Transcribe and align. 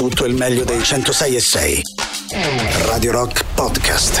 Tutto 0.00 0.24
il 0.24 0.34
meglio 0.34 0.64
dei 0.64 0.82
106 0.82 1.36
e 1.36 1.40
6. 1.40 1.82
Radio 2.86 3.12
Rock 3.12 3.44
Podcast. 3.52 4.18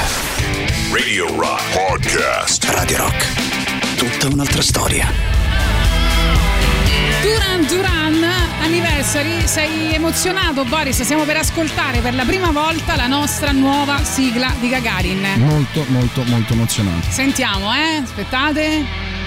Radio 0.92 1.34
Rock 1.34 1.72
Podcast. 1.72 2.64
Radio 2.64 2.98
Rock. 2.98 3.96
Tutta 3.96 4.26
un'altra 4.26 4.60
storia. 4.60 5.10
Duran 7.22 7.66
Duran 7.66 8.24
Anniversary, 8.60 9.48
sei 9.48 9.94
emozionato 9.94 10.66
Boris? 10.66 11.00
Stiamo 11.00 11.24
per 11.24 11.38
ascoltare 11.38 12.00
per 12.00 12.14
la 12.14 12.26
prima 12.26 12.50
volta 12.50 12.94
la 12.94 13.06
nostra 13.06 13.50
nuova 13.50 14.04
sigla 14.04 14.54
di 14.60 14.68
Gagarin. 14.68 15.36
Molto, 15.38 15.86
molto, 15.88 16.22
molto 16.24 16.52
emozionante. 16.52 17.10
Sentiamo, 17.10 17.74
eh? 17.74 18.02
Aspettate. 18.02 19.19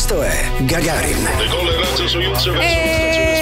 Questo 0.00 0.22
è 0.22 0.50
Gagarin. 0.64 1.26
E... 2.58 3.39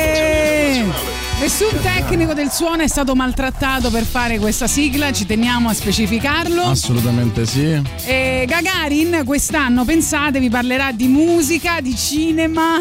Nessun 1.41 1.81
tecnico 1.83 2.35
del 2.35 2.51
suono 2.51 2.83
è 2.83 2.89
stato 2.89 3.15
maltrattato 3.15 3.91
per 3.91 4.03
fare 4.03 4.41
questa 4.41 4.67
sigla, 4.67 5.13
ci 5.13 5.25
teniamo 5.25 5.69
a 5.69 5.73
specificarlo. 5.73 6.63
Assolutamente 6.63 7.47
sì. 7.47 7.81
E 8.07 8.45
Gagarin 8.45 9.23
quest'anno, 9.25 9.85
pensate, 9.85 10.41
vi 10.41 10.51
parlerà 10.51 10.91
di 10.91 11.07
musica, 11.07 11.81
di 11.81 11.95
cinema, 11.97 12.79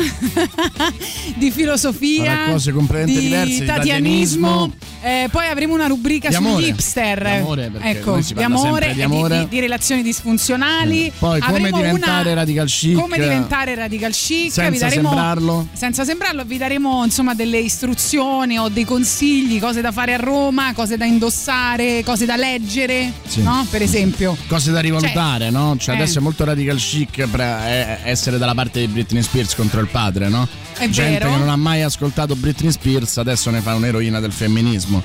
di 1.38 1.52
filosofia, 1.52 2.24
Farà 2.36 2.52
cose 2.52 2.72
completamente 2.72 3.20
di 3.20 3.26
diverse, 3.28 3.60
di 3.60 3.66
tatianismo. 3.66 4.74
Eh, 5.04 5.28
poi 5.32 5.48
avremo 5.48 5.76
una 5.76 5.86
rubrica 5.86 6.32
sugli 6.32 6.70
hipster. 6.70 7.22
Di 7.22 7.30
amore, 7.38 7.72
ecco, 7.80 8.20
di 8.20 8.42
amore, 8.42 8.94
di 8.94 9.02
amore. 9.04 9.40
di, 9.42 9.48
di 9.50 9.60
relazioni 9.60 10.02
disfunzionali. 10.02 11.06
Eh, 11.06 11.14
poi 11.20 11.40
come 11.40 11.72
diventare 11.72 12.32
una- 12.32 12.40
radical 12.40 12.68
chic. 12.68 13.00
Come 13.00 13.20
diventare 13.20 13.76
radical 13.76 14.12
chic. 14.12 14.52
Senza 14.52 14.70
vi 14.72 14.78
daremo, 14.80 15.10
sembrarlo. 15.10 15.68
Senza 15.74 16.04
sembrarlo, 16.04 16.44
vi 16.44 16.58
daremo 16.58 17.04
insomma 17.04 17.36
delle 17.36 17.60
istruzioni 17.60 18.47
o 18.56 18.70
dei 18.70 18.86
consigli, 18.86 19.60
cose 19.60 19.82
da 19.82 19.92
fare 19.92 20.14
a 20.14 20.18
Roma, 20.18 20.74
cose 20.74 20.96
da 20.96 21.06
indossare, 21.06 22.04
cose 22.04 22.26
da 22.26 22.36
leggere, 22.36 23.12
Sì. 23.28 23.42
no? 23.42 23.66
Per 23.70 23.82
esempio. 23.82 24.38
Cose 24.48 24.72
da 24.72 24.80
rivalutare, 24.80 25.50
no? 25.50 25.76
Cioè, 25.78 25.96
eh. 25.96 25.98
adesso 25.98 26.20
è 26.20 26.22
molto 26.22 26.46
radical 26.46 26.78
chic 26.78 27.28
per 27.28 27.40
eh, 27.42 28.00
essere 28.04 28.38
dalla 28.38 28.54
parte 28.54 28.80
di 28.82 28.88
Britney 28.88 29.24
Spears 29.24 29.56
contro 29.56 29.80
il 29.82 29.88
padre, 29.88 30.30
no? 30.30 30.48
È 30.78 30.88
Gente 30.90 31.18
vero. 31.18 31.32
che 31.32 31.38
non 31.40 31.50
ha 31.50 31.56
mai 31.56 31.82
ascoltato 31.82 32.36
Britney 32.36 32.72
Spears 32.72 33.18
adesso 33.18 33.50
ne 33.50 33.62
fa 33.62 33.74
un'eroina 33.74 34.20
del 34.20 34.32
femminismo. 34.32 35.02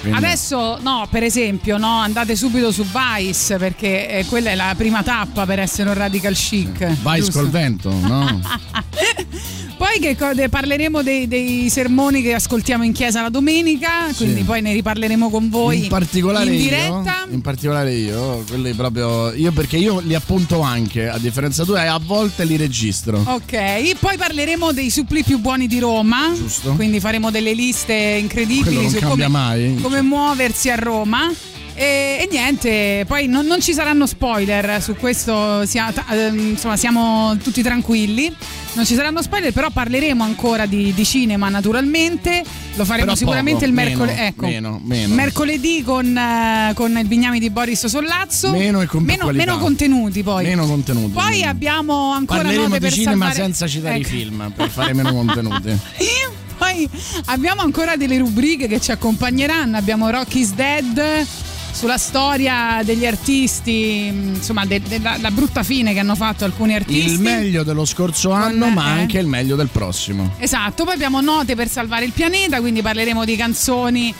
Quindi- 0.00 0.16
Adesso 0.16 0.78
no, 0.80 1.06
per 1.10 1.22
esempio, 1.24 1.76
no, 1.76 1.98
andate 2.00 2.34
subito 2.34 2.72
su 2.72 2.86
Vice 2.86 3.58
perché 3.58 4.08
eh, 4.08 4.24
quella 4.24 4.48
è 4.50 4.54
la 4.54 4.72
prima 4.74 5.02
tappa 5.02 5.44
per 5.44 5.58
essere 5.58 5.90
un 5.90 5.94
radical 5.94 6.32
chic. 6.32 7.02
Vai 7.02 7.20
giusto? 7.20 7.38
col 7.38 7.50
vento, 7.50 7.90
no? 7.92 8.40
Poi 9.80 9.98
che 9.98 10.14
co- 10.14 10.34
parleremo 10.50 11.02
dei, 11.02 11.26
dei 11.26 11.70
sermoni 11.70 12.20
che 12.20 12.34
ascoltiamo 12.34 12.84
in 12.84 12.92
chiesa 12.92 13.22
la 13.22 13.30
domenica, 13.30 14.12
quindi 14.14 14.42
poi 14.42 14.60
ne 14.60 14.74
riparleremo 14.74 15.30
con 15.30 15.48
voi 15.48 15.84
in 15.84 15.88
particolare 15.88 16.50
in 16.50 16.52
io, 16.52 16.60
diretta. 16.60 17.26
in 17.30 17.40
particolare 17.40 17.94
io, 17.94 18.44
quelli 18.46 18.74
proprio 18.74 19.32
io 19.32 19.50
perché 19.52 19.78
io 19.78 20.00
li 20.00 20.14
appunto 20.14 20.60
anche, 20.60 21.08
a 21.08 21.16
differenza 21.16 21.64
tua, 21.64 21.82
e 21.82 21.86
a 21.86 21.98
volte 21.98 22.44
li 22.44 22.58
registro. 22.58 23.22
Ok, 23.24 23.96
poi 23.98 24.18
parleremo 24.18 24.70
dei 24.72 24.90
suppli 24.90 25.22
più 25.22 25.38
buoni 25.38 25.66
di 25.66 25.78
Roma. 25.78 26.30
Giusto. 26.34 26.72
Quindi 26.74 27.00
faremo 27.00 27.30
delle 27.30 27.54
liste 27.54 27.94
incredibili 27.94 28.86
su 28.90 28.98
come, 29.00 29.28
mai. 29.28 29.78
come 29.80 30.02
muoversi 30.02 30.68
a 30.68 30.74
Roma. 30.74 31.32
E, 31.80 32.18
e 32.20 32.28
niente, 32.30 33.06
poi 33.06 33.26
non, 33.26 33.46
non 33.46 33.62
ci 33.62 33.72
saranno 33.72 34.04
spoiler 34.04 34.82
su 34.82 34.96
questo, 34.96 35.64
sia- 35.64 35.90
ehm, 36.10 36.50
insomma 36.50 36.76
siamo 36.76 37.34
tutti 37.42 37.62
tranquilli. 37.62 38.30
Non 38.74 38.84
ci 38.84 38.94
saranno 38.94 39.22
spoiler, 39.22 39.50
però 39.50 39.70
parleremo 39.70 40.22
ancora 40.22 40.66
di, 40.66 40.92
di 40.92 41.04
cinema 41.06 41.48
naturalmente. 41.48 42.44
Lo 42.74 42.84
faremo 42.84 43.06
Però 43.06 43.16
sicuramente 43.16 43.64
poco, 43.64 43.64
il 43.64 43.72
mercoledì. 43.72 44.20
Ecco, 44.20 44.46
meno, 44.46 44.78
meno. 44.84 45.14
mercoledì 45.14 45.82
con, 45.82 46.14
eh, 46.14 46.72
con 46.74 46.98
il 46.98 47.06
Bignami 47.06 47.38
di 47.38 47.48
Boris 47.48 47.86
Sollazzo. 47.86 48.50
Meno 48.50 48.82
e 48.82 48.86
con 48.86 49.02
meno, 49.02 49.30
meno 49.32 49.56
contenuti 49.56 50.22
poi. 50.22 50.44
Meno 50.44 50.66
contenuti. 50.66 51.12
Poi 51.12 51.44
abbiamo 51.44 52.12
ancora 52.12 52.42
Parleremo 52.42 52.68
note 52.68 52.78
di 52.78 52.84
per 52.84 52.92
cinema 52.92 53.24
salvare... 53.30 53.34
senza 53.34 53.66
citare 53.66 53.94
Ecco. 53.94 54.06
i 54.06 54.10
film 54.10 54.52
per 54.54 54.68
fare 54.68 54.92
meno 54.92 55.14
contenuti. 55.14 55.78
Poi 56.60 56.86
abbiamo 57.24 57.62
ancora 57.62 57.96
delle 57.96 58.18
rubriche 58.18 58.68
che 58.68 58.82
ci 58.82 58.92
accompagneranno. 58.92 59.78
Abbiamo 59.78 60.10
Rocky's 60.10 60.52
Dead 60.52 61.26
sulla 61.72 61.98
storia 61.98 62.80
degli 62.84 63.06
artisti, 63.06 64.10
mh, 64.12 64.34
insomma, 64.34 64.64
de- 64.66 64.82
della 64.82 65.16
la 65.20 65.30
brutta 65.30 65.62
fine 65.62 65.92
che 65.92 65.98
hanno 65.98 66.14
fatto 66.14 66.44
alcuni 66.44 66.74
artisti. 66.74 67.10
Il 67.12 67.20
meglio 67.20 67.62
dello 67.62 67.84
scorso 67.84 68.30
anno, 68.30 68.66
Con- 68.66 68.74
ma 68.74 68.96
eh. 68.96 69.00
anche 69.00 69.18
il 69.18 69.26
meglio 69.26 69.56
del 69.56 69.68
prossimo. 69.68 70.34
Esatto, 70.38 70.84
poi 70.84 70.94
abbiamo 70.94 71.20
note 71.20 71.54
per 71.54 71.68
salvare 71.68 72.04
il 72.04 72.12
pianeta, 72.12 72.60
quindi 72.60 72.82
parleremo 72.82 73.24
di 73.24 73.36
canzoni 73.36 74.14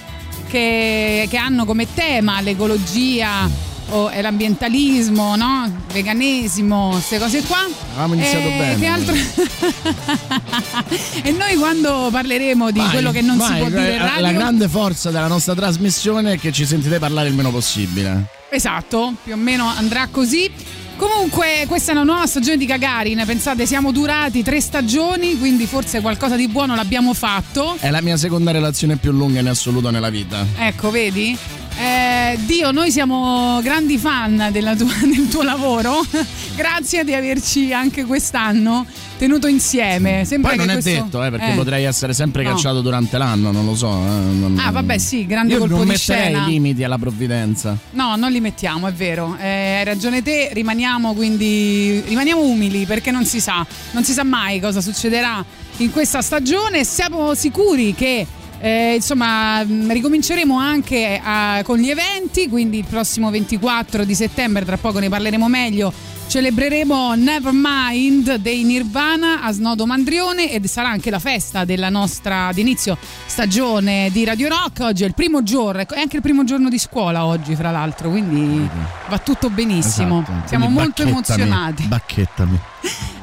che, 0.49 1.27
che 1.29 1.37
hanno 1.37 1.65
come 1.65 1.87
tema 1.93 2.41
l'ecologia 2.41 3.49
o 3.91 4.09
è 4.09 4.23
l'ambientalismo, 4.23 5.37
no? 5.37 5.71
Veganesimo, 5.93 6.91
queste 6.91 7.19
cose 7.19 7.43
qua. 7.43 7.67
Avevamo 7.91 8.15
iniziato 8.15 8.47
Eh, 8.47 8.57
bene. 8.59 8.79
Che 8.79 8.87
altro? 8.87 9.15
e 11.23 11.31
noi 11.33 11.57
quando 11.57 12.09
parleremo 12.11 12.71
di 12.71 12.79
Vai, 12.79 12.91
quello 12.91 13.13
che 13.13 13.21
non 13.21 13.41
si 13.41 13.49
vai, 13.49 13.59
può 13.61 13.69
dire 13.69 13.93
in 13.93 13.99
radio. 13.99 14.21
La 14.23 14.33
grande 14.33 14.69
forza 14.69 15.11
della 15.11 15.29
nostra 15.29 15.55
trasmissione 15.55 16.33
è 16.33 16.39
che 16.39 16.53
ci 16.53 16.67
sentite 16.67 16.99
parlare 16.99 17.29
il 17.29 17.35
meno 17.35 17.51
possibile. 17.51 18.27
Esatto, 18.51 19.15
più 19.23 19.35
o 19.35 19.37
meno 19.37 19.67
andrà 19.67 20.09
così. 20.11 20.51
Comunque, 20.97 21.65
questa 21.67 21.93
è 21.93 21.95
una 21.95 22.05
nuova 22.05 22.27
stagione 22.27 22.59
di 22.59 22.67
Gagarin. 22.67 23.23
Pensate, 23.25 23.65
siamo 23.65 23.91
durati 23.91 24.43
tre 24.43 24.61
stagioni, 24.61 25.39
quindi 25.39 25.65
forse 25.67 26.03
qualcosa 26.03 26.37
di 26.37 26.47
buono 26.47 26.75
l'abbiamo 26.75 27.15
fatto. 27.15 27.77
È 27.81 27.89
la 27.89 28.03
mia 28.03 28.19
seconda 28.19 28.51
relazione 28.51 28.97
più 28.97 29.11
lunga 29.11 29.41
in 29.41 29.49
assoluto 29.49 29.89
nella 29.91 30.11
vita. 30.11 30.45
Ecco, 30.59 30.91
vedi? 30.91 31.35
Eh, 31.83 32.39
Dio, 32.45 32.71
noi 32.73 32.91
siamo 32.91 33.59
grandi 33.63 33.97
fan 33.97 34.51
tua- 34.53 34.87
del 35.03 35.29
tuo 35.31 35.43
lavoro. 35.43 36.05
Grazie 36.55 37.05
di 37.05 37.15
averci 37.15 37.73
anche 37.73 38.05
quest'anno 38.05 38.85
tenuto 39.17 39.47
insieme. 39.47 40.25
Sembra 40.27 40.51
Poi 40.51 40.59
non 40.59 40.69
è 40.69 40.73
questo- 40.75 40.91
detto, 40.91 41.25
eh, 41.25 41.31
perché 41.31 41.53
eh. 41.53 41.55
potrei 41.55 41.85
essere 41.85 42.13
sempre 42.13 42.43
No. 42.43 42.51
cacciato 42.51 42.83
durante 42.83 43.17
l'anno, 43.17 43.51
non 43.51 43.65
lo 43.65 43.75
so. 43.75 43.89
eh, 43.89 43.99
non- 44.11 44.59
Ah, 44.63 44.71
vabbè, 44.71 44.99
sì, 44.99 45.25
grande 45.25 45.55
Io 45.55 45.61
colpo 45.61 45.77
non 45.77 45.85
di 45.87 45.91
metterei 45.93 46.23
scena. 46.35 46.47
limiti 46.47 46.85
alla 46.85 46.99
provvidenza. 46.99 47.75
No, 47.93 48.15
non 48.17 48.31
li 48.31 48.41
mettiamo, 48.41 48.87
è 48.87 48.93
vero. 48.93 49.37
Eh, 49.41 49.77
hai 49.79 49.85
ragione 49.85 50.21
te, 50.23 50.51
rimaniamo 50.53 51.15
quindi 51.15 52.03
rimaniamo 52.07 52.43
umili 52.43 52.85
perché 52.85 53.11
non 53.11 53.25
si 53.25 53.41
sa, 53.41 53.67
non 53.93 54.05
si 54.05 54.13
sa 54.13 54.23
mai 54.23 54.61
cosa 54.61 54.83
succederà 54.83 55.43
in 55.79 55.91
questa 55.91 56.21
stagione. 56.21 56.85
Siamo 56.85 57.33
sicuri 57.35 57.95
che 57.95 58.27
eh, 58.61 58.95
insomma 58.97 59.65
mh, 59.65 59.91
ricominceremo 59.91 60.57
anche 60.59 61.21
a- 61.23 61.63
con 61.65 61.79
gli 61.79 61.89
eventi, 61.91 62.49
quindi 62.49 62.79
il 62.79 62.85
prossimo 62.85 63.31
24 63.31 64.05
di 64.05 64.15
settembre, 64.15 64.65
tra 64.65 64.77
poco 64.77 64.99
ne 64.99 65.09
parleremo 65.09 65.49
meglio. 65.49 65.93
Celebreremo 66.31 67.15
Nevermind 67.15 68.37
dei 68.37 68.63
Nirvana 68.63 69.43
a 69.43 69.51
Snodo 69.51 69.85
Mandrione 69.85 70.53
ed 70.53 70.65
sarà 70.67 70.89
anche 70.89 71.11
la 71.11 71.19
festa 71.19 71.65
della 71.65 71.89
nostra 71.89 72.53
di 72.55 72.61
inizio 72.61 72.97
stagione 73.27 74.11
di 74.13 74.25
Radio 74.25 74.49
Rock. 74.49 74.79
Oggi 74.81 75.03
è 75.03 75.07
il 75.07 75.15
primo 75.15 75.43
giorno, 75.43 75.81
è 75.81 75.99
anche 75.99 76.17
il 76.17 76.23
primo 76.23 76.45
giorno 76.45 76.69
di 76.69 76.79
scuola 76.79 77.25
oggi, 77.25 77.57
fra 77.57 77.73
l'altro, 77.73 78.11
quindi 78.11 78.69
va 79.09 79.19
tutto 79.19 79.51
benissimo. 79.51 80.23
Esatto. 80.23 80.47
Siamo 80.49 80.69
molto 80.69 81.03
emozionati. 81.03 81.83
Bacchettami. 81.85 82.59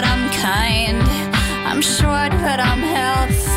but 0.00 0.06
I'm 0.06 0.30
kind. 0.30 1.02
I'm 1.66 1.80
short, 1.82 2.30
but 2.30 2.60
I'm 2.60 2.78
healthy. 2.78 3.47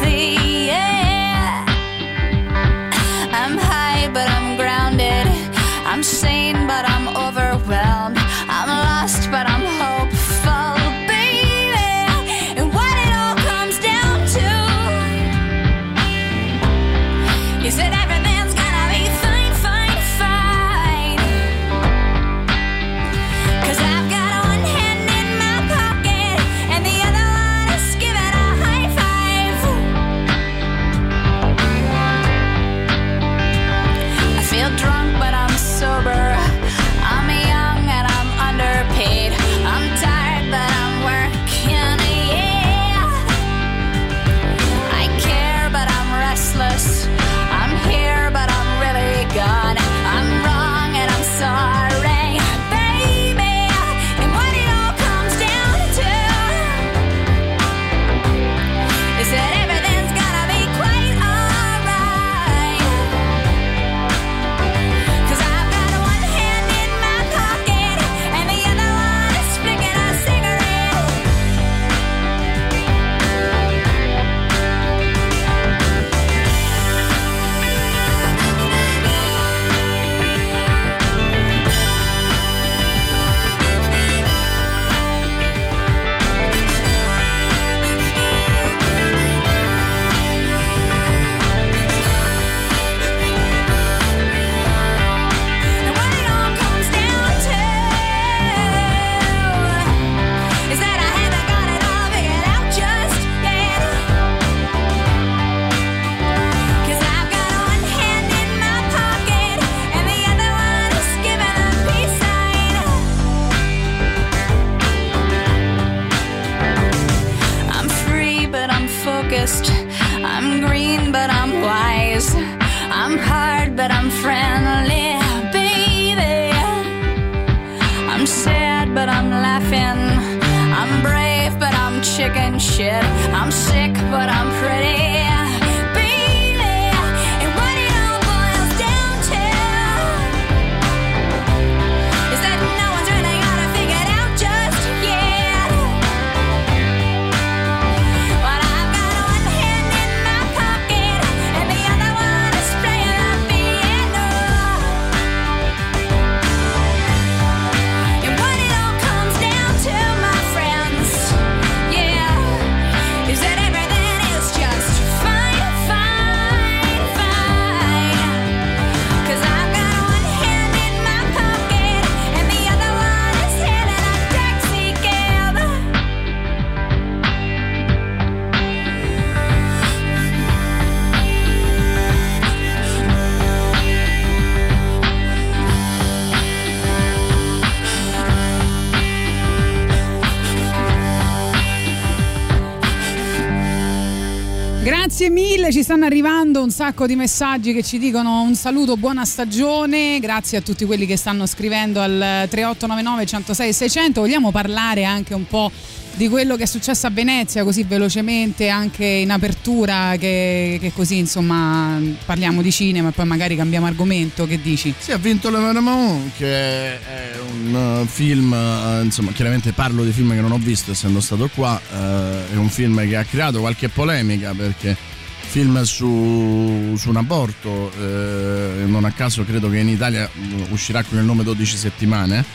Ci 195.82 195.88
stanno 195.88 196.06
arrivando 196.06 196.62
un 196.62 196.70
sacco 196.70 197.08
di 197.08 197.16
messaggi 197.16 197.74
che 197.74 197.82
ci 197.82 197.98
dicono 197.98 198.44
un 198.44 198.54
saluto, 198.54 198.98
buona 198.98 199.26
stagione, 199.26 200.20
grazie 200.20 200.60
a 200.60 200.62
tutti 200.62 200.86
quelli 200.86 201.08
che 201.08 201.18
stanno 201.18 201.48
scrivendo 201.48 202.00
al 202.00 202.46
3899 202.48 203.26
106 203.26 203.74
600, 203.74 204.22
vogliamo 204.22 204.52
parlare 204.52 205.06
anche 205.06 205.34
un 205.34 205.48
po' 205.48 205.72
di 206.14 206.30
quello 206.30 206.56
che 206.56 206.64
è 206.64 206.66
successo 206.68 207.08
a 207.08 207.10
Venezia 207.10 207.64
così 207.64 207.84
velocemente 207.84 208.68
anche 208.68 209.06
in 209.06 209.32
apertura 209.32 210.18
che, 210.20 210.78
che 210.80 210.92
così 210.94 211.18
insomma 211.18 212.00
parliamo 212.26 212.62
di 212.62 212.70
cinema 212.70 213.10
e 213.10 213.12
poi 213.12 213.26
magari 213.26 213.56
cambiamo 213.56 213.88
argomento, 213.88 214.46
che 214.46 214.62
dici? 214.62 214.94
Sì, 214.96 215.14
ha 215.14 215.18
vinto 215.18 215.50
Le 215.50 215.58
Paramount, 215.58 216.32
che 216.38 217.02
è 217.02 217.32
un 217.54 218.02
uh, 218.04 218.06
film, 218.06 218.52
uh, 218.52 219.04
insomma, 219.04 219.32
chiaramente 219.32 219.72
parlo 219.72 220.04
di 220.04 220.12
film 220.12 220.32
che 220.36 220.42
non 220.42 220.52
ho 220.52 220.60
visto 220.60 220.92
essendo 220.92 221.22
stato 221.22 221.50
qua, 221.56 221.82
uh, 221.92 222.54
è 222.54 222.56
un 222.56 222.70
film 222.70 223.04
che 223.08 223.16
ha 223.16 223.24
creato 223.24 223.62
qualche 223.62 223.90
polemica 223.90 224.54
perché 224.54 225.11
film 225.52 225.82
su, 225.82 226.96
su 226.98 227.10
un 227.10 227.18
aborto, 227.18 227.92
eh, 228.00 228.86
non 228.86 229.04
a 229.04 229.12
caso 229.12 229.44
credo 229.44 229.70
che 229.70 229.80
in 229.80 229.90
Italia 229.90 230.30
mm, 230.34 230.72
uscirà 230.72 231.04
con 231.04 231.18
il 231.18 231.26
nome 231.26 231.44
12 231.44 231.76
settimane. 231.76 232.46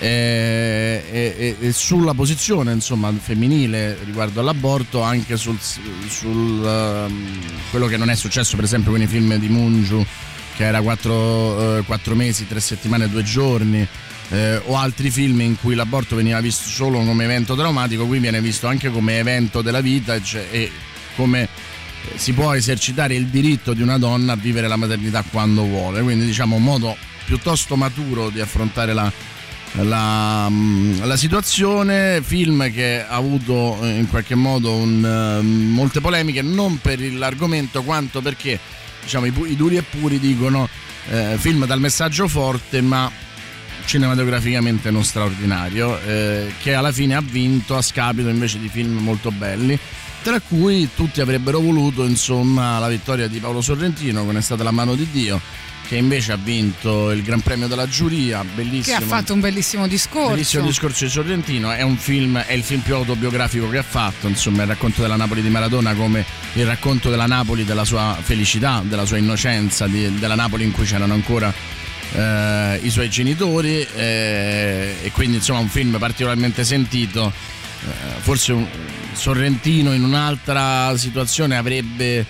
E, 0.00 1.02
e- 1.10 1.56
e 1.58 1.72
sulla 1.72 2.14
posizione 2.14 2.70
insomma 2.72 3.12
femminile 3.12 3.98
riguardo 4.04 4.38
all'aborto 4.38 5.02
anche 5.02 5.36
sul, 5.36 5.58
sul 6.06 6.30
um, 6.30 7.40
quello 7.70 7.86
che 7.86 7.96
non 7.96 8.08
è 8.08 8.14
successo 8.14 8.54
per 8.54 8.64
esempio 8.64 8.92
con 8.92 9.02
i 9.02 9.08
film 9.08 9.34
di 9.38 9.48
Mungiu 9.48 10.06
che 10.56 10.64
era 10.64 10.80
4 10.80 11.84
mesi, 12.14 12.46
3 12.46 12.60
settimane, 12.60 13.08
2 13.08 13.22
giorni 13.24 13.84
eh, 14.28 14.62
o 14.66 14.76
altri 14.76 15.10
film 15.10 15.40
in 15.40 15.56
cui 15.60 15.74
l'aborto 15.74 16.14
veniva 16.14 16.40
visto 16.40 16.68
solo 16.68 17.00
come 17.00 17.24
evento 17.24 17.56
traumatico 17.56 18.06
qui 18.06 18.20
viene 18.20 18.40
visto 18.40 18.68
anche 18.68 18.90
come 18.90 19.18
evento 19.18 19.62
della 19.62 19.80
vita 19.80 20.14
e, 20.14 20.22
cioè- 20.22 20.46
e 20.48 20.70
come 21.16 21.47
si 22.18 22.32
può 22.32 22.52
esercitare 22.52 23.14
il 23.14 23.28
diritto 23.28 23.72
di 23.72 23.80
una 23.80 23.96
donna 23.96 24.32
a 24.32 24.36
vivere 24.36 24.68
la 24.68 24.76
maternità 24.76 25.22
quando 25.30 25.62
vuole 25.62 26.02
quindi 26.02 26.26
diciamo 26.26 26.56
un 26.56 26.64
modo 26.64 26.96
piuttosto 27.24 27.76
maturo 27.76 28.30
di 28.30 28.40
affrontare 28.40 28.94
la, 28.94 29.12
la, 29.82 30.48
mm, 30.48 31.02
la 31.02 31.16
situazione, 31.16 32.22
film 32.22 32.72
che 32.72 33.04
ha 33.06 33.14
avuto 33.14 33.78
eh, 33.82 33.98
in 33.98 34.08
qualche 34.08 34.34
modo 34.34 34.72
un, 34.72 35.04
eh, 35.04 35.42
molte 35.42 36.00
polemiche, 36.00 36.40
non 36.40 36.80
per 36.80 37.00
l'argomento 37.12 37.82
quanto 37.82 38.22
perché 38.22 38.58
diciamo, 39.02 39.26
i, 39.26 39.32
i 39.46 39.56
duri 39.56 39.76
e 39.76 39.82
puri 39.82 40.18
dicono 40.18 40.66
eh, 41.10 41.36
film 41.36 41.66
dal 41.66 41.80
messaggio 41.80 42.28
forte 42.28 42.80
ma 42.80 43.10
cinematograficamente 43.84 44.90
non 44.90 45.04
straordinario, 45.04 46.00
eh, 46.00 46.52
che 46.62 46.72
alla 46.72 46.92
fine 46.92 47.14
ha 47.14 47.22
vinto 47.22 47.76
a 47.76 47.82
scapito 47.82 48.28
invece 48.28 48.58
di 48.58 48.68
film 48.68 48.98
molto 48.98 49.30
belli. 49.30 49.78
Tra 50.22 50.40
cui 50.40 50.88
tutti 50.94 51.20
avrebbero 51.20 51.60
voluto 51.60 52.04
insomma 52.04 52.78
la 52.78 52.88
vittoria 52.88 53.28
di 53.28 53.38
Paolo 53.38 53.60
Sorrentino 53.60 54.24
con 54.24 54.36
È 54.36 54.40
stata 54.42 54.62
la 54.62 54.72
mano 54.72 54.94
di 54.94 55.08
Dio, 55.10 55.40
che 55.86 55.96
invece 55.96 56.32
ha 56.32 56.36
vinto 56.36 57.10
il 57.12 57.22
Gran 57.22 57.40
Premio 57.40 57.66
della 57.66 57.88
giuria, 57.88 58.40
Che 58.40 58.48
bellissimo. 58.54 58.96
ha 58.96 59.00
fatto 59.00 59.32
un 59.32 59.40
bellissimo 59.40 59.86
discorso. 59.86 60.30
Bellissimo 60.30 60.66
discorso 60.66 61.04
di 61.04 61.10
Sorrentino, 61.10 61.70
è 61.70 61.80
un 61.82 61.96
film, 61.96 62.36
è 62.36 62.52
il 62.52 62.62
film 62.62 62.80
più 62.82 62.94
autobiografico 62.94 63.70
che 63.70 63.78
ha 63.78 63.82
fatto, 63.82 64.26
insomma, 64.26 64.62
il 64.62 64.68
racconto 64.68 65.00
della 65.00 65.16
Napoli 65.16 65.40
di 65.40 65.48
Maradona 65.48 65.94
come 65.94 66.24
il 66.54 66.66
racconto 66.66 67.08
della 67.08 67.26
Napoli, 67.26 67.64
della 67.64 67.84
sua 67.84 68.18
felicità, 68.20 68.82
della 68.84 69.06
sua 69.06 69.16
innocenza, 69.16 69.86
di- 69.86 70.18
della 70.18 70.34
Napoli 70.34 70.64
in 70.64 70.72
cui 70.72 70.84
c'erano 70.84 71.14
ancora 71.14 71.50
eh, 72.12 72.80
i 72.82 72.90
suoi 72.90 73.08
genitori 73.08 73.86
eh, 73.94 74.96
e 75.02 75.10
quindi 75.12 75.36
insomma 75.36 75.60
un 75.60 75.68
film 75.68 75.96
particolarmente 75.98 76.64
sentito. 76.64 77.32
Eh, 77.86 78.20
forse 78.20 78.52
un 78.52 78.66
Sorrentino 79.12 79.92
in 79.92 80.04
un'altra 80.04 80.96
situazione 80.96 81.56
avrebbe 81.56 82.26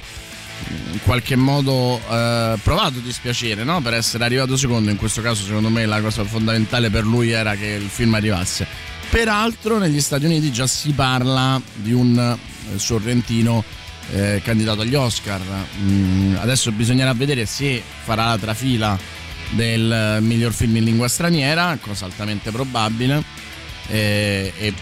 in 0.92 1.00
qualche 1.02 1.36
modo 1.36 2.00
eh, 2.10 2.58
provato 2.62 2.98
dispiacere 2.98 3.64
no? 3.64 3.80
per 3.80 3.94
essere 3.94 4.24
arrivato 4.24 4.56
secondo 4.56 4.90
in 4.90 4.96
questo 4.96 5.20
caso 5.20 5.44
secondo 5.44 5.68
me 5.68 5.86
la 5.86 6.00
cosa 6.00 6.24
fondamentale 6.24 6.90
per 6.90 7.04
lui 7.04 7.30
era 7.30 7.54
che 7.54 7.66
il 7.66 7.88
film 7.88 8.14
arrivasse 8.14 8.66
peraltro 9.08 9.78
negli 9.78 10.00
Stati 10.00 10.24
Uniti 10.24 10.50
già 10.50 10.66
si 10.66 10.92
parla 10.92 11.60
di 11.74 11.92
un 11.92 12.18
eh, 12.18 12.78
sorrentino 12.78 13.62
eh, 14.10 14.40
candidato 14.42 14.80
agli 14.80 14.94
Oscar 14.94 15.40
Mm, 15.80 16.36
adesso 16.36 16.72
bisognerà 16.72 17.12
vedere 17.14 17.46
se 17.46 17.82
farà 18.02 18.26
la 18.26 18.38
trafila 18.38 18.98
del 19.50 20.18
miglior 20.20 20.52
film 20.52 20.76
in 20.76 20.84
lingua 20.84 21.08
straniera 21.08 21.78
cosa 21.80 22.04
altamente 22.04 22.50
probabile 22.50 23.22
eh, 23.88 24.52
e 24.56 24.74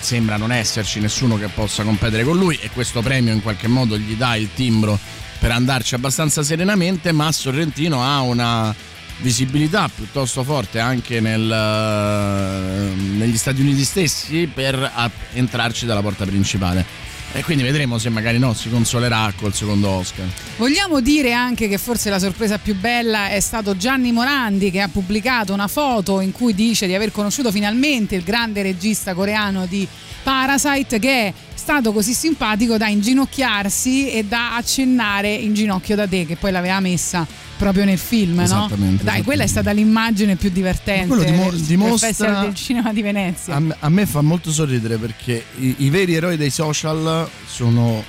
sembra 0.00 0.36
non 0.36 0.52
esserci 0.52 1.00
nessuno 1.00 1.36
che 1.36 1.48
possa 1.48 1.82
competere 1.82 2.24
con 2.24 2.36
lui 2.36 2.58
e 2.60 2.70
questo 2.70 3.02
premio 3.02 3.32
in 3.32 3.42
qualche 3.42 3.68
modo 3.68 3.98
gli 3.98 4.14
dà 4.14 4.36
il 4.36 4.50
timbro 4.54 4.98
per 5.38 5.50
andarci 5.50 5.94
abbastanza 5.94 6.42
serenamente, 6.42 7.12
ma 7.12 7.30
Sorrentino 7.30 8.02
ha 8.02 8.20
una 8.20 8.74
visibilità 9.18 9.88
piuttosto 9.94 10.42
forte 10.44 10.78
anche 10.78 11.20
nel, 11.20 11.50
eh, 11.50 12.94
negli 12.94 13.36
Stati 13.36 13.60
Uniti 13.60 13.84
stessi 13.84 14.48
per 14.52 14.90
entrarci 15.32 15.86
dalla 15.86 16.02
porta 16.02 16.24
principale. 16.24 17.05
E 17.32 17.42
quindi 17.42 17.62
vedremo 17.62 17.98
se 17.98 18.08
magari 18.08 18.38
no, 18.38 18.54
si 18.54 18.70
consolerà 18.70 19.32
col 19.36 19.52
secondo 19.52 19.88
Oscar. 19.88 20.26
Vogliamo 20.56 21.00
dire 21.00 21.32
anche 21.32 21.68
che 21.68 21.76
forse 21.76 22.08
la 22.08 22.18
sorpresa 22.18 22.58
più 22.58 22.74
bella 22.74 23.28
è 23.28 23.40
stato 23.40 23.76
Gianni 23.76 24.12
Morandi 24.12 24.70
che 24.70 24.80
ha 24.80 24.88
pubblicato 24.88 25.52
una 25.52 25.68
foto 25.68 26.20
in 26.20 26.32
cui 26.32 26.54
dice 26.54 26.86
di 26.86 26.94
aver 26.94 27.12
conosciuto 27.12 27.52
finalmente 27.52 28.14
il 28.14 28.22
grande 28.22 28.62
regista 28.62 29.12
coreano 29.12 29.66
di 29.66 29.86
Parasite 30.22 30.98
che 30.98 31.26
è 31.26 31.32
stato 31.54 31.92
così 31.92 32.14
simpatico 32.14 32.76
da 32.76 32.88
inginocchiarsi 32.88 34.10
e 34.10 34.24
da 34.24 34.56
accennare 34.56 35.32
in 35.32 35.52
ginocchio 35.52 35.94
da 35.94 36.06
te 36.06 36.24
che 36.26 36.36
poi 36.36 36.52
l'aveva 36.52 36.80
messa 36.80 37.26
proprio 37.56 37.84
nel 37.84 37.98
film, 37.98 38.34
no? 38.36 38.42
Esattamente, 38.42 39.04
Dai, 39.04 39.22
quella 39.22 39.42
è 39.44 39.46
stata 39.46 39.70
l'immagine 39.72 40.36
più 40.36 40.50
divertente 40.50 41.06
quello 41.06 41.24
dimo- 41.24 41.50
del- 41.50 41.60
dimostra- 41.60 42.40
del 42.40 42.54
Cinema 42.54 42.92
di 42.92 43.02
Venezia. 43.02 43.54
A 43.54 43.60
me, 43.60 43.76
a 43.78 43.88
me 43.88 44.06
fa 44.06 44.20
molto 44.20 44.50
sorridere 44.52 44.96
perché 44.98 45.44
i, 45.58 45.74
i 45.78 45.90
veri 45.90 46.14
eroi 46.14 46.36
dei 46.36 46.50
social 46.50 47.28
sono 47.46 48.02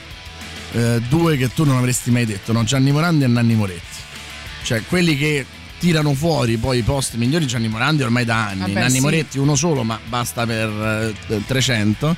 eh, 0.74 1.02
due 1.08 1.38
che 1.38 1.54
tu 1.54 1.64
non 1.64 1.78
avresti 1.78 2.12
mai 2.12 2.26
detto, 2.26 2.52
no? 2.52 2.64
Gianni 2.64 2.92
Morandi 2.92 3.24
e 3.24 3.28
Nanni 3.28 3.56
Moretti. 3.56 3.82
Cioè 4.64 4.84
quelli 4.88 5.18
che 5.18 5.46
tirano 5.80 6.14
fuori 6.14 6.58
poi 6.58 6.80
i 6.80 6.82
post 6.82 7.14
migliori 7.16 7.46
Gianni 7.46 7.68
Morandi 7.68 8.02
ormai 8.04 8.26
da 8.26 8.48
anni, 8.48 8.60
Vabbè, 8.62 8.74
Nanni 8.74 8.96
sì. 8.96 9.00
Moretti 9.00 9.38
uno 9.38 9.56
solo 9.56 9.84
ma 9.84 10.00
basta 10.08 10.46
per 10.46 11.14
eh, 11.30 11.42
300. 11.46 12.16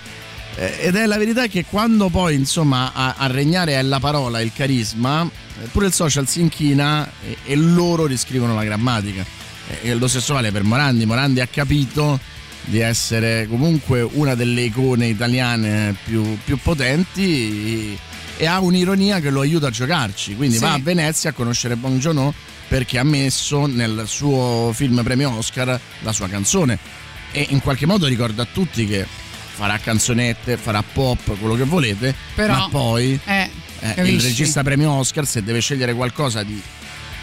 Eh, 0.60 0.88
ed 0.88 0.96
è 0.98 1.06
la 1.06 1.18
verità 1.18 1.48
che 1.48 1.64
quando 1.64 2.10
poi 2.10 2.36
insomma 2.36 2.92
a, 2.94 3.16
a 3.18 3.28
regnare 3.28 3.76
è 3.76 3.82
la 3.82 4.02
parola, 4.02 4.42
il 4.42 4.52
carisma, 4.54 5.24
eh, 5.24 5.68
pure 5.68 5.86
il 5.88 5.94
social 5.94 6.28
si 6.28 6.42
inchina 6.42 7.10
e, 7.26 7.38
e 7.46 7.56
loro 7.56 8.06
riscrivono 8.06 8.54
la 8.54 8.66
grammatica. 8.66 9.26
E 9.82 9.94
lo 9.94 10.08
stesso 10.10 10.34
vale 10.34 10.52
per 10.52 10.64
Morandi, 10.64 11.06
Morandi 11.06 11.40
ha 11.40 11.48
capito 11.48 12.20
di 12.66 12.80
essere 12.80 13.48
comunque 13.48 14.02
una 14.02 14.36
delle 14.36 14.64
icone 14.64 15.08
italiane 15.08 15.96
più, 16.04 16.38
più 16.44 16.58
potenti 16.58 17.98
e 18.36 18.46
ha 18.46 18.60
un'ironia 18.60 19.20
che 19.22 19.30
lo 19.30 19.40
aiuta 19.42 19.68
a 19.68 19.72
giocarci. 19.72 20.36
Quindi 20.36 20.56
Sì. 20.56 20.62
va 20.62 20.74
a 20.74 20.80
Venezia 20.80 21.30
a 21.30 21.34
conoscere 21.34 21.76
Bong 21.78 22.00
Joon-ho 22.00 22.34
perché 22.68 22.98
ha 23.00 23.04
messo 23.04 23.66
nel 23.66 24.04
suo 24.08 24.72
film 24.74 25.02
premio 25.04 25.38
Oscar 25.38 25.80
la 26.02 26.12
sua 26.12 26.28
canzone 26.28 26.78
e 27.32 27.48
in 27.50 27.62
qualche 27.62 27.86
modo 27.86 28.08
ricorda 28.08 28.44
a 28.44 28.48
tutti 28.52 28.86
che 28.86 29.06
farà 29.60 29.78
canzonette, 29.78 30.56
farà 30.56 30.82
pop, 30.82 31.38
quello 31.38 31.56
che 31.56 31.66
volete, 31.66 32.16
Però, 32.34 32.54
ma 32.54 32.68
poi 32.70 33.20
Eh, 33.26 33.50
eh, 33.82 34.10
il 34.10 34.22
regista 34.22 34.64
premio 34.64 34.92
Oscar 34.92 35.26
se 35.28 35.44
deve 35.44 35.60
scegliere 35.60 35.94
qualcosa 35.94 36.44
di 36.44 36.62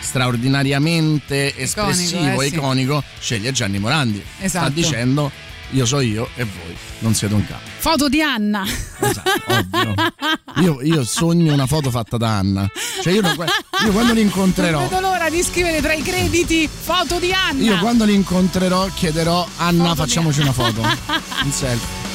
straordinariamente 0.00 1.56
espressivo, 1.56 2.42
eh, 2.42 2.48
sì. 2.48 2.54
iconico, 2.54 3.02
sceglie 3.18 3.52
Gianni 3.52 3.78
Morandi. 3.78 4.22
Esatto. 4.40 4.66
Sta 4.66 4.74
dicendo 4.74 5.30
io 5.70 5.84
so 5.86 5.98
io 6.00 6.28
e 6.36 6.44
voi 6.44 6.76
non 6.98 7.14
siete 7.14 7.32
un 7.32 7.44
capo. 7.46 7.60
Foto 7.78 8.08
di 8.10 8.20
Anna. 8.20 8.64
Esatto, 8.64 9.32
ovvio. 9.46 9.94
Io, 10.62 10.82
io 10.82 11.04
sogno 11.04 11.52
una 11.54 11.66
foto 11.66 11.90
fatta 11.90 12.18
da 12.18 12.36
Anna. 12.36 12.70
Cioè 13.02 13.12
io, 13.14 13.22
non- 13.22 13.32
io 13.84 13.92
quando 13.92 14.12
Non 14.12 14.22
l'incontrerò, 14.22 14.80
vedo 14.82 15.00
l'ora 15.00 15.30
di 15.30 15.42
scrivere 15.42 15.80
tra 15.80 15.94
i 15.94 16.02
crediti 16.02 16.68
foto 16.68 17.18
di 17.18 17.32
Anna. 17.32 17.62
io 17.62 17.78
quando 17.78 18.04
l'incontrerò 18.04 18.88
chiederò 18.94 19.46
Anna 19.56 19.84
Foto 19.88 19.94
facciamoci 19.96 20.40
Anna." 20.42 20.52
una 20.56 20.64
foto. 20.64 20.80
Un 21.42 21.50
selfie. 21.50 22.05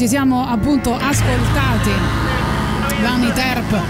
Ci 0.00 0.08
siamo 0.08 0.46
appunto 0.46 0.94
ascoltati. 0.94 1.90
Vanny 3.02 3.30
Terp. 3.34 3.82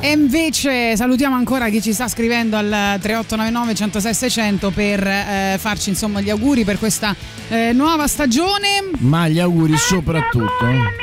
E 0.00 0.10
invece 0.10 0.96
salutiamo 0.96 1.36
ancora 1.36 1.68
chi 1.68 1.80
ci 1.80 1.92
sta 1.92 2.08
scrivendo 2.08 2.56
al 2.56 2.66
3899 2.66 3.74
106 3.76 4.14
600 4.14 4.70
per 4.70 5.06
eh, 5.06 5.56
farci 5.56 5.90
insomma 5.90 6.20
gli 6.20 6.30
auguri 6.30 6.64
per 6.64 6.80
questa 6.80 7.14
eh, 7.48 7.70
nuova 7.72 8.08
stagione. 8.08 8.90
Ma 8.98 9.28
gli 9.28 9.38
auguri 9.38 9.76
soprattutto. 9.76 11.01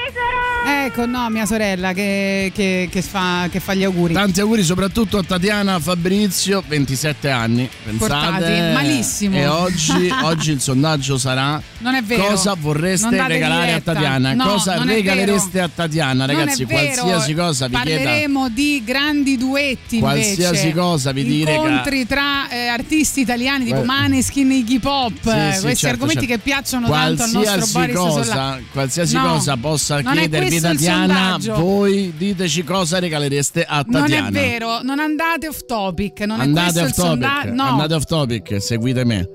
Ecco, 0.99 1.05
no, 1.09 1.29
mia 1.29 1.45
sorella 1.45 1.93
che, 1.93 2.51
che- 2.53 2.89
che 2.91 3.01
fa, 3.01 3.47
che 3.49 3.61
fa 3.61 3.73
gli 3.73 3.85
auguri. 3.85 4.13
Tanti 4.13 4.41
auguri 4.41 4.63
soprattutto 4.63 5.17
a 5.17 5.23
Tatiana 5.23 5.79
Fabrizio, 5.79 6.61
27 6.67 7.29
anni. 7.29 7.69
Pensate, 7.85 7.97
Portati, 7.97 8.73
malissimo. 8.73 9.37
E 9.37 9.47
oggi, 9.47 10.09
oggi 10.23 10.51
il 10.51 10.59
sondaggio 10.59 11.17
sarà 11.17 11.61
Non 11.77 11.95
è 11.95 12.03
vero. 12.03 12.25
cosa 12.25 12.53
vorreste 12.59 13.09
regalare 13.27 13.65
diretta. 13.67 13.91
a 13.91 13.93
Tatiana? 13.93 14.33
No, 14.33 14.43
cosa 14.45 14.83
regalereste 14.83 15.61
a 15.61 15.69
Tatiana? 15.73 16.25
Ragazzi, 16.25 16.65
qualsiasi 16.65 17.33
cosa 17.33 17.67
vi 17.67 17.77
chieda. 17.81 18.03
Parleremo 18.03 18.49
di 18.49 18.83
grandi 18.85 19.37
duetti 19.37 19.99
Qualsiasi 19.99 20.43
invece. 20.67 20.73
cosa 20.73 21.11
vi 21.13 21.23
dire, 21.23 21.53
Incontri 21.53 22.05
tra 22.07 22.49
eh, 22.49 22.67
artisti 22.67 23.21
italiani 23.21 23.63
tipo 23.63 23.77
Que- 23.77 23.85
Maneskin 23.85 24.51
Iggy 24.51 24.79
Pop. 24.79 25.13
Sì, 25.13 25.19
sì, 25.21 25.61
Questi 25.61 25.75
certo, 25.75 25.87
argomenti 25.87 26.27
certo. 26.27 26.33
che 26.35 26.39
piacciono 26.39 26.89
tanto 26.89 27.23
al 27.23 27.29
nostro 27.31 27.39
Qualsiasi 27.41 27.71
Boris 27.71 27.95
cosa, 27.95 28.59
qualsiasi 28.73 29.15
No, 29.15 29.27
cosa 29.33 29.55
possa 29.57 30.01
chiedervi 30.01 30.55
il 30.55 30.61
Tatiana, 30.89 31.37
voi 31.59 32.13
diteci 32.15 32.63
cosa 32.63 32.99
regalereste 32.99 33.63
a 33.63 33.83
Non 33.87 34.01
Tatiana. 34.01 34.27
è 34.27 34.31
vero, 34.31 34.81
non 34.81 34.99
andate 34.99 35.47
off 35.47 35.65
topic, 35.65 36.21
non 36.21 36.39
è 36.39 36.43
Andate 36.43 36.79
questo 36.81 37.01
off 37.03 37.09
topic, 37.09 37.23
sondaggio. 37.23 37.53
No. 37.53 37.63
andate 37.63 37.93
off 37.93 38.03
topic, 38.05 38.61
seguite 38.61 39.05
me. 39.05 39.29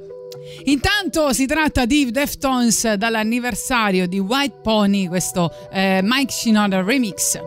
Intanto 0.65 1.33
si 1.33 1.47
tratta 1.47 1.85
di 1.87 2.11
Deftones 2.11 2.95
dall'anniversario 2.95 4.07
di 4.07 4.19
White 4.19 4.59
Pony, 4.63 5.07
questo 5.09 5.51
eh, 5.73 6.01
Mike 6.03 6.33
Shinoda 6.33 6.83
remix. 6.83 7.39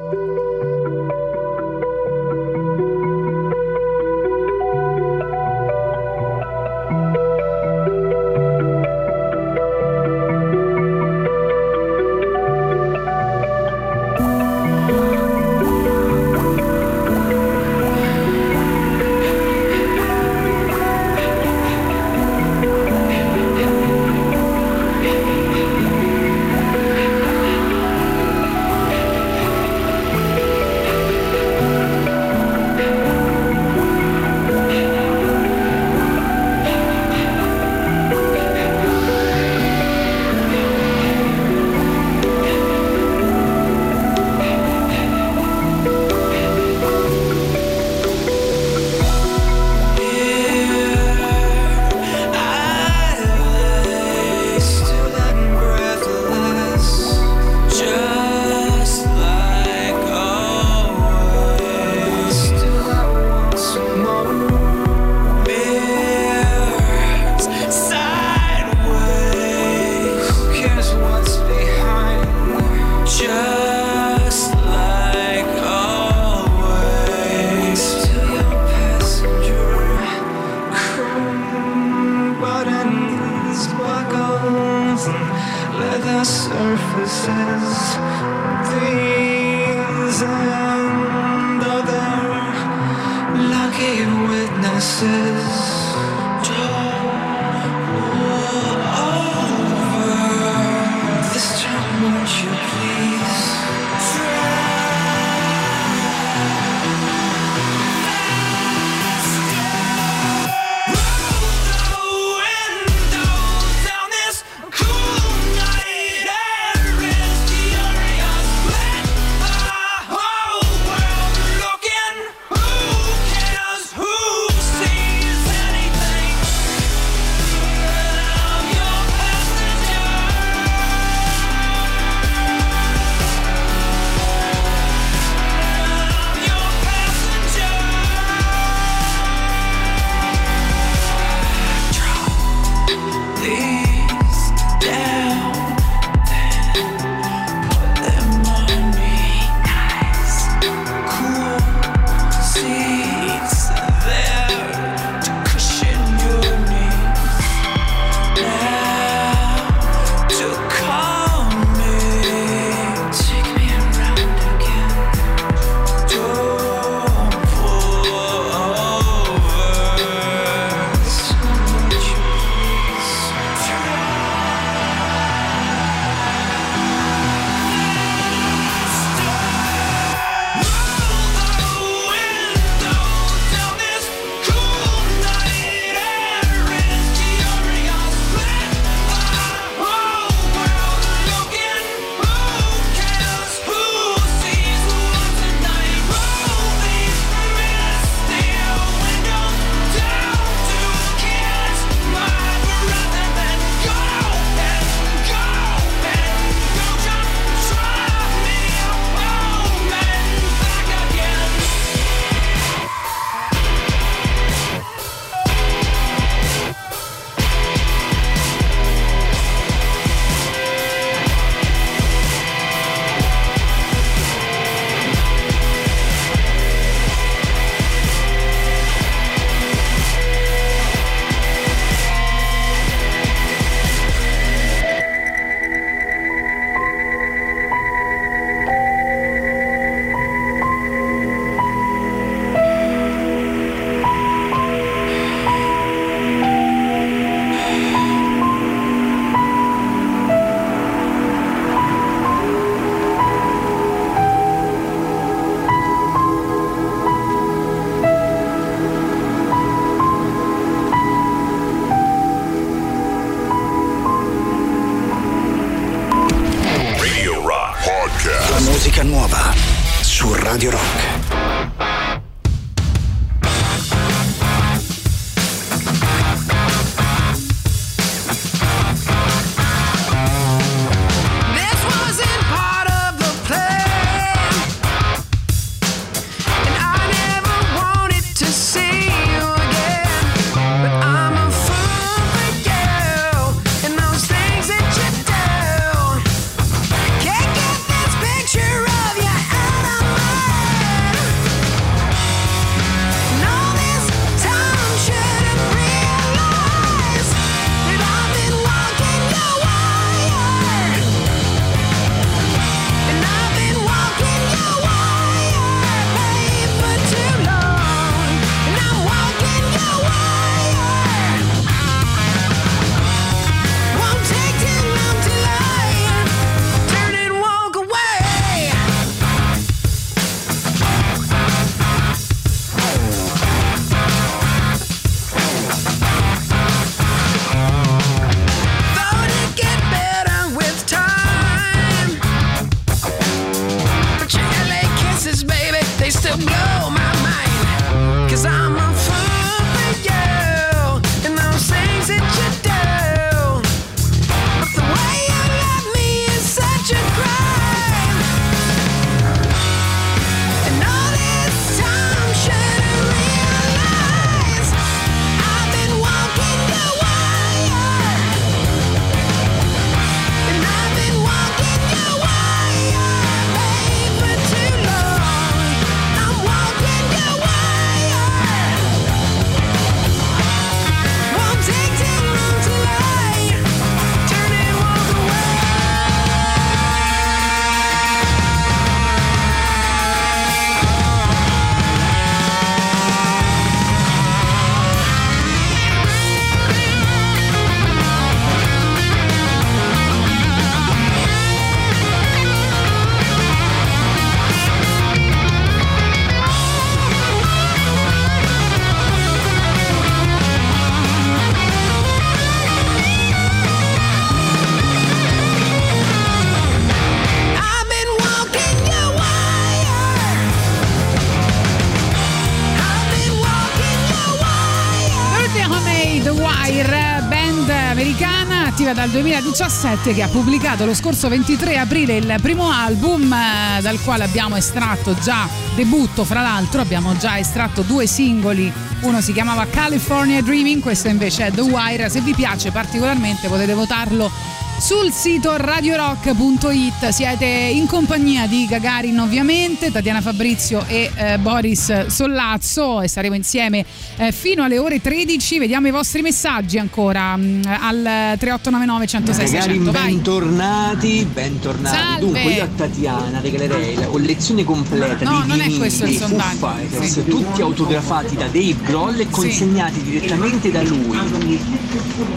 Dal 429.08 429.10
2017 429.10 430.14
che 430.14 430.22
ha 430.22 430.28
pubblicato 430.28 430.86
lo 430.86 430.94
scorso 430.94 431.30
23 431.30 431.78
aprile 431.78 432.18
il 432.18 432.36
primo 432.42 432.70
album 432.70 433.32
eh, 433.32 433.82
dal 433.82 434.02
quale 434.02 434.24
abbiamo 434.24 434.56
estratto 434.58 435.14
già 435.14 435.48
debutto 435.76 436.26
fra 436.26 436.42
l'altro 436.42 436.82
abbiamo 436.82 437.16
già 437.18 437.38
estratto 437.38 437.84
due 437.84 438.06
singoli. 438.06 438.72
Uno 439.02 439.22
si 439.22 439.32
chiamava 439.32 439.66
California 439.68 440.42
Dreaming 440.42 440.82
questo 440.82 441.08
invece 441.08 441.48
è 441.48 441.52
The 441.52 441.62
Wire. 441.62 442.10
Se 442.10 442.20
vi 442.22 442.34
piace 442.34 442.72
particolarmente 442.72 443.48
potete 443.48 443.74
votarlo 443.74 444.30
sul 444.80 445.12
sito 445.12 445.58
radiorock.it 445.58 447.10
siete 447.10 447.46
in 447.46 447.88
compagnia 447.88 448.46
di 448.46 448.68
Gagarin 448.68 449.20
ovviamente, 449.20 449.92
Tatiana 449.92 450.22
Fabrizio 450.22 450.86
e 450.88 451.10
eh, 451.16 451.38
Boris 451.40 452.06
Sollazzo 452.08 453.02
e 453.02 453.08
saremo 453.08 453.34
insieme 453.36 453.84
eh, 454.18 454.32
fino 454.32 454.64
alle 454.64 454.78
ore 454.78 455.02
13. 455.02 455.60
Vediamo 455.60 455.88
i 455.88 455.92
vostri 455.92 456.22
messaggi 456.22 456.78
ancora 456.78 457.36
mm, 457.36 457.64
al 457.66 458.36
3899 458.38 459.08
106 459.08 459.46
Magari 459.46 459.62
600. 459.64 459.92
Vai. 459.92 460.14
bentornati, 460.14 461.28
bentornati. 461.34 461.96
Salve. 461.98 462.20
Dunque 462.20 462.42
io 462.44 462.64
a 462.64 462.68
Tatiana 462.68 463.40
regalerei 463.42 463.96
la 463.96 464.06
collezione 464.06 464.64
completa 464.64 465.26
No, 465.30 465.40
dei 465.40 465.48
non 465.48 465.60
è 465.60 465.64
vinili 465.64 465.80
questo 465.80 466.06
il 466.06 466.14
Foo 466.14 466.28
sondaggio. 466.28 466.68
Fighters, 466.68 467.12
Sì. 467.12 467.26
tutti 467.26 467.62
autografati 467.62 468.36
da 468.36 468.46
Dave 468.46 468.76
Grohl 468.84 469.20
e 469.20 469.28
consegnati 469.30 470.02
direttamente 470.04 470.72
da 470.72 470.84
lui. 470.84 471.60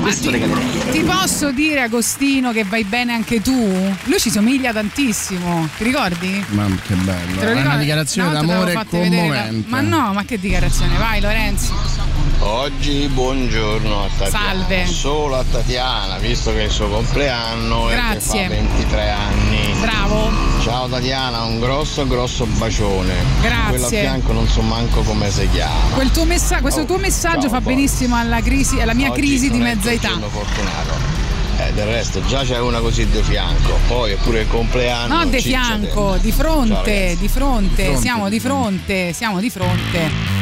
Questo 0.00 0.30
regalerei. 0.30 0.64
Ti 0.90 1.00
posso 1.00 1.52
dire 1.52 1.82
Agostino 1.82 2.28
che 2.52 2.64
vai 2.64 2.84
bene 2.84 3.12
anche 3.12 3.40
tu? 3.42 3.52
Lui 4.04 4.18
ci 4.20 4.30
somiglia 4.30 4.72
tantissimo, 4.72 5.68
ti 5.76 5.82
ricordi? 5.84 6.44
Ma 6.50 6.66
che 6.86 6.94
bello. 6.94 7.40
È 7.40 7.60
una 7.60 7.76
dichiarazione 7.76 8.28
te 8.28 8.34
d'amore 8.46 8.58
vedere 8.58 8.72
la- 8.74 8.84
commovente. 8.88 9.68
Ma 9.68 9.80
no, 9.80 10.12
ma 10.12 10.24
che 10.24 10.38
dichiarazione? 10.38 10.96
Vai 10.96 11.20
Lorenzo. 11.20 11.74
Oggi 12.42 13.08
buongiorno 13.12 14.04
a 14.04 14.08
Tatiana. 14.16 14.46
Salve. 14.46 14.86
Solo 14.86 15.38
a 15.38 15.44
Tatiana, 15.50 16.18
visto 16.18 16.52
che 16.52 16.60
è 16.60 16.64
il 16.64 16.70
suo 16.70 16.88
compleanno 16.88 17.86
Grazie. 17.88 18.44
e 18.44 18.48
che 18.48 18.54
fa 18.54 18.60
23 18.62 19.10
anni. 19.10 19.74
Bravo. 19.80 20.30
Ciao 20.62 20.88
Tatiana, 20.88 21.42
un 21.42 21.58
grosso 21.58 22.06
grosso 22.06 22.46
bacione. 22.46 23.12
Grazie. 23.42 23.68
Quello 23.70 23.86
a 23.86 23.88
fianco 23.88 24.32
non 24.32 24.48
so 24.48 24.62
manco 24.62 25.02
come 25.02 25.30
si 25.30 25.48
chiama. 25.50 25.94
Quel 25.94 26.10
tuo 26.12 26.24
messa- 26.24 26.60
questo 26.60 26.80
Oh, 26.82 26.84
tuo 26.86 26.98
messaggio 26.98 27.40
ciao, 27.42 27.50
fa 27.50 27.60
Boris. 27.60 27.76
benissimo 27.76 28.16
alla, 28.16 28.40
crisi, 28.40 28.80
alla 28.80 28.94
mia 28.94 29.10
Oggi 29.10 29.20
crisi 29.20 29.50
di 29.50 29.58
mezza 29.58 29.90
età. 29.90 30.10
sono 30.10 30.28
fortunato. 30.28 31.19
Eh, 31.60 31.72
del 31.74 31.86
resto 31.86 32.24
già 32.24 32.42
c'è 32.42 32.58
una 32.58 32.80
così 32.80 33.06
di 33.06 33.22
fianco, 33.22 33.78
poi 33.86 34.12
è 34.12 34.16
pure 34.16 34.40
il 34.40 34.48
compleanno. 34.48 35.18
No, 35.18 35.26
di 35.26 35.40
fianco, 35.40 36.16
di 36.18 36.32
Ciao, 36.32 36.38
fronte, 36.38 36.74
ragazzi. 36.74 37.16
di 37.18 37.28
fronte, 37.28 37.84
fronte, 37.84 38.00
siamo 38.00 38.24
di 38.24 38.30
di 38.30 38.40
fronte, 38.40 39.12
siamo 39.12 39.40
di 39.40 39.50
fronte. 39.50 40.39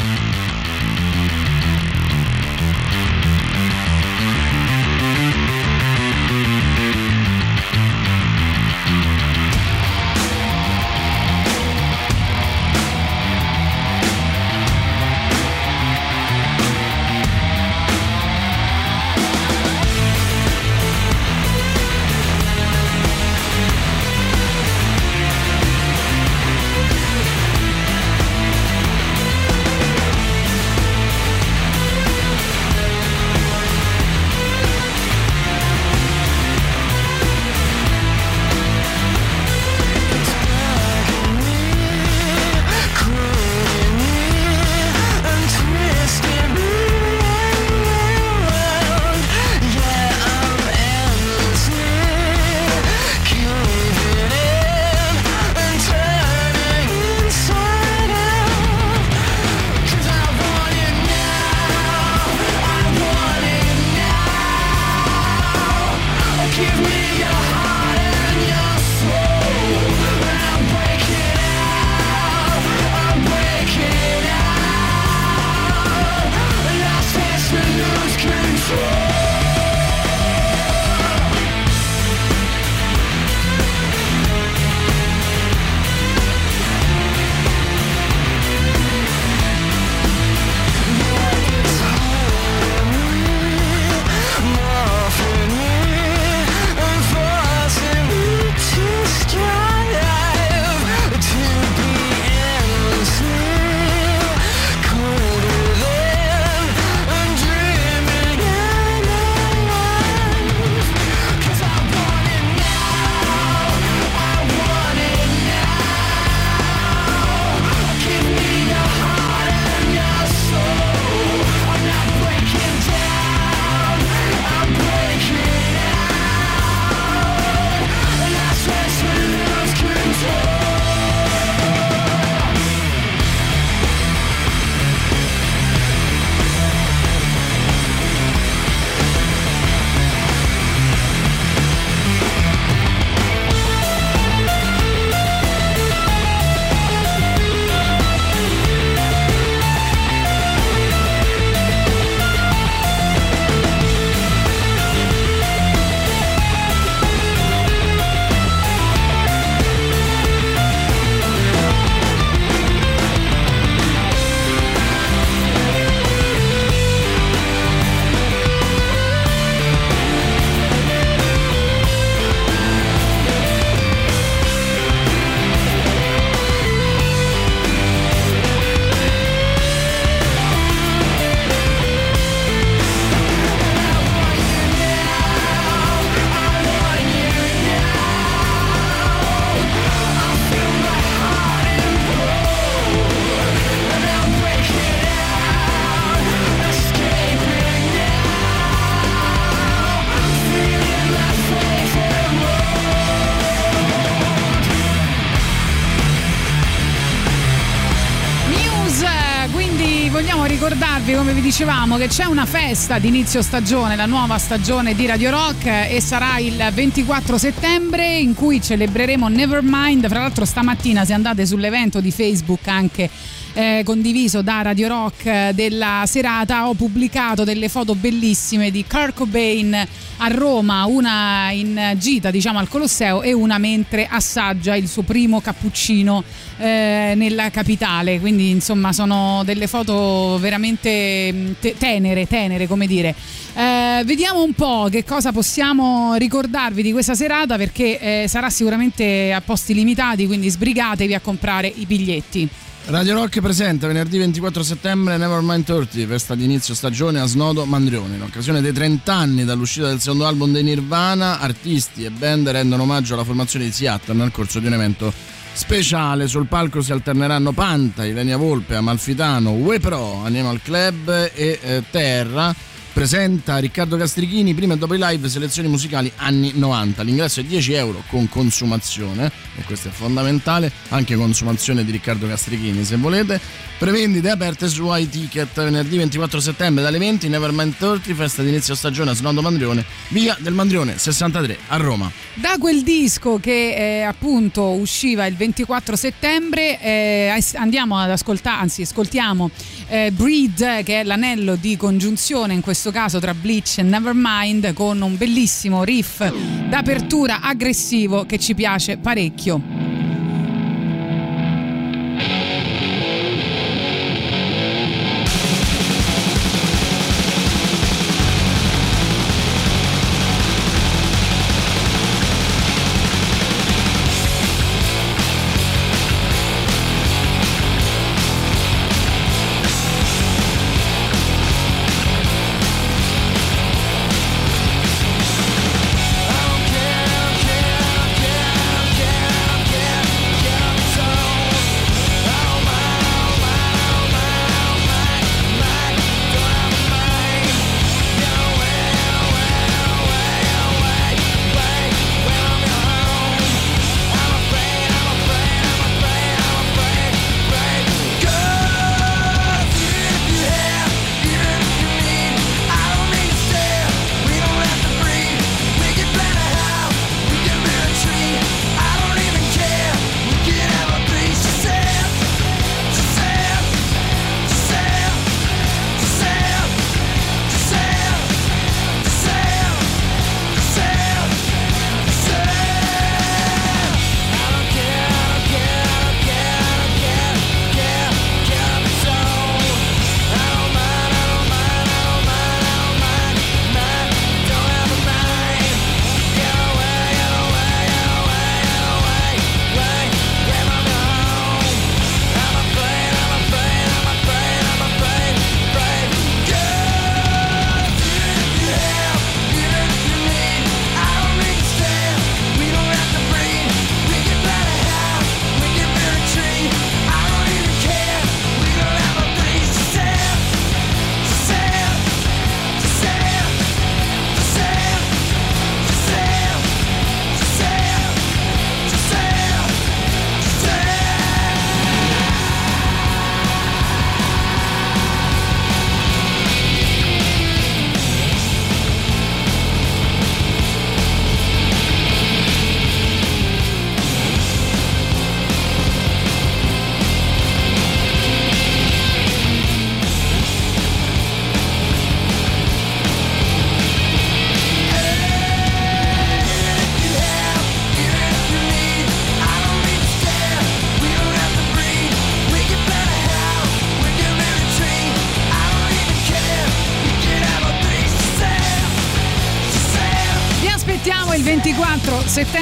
Come 211.28 211.40
vi 211.42 211.46
dicevamo, 211.46 211.98
che 211.98 212.08
c'è 212.08 212.24
una 212.24 212.46
festa 212.46 212.98
di 212.98 213.08
inizio 213.08 213.42
stagione, 213.42 213.96
la 213.96 214.06
nuova 214.06 214.38
stagione 214.38 214.94
di 214.94 215.04
Radio 215.04 215.28
Rock 215.28 215.66
e 215.66 216.00
sarà 216.00 216.38
il 216.38 216.70
24 216.72 217.36
settembre 217.36 218.16
in 218.16 218.32
cui 218.32 218.62
celebreremo 218.62 219.28
Nevermind. 219.28 220.08
Fra 220.08 220.20
l'altro 220.20 220.46
stamattina 220.46 221.04
se 221.04 221.12
andate 221.12 221.44
sull'evento 221.44 222.00
di 222.00 222.12
Facebook 222.12 222.66
anche 222.68 223.10
eh, 223.58 223.82
condiviso 223.84 224.40
da 224.40 224.62
Radio 224.62 224.86
Rock 224.86 225.26
eh, 225.26 225.50
della 225.52 226.04
serata 226.06 226.68
ho 226.68 226.74
pubblicato 226.74 227.42
delle 227.42 227.68
foto 227.68 227.96
bellissime 227.96 228.70
di 228.70 228.84
Kurt 228.88 229.14
Cobain 229.14 229.74
a 230.18 230.28
Roma, 230.28 230.84
una 230.86 231.50
in 231.50 231.94
gita 231.96 232.30
diciamo 232.30 232.60
al 232.60 232.68
Colosseo 232.68 233.20
e 233.22 233.32
una 233.32 233.58
mentre 233.58 234.06
assaggia 234.08 234.76
il 234.76 234.86
suo 234.86 235.02
primo 235.02 235.40
cappuccino 235.40 236.22
eh, 236.58 237.14
nella 237.16 237.50
capitale, 237.50 238.20
quindi 238.20 238.50
insomma 238.50 238.92
sono 238.92 239.42
delle 239.44 239.66
foto 239.66 240.38
veramente 240.38 241.32
mm, 241.32 241.50
te- 241.60 241.74
tenere, 241.76 242.28
tenere 242.28 242.68
come 242.68 242.86
dire. 242.86 243.12
Eh, 243.54 244.02
vediamo 244.04 244.44
un 244.44 244.52
po' 244.52 244.86
che 244.88 245.02
cosa 245.04 245.32
possiamo 245.32 246.14
ricordarvi 246.14 246.80
di 246.80 246.92
questa 246.92 247.16
serata 247.16 247.56
perché 247.56 248.22
eh, 248.22 248.28
sarà 248.28 248.50
sicuramente 248.50 249.32
a 249.32 249.40
posti 249.40 249.74
limitati, 249.74 250.26
quindi 250.26 250.48
sbrigatevi 250.48 251.12
a 251.12 251.20
comprare 251.20 251.66
i 251.66 251.86
biglietti. 251.86 252.48
Radio 252.90 253.12
Rock 253.16 253.42
presenta 253.42 253.86
venerdì 253.86 254.16
24 254.16 254.62
settembre 254.62 255.18
Nevermind 255.18 255.62
30, 255.62 256.06
festa 256.06 256.34
di 256.34 256.44
inizio 256.44 256.72
stagione 256.72 257.20
a 257.20 257.26
Snodo 257.26 257.66
Mandrione. 257.66 258.16
In 258.16 258.22
occasione 258.22 258.62
dei 258.62 258.72
30 258.72 259.12
anni 259.12 259.44
dall'uscita 259.44 259.88
del 259.88 260.00
secondo 260.00 260.26
album 260.26 260.52
dei 260.52 260.62
Nirvana, 260.62 261.38
artisti 261.38 262.04
e 262.04 262.10
band 262.10 262.48
rendono 262.48 262.84
omaggio 262.84 263.12
alla 263.12 263.24
formazione 263.24 263.66
di 263.66 263.72
Seattle 263.72 264.14
nel 264.14 264.30
corso 264.30 264.58
di 264.58 264.68
un 264.68 264.72
evento 264.72 265.12
speciale. 265.52 266.28
Sul 266.28 266.46
palco 266.46 266.80
si 266.80 266.90
alterneranno 266.90 267.52
Panta, 267.52 268.06
Ilenia 268.06 268.38
Volpe, 268.38 268.76
Amalfitano, 268.76 269.50
We 269.50 269.80
Pro, 269.80 270.24
Animal 270.24 270.62
Club 270.62 271.30
e 271.34 271.58
eh, 271.60 271.82
Terra. 271.90 272.54
Presenta 272.92 273.58
Riccardo 273.58 273.96
Castrichini 273.96 274.54
prima 274.54 274.74
e 274.74 274.76
dopo 274.78 274.94
i 274.94 274.98
live 274.98 275.28
selezioni 275.28 275.68
musicali 275.68 276.10
anni 276.16 276.52
90. 276.54 277.02
L'ingresso 277.02 277.40
è 277.40 277.44
10 277.44 277.72
euro 277.74 278.02
con 278.08 278.28
consumazione 278.28 279.30
e 279.56 279.62
questo 279.62 279.88
è 279.88 279.90
fondamentale, 279.92 280.72
anche 280.88 281.14
consumazione 281.14 281.84
di 281.84 281.92
Riccardo 281.92 282.26
Castrichini 282.26 282.84
se 282.84 282.96
volete. 282.96 283.40
Prevendite 283.78 284.30
aperte 284.30 284.66
su 284.68 284.92
iTicket 284.92 285.54
venerdì 285.54 285.96
24 285.96 286.40
settembre 286.40 286.82
dalle 286.82 286.98
20 286.98 287.28
Nevermind 287.28 287.76
30, 287.76 288.14
festa 288.14 288.42
di 288.42 288.48
inizio 288.48 288.74
stagione 288.74 289.12
a 289.12 289.14
Snodo 289.14 289.40
Mandrione, 289.42 289.84
via 290.08 290.36
del 290.40 290.54
Mandrione 290.54 290.98
63 290.98 291.56
a 291.68 291.76
Roma. 291.76 292.10
Da 292.34 292.56
quel 292.58 292.82
disco 292.82 293.38
che 293.38 294.00
eh, 294.00 294.02
appunto 294.02 294.70
usciva 294.70 295.26
il 295.26 295.36
24 295.36 295.94
settembre 295.94 296.80
eh, 296.80 297.44
andiamo 297.54 297.96
ad 297.96 298.10
ascoltare, 298.10 298.62
anzi 298.62 298.82
ascoltiamo 298.82 299.50
eh, 299.86 300.10
Breed 300.10 300.82
che 300.82 301.00
è 301.00 301.04
l'anello 301.04 301.54
di 301.54 301.76
congiunzione 301.76 302.54
in 302.54 302.60
questo 302.60 302.77
caso 302.92 303.18
tra 303.18 303.34
Bleach 303.34 303.78
e 303.78 303.82
Nevermind 303.82 304.72
con 304.72 305.00
un 305.00 305.16
bellissimo 305.16 305.84
riff 305.84 306.26
d'apertura 306.68 307.40
aggressivo 307.40 308.24
che 308.24 308.38
ci 308.38 308.54
piace 308.54 308.96
parecchio. 308.96 310.07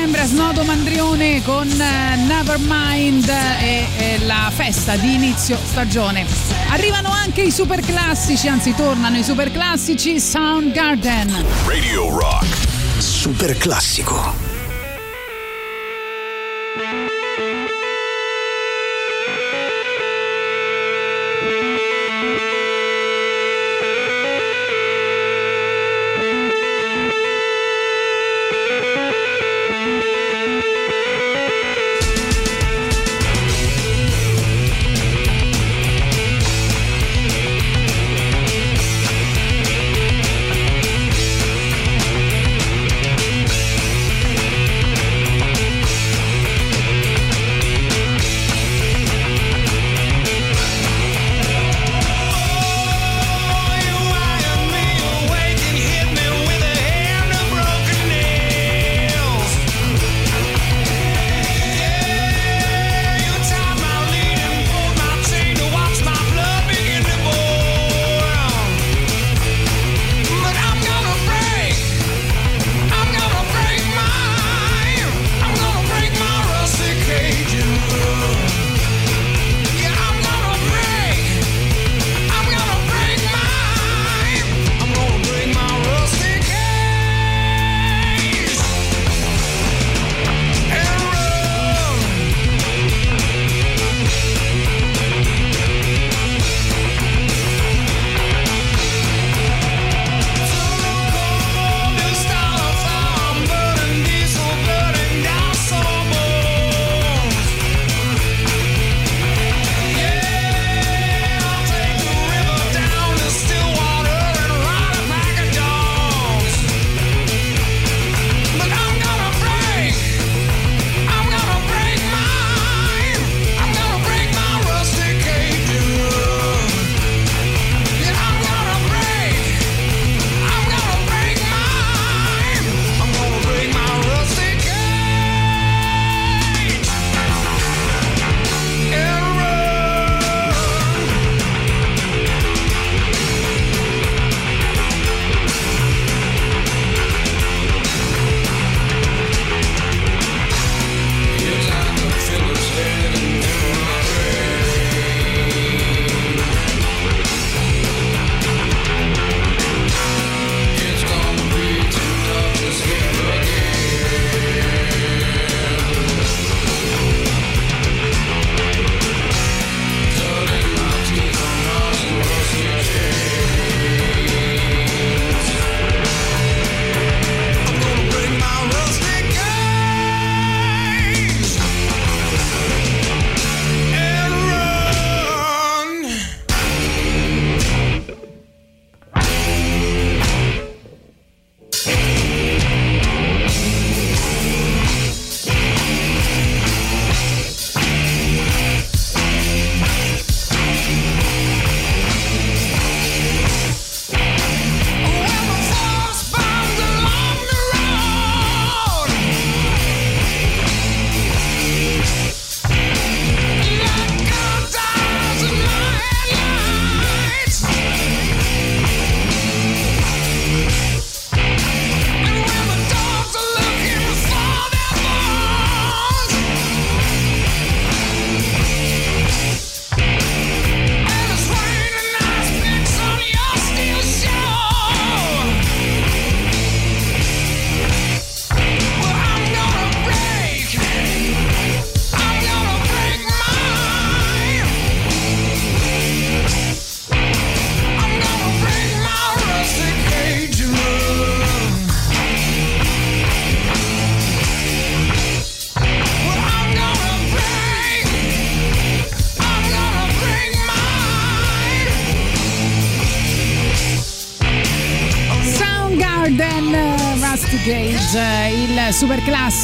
24 0.06 0.12
settembre 0.12 0.20
a 0.20 0.26
Snodo 0.26 0.64
Mandrione 0.64 1.42
con 1.42 1.68
eh, 1.68 2.16
Nevermind 2.16 3.28
e 3.28 4.18
la 4.24 4.50
festa 4.54 4.96
di 4.96 5.14
inizio 5.14 5.58
stagione. 5.62 6.24
Arrivano 6.70 7.10
anche 7.10 7.42
i 7.42 7.50
super 7.50 7.80
classici, 7.80 8.48
anzi 8.48 8.74
tornano 8.74 9.16
i 9.16 9.24
super 9.24 9.50
classici 9.50 10.20
Soundgarden. 10.20 11.44
Radio 11.66 12.08
Rock. 12.10 12.46
Super 12.98 13.56
classico. 13.56 14.35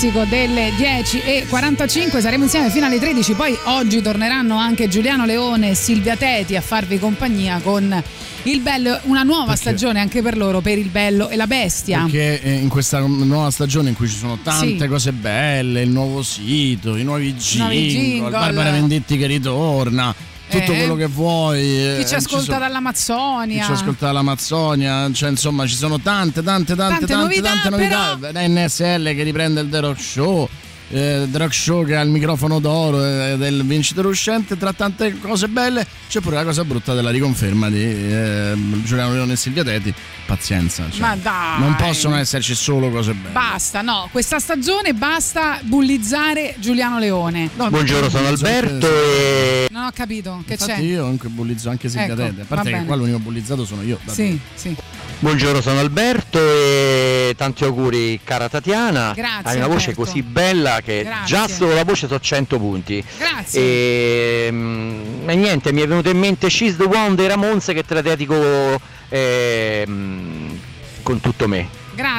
Classico 0.03 0.25
delle 0.25 0.71
10.45. 0.71 2.21
Saremo 2.21 2.43
insieme 2.45 2.71
fino 2.71 2.87
alle 2.87 2.99
13. 2.99 3.35
Poi 3.35 3.57
oggi 3.67 4.03
torneranno 4.03 4.57
anche 4.57 4.89
Giuliano 4.89 5.25
Leone 5.25 5.71
e 5.71 5.75
Silvia 5.77 6.17
Teti 6.17 6.57
a 6.57 6.61
farvi 6.61 6.99
compagnia 6.99 7.61
con 7.63 8.03
il 8.45 8.59
bello, 8.61 8.99
una 9.05 9.23
nuova 9.23 9.45
Perché? 9.53 9.61
stagione 9.61 10.01
anche 10.01 10.21
per 10.21 10.37
loro, 10.37 10.61
per 10.61 10.77
il 10.77 10.89
bello 10.89 11.29
e 11.29 11.37
la 11.37 11.47
bestia. 11.47 12.01
Perché 12.01 12.43
eh, 12.43 12.55
in 12.55 12.69
questa 12.69 12.99
nuova 12.99 13.51
stagione 13.53 13.91
in 13.91 13.95
cui 13.95 14.09
ci 14.09 14.17
sono 14.17 14.39
tante 14.43 14.79
Sì. 14.81 14.87
cose 14.89 15.13
belle, 15.13 15.83
il 15.83 15.91
nuovo 15.91 16.23
sito, 16.23 16.97
i 16.97 17.05
nuovi 17.05 17.35
jingle, 17.35 17.59
Nuovi 17.75 17.89
jingle. 17.89 18.31
Barbara 18.31 18.71
Venditti 18.73 19.17
che 19.17 19.27
ritorna, 19.27 20.12
tutto 20.61 20.73
Eh. 20.73 20.77
quello 20.79 20.95
che 20.95 21.07
vuoi. 21.07 21.61
eh, 21.61 21.95
Chi 21.99 22.03
ci 22.03 22.09
ci 22.09 22.15
ascolta 22.15 22.59
dall'Amazzonia. 22.59 23.61
Chi 23.61 23.67
ci 23.67 23.73
ascolta 23.73 24.07
dall'Amazzonia, 24.07 25.11
cioè 25.13 25.31
insomma 25.31 25.67
ci 25.67 25.75
sono 25.77 25.99
tante 26.01 26.43
tante 26.43 26.75
tante 26.77 27.07
Tante 27.07 27.41
tante 27.41 27.69
novità. 27.71 28.19
NSL 28.47 29.15
che 29.15 29.23
riprende 29.23 29.61
il 29.61 29.69
The 29.69 29.81
Rock 29.81 30.01
Show. 30.01 30.49
eh, 30.91 31.27
The 31.31 31.39
Rock 31.39 31.55
Show 31.55 31.85
che 31.87 31.97
ha 31.97 32.03
il 32.03 32.11
microfono 32.11 32.59
d'oro 32.59 33.03
eh, 33.03 33.37
del 33.39 33.65
vincitore 33.65 34.09
uscente 34.09 34.59
tra 34.59 34.75
tante 34.75 35.19
cose 35.21 35.49
belle 35.49 35.87
c'è 36.07 36.21
pure 36.21 36.37
la 36.37 36.45
cosa 36.45 36.65
brutta 36.65 36.93
della 36.93 37.09
riconferma 37.11 37.71
di 37.71 37.83
eh, 37.83 38.53
Giuliano 38.85 39.15
Leone 39.15 39.33
e 39.33 39.37
Silvia 39.37 39.65
Teti 39.65 39.95
pazienza 40.37 40.85
cioè, 40.91 41.01
Ma 41.01 41.15
dai. 41.17 41.61
non 41.61 41.75
possono 41.77 42.17
esserci 42.17 42.55
solo 42.55 42.89
cose 42.91 43.13
belle 43.13 43.33
Basta, 43.33 43.83
no, 43.83 44.09
questa 44.11 44.39
stagione 44.39 44.95
basta 44.95 45.59
bullizzare 45.63 46.55
Giuliano 46.59 46.99
Leone. 46.99 47.51
Buongiorno, 47.55 48.09
sono 48.09 48.29
Alberto 48.29 48.87
e 48.87 49.67
Non 49.71 49.85
ho 49.85 49.91
capito 49.93 50.43
che 50.47 50.55
infatti 50.55 50.73
c'è. 50.73 50.79
io 50.79 51.03
comunque 51.03 51.29
bullizzo 51.29 51.69
anche 51.69 51.89
Silvia 51.91 52.13
Ecco, 52.15 52.23
Teti 52.23 52.41
a 52.41 52.45
parte 52.47 52.71
che 52.73 52.85
qua 52.85 52.97
l'unico 52.97 53.19
bullizzato 53.19 53.65
sono 53.67 53.83
io 53.83 53.99
Sì, 54.07 54.39
sì. 54.55 54.75
buongiorno, 55.19 55.61
sono 55.61 55.81
Alberto 55.81 56.39
e 56.39 57.35
tanti 57.37 57.65
auguri 57.65 58.21
cara 58.25 58.49
Tatiana. 58.49 59.13
Grazie, 59.15 59.43
Hai 59.51 59.57
una 59.57 59.67
voce 59.67 59.91
Alberto. 59.91 60.03
così 60.05 60.23
bella 60.23 60.81
che 60.83 61.03
Grazie. 61.05 61.27
già 61.27 61.49
solo 61.49 61.75
la 61.75 61.85
voce 61.85 62.07
sono 62.07 62.21
100 62.21 62.59
punti. 62.59 63.05
Grazie. 63.19 63.61
E, 63.61 64.49
mm, 64.51 65.29
e 65.29 65.35
niente, 65.35 65.73
mi 65.73 65.83
è 65.83 65.87
venuto 65.87 66.09
in 66.09 66.19
mente 66.19 66.49
She's 66.49 66.77
the 66.77 66.85
One 66.85 67.15
dei 67.17 67.29
Ramones 67.29 67.67
che 67.67 67.85
te 67.85 67.95
la 67.95 68.01
dedico 68.03 68.81
ehm, 69.13 70.59
con 71.03 71.21
tutto 71.21 71.47
me. 71.47 71.69
Grazie. 71.95 72.19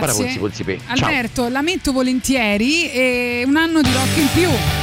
Alberto, 0.86 1.50
lamento 1.50 1.92
volentieri 1.92 2.92
e 2.92 3.44
un 3.46 3.56
anno 3.56 3.82
di 3.82 3.92
rock 3.92 4.18
in 4.18 4.28
più. 4.34 4.83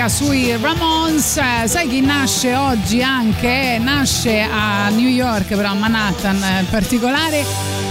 Dedica 0.00 0.08
sui 0.08 0.56
Ramones. 0.56 1.64
Sai 1.64 1.88
chi 1.88 2.00
nasce 2.00 2.54
oggi 2.54 3.02
anche? 3.02 3.78
Nasce 3.80 4.40
a 4.40 4.88
New 4.88 5.08
York, 5.08 5.48
però 5.48 5.70
a 5.70 5.74
Manhattan 5.74 6.42
eh, 6.42 6.60
in 6.60 6.66
particolare. 6.70 7.44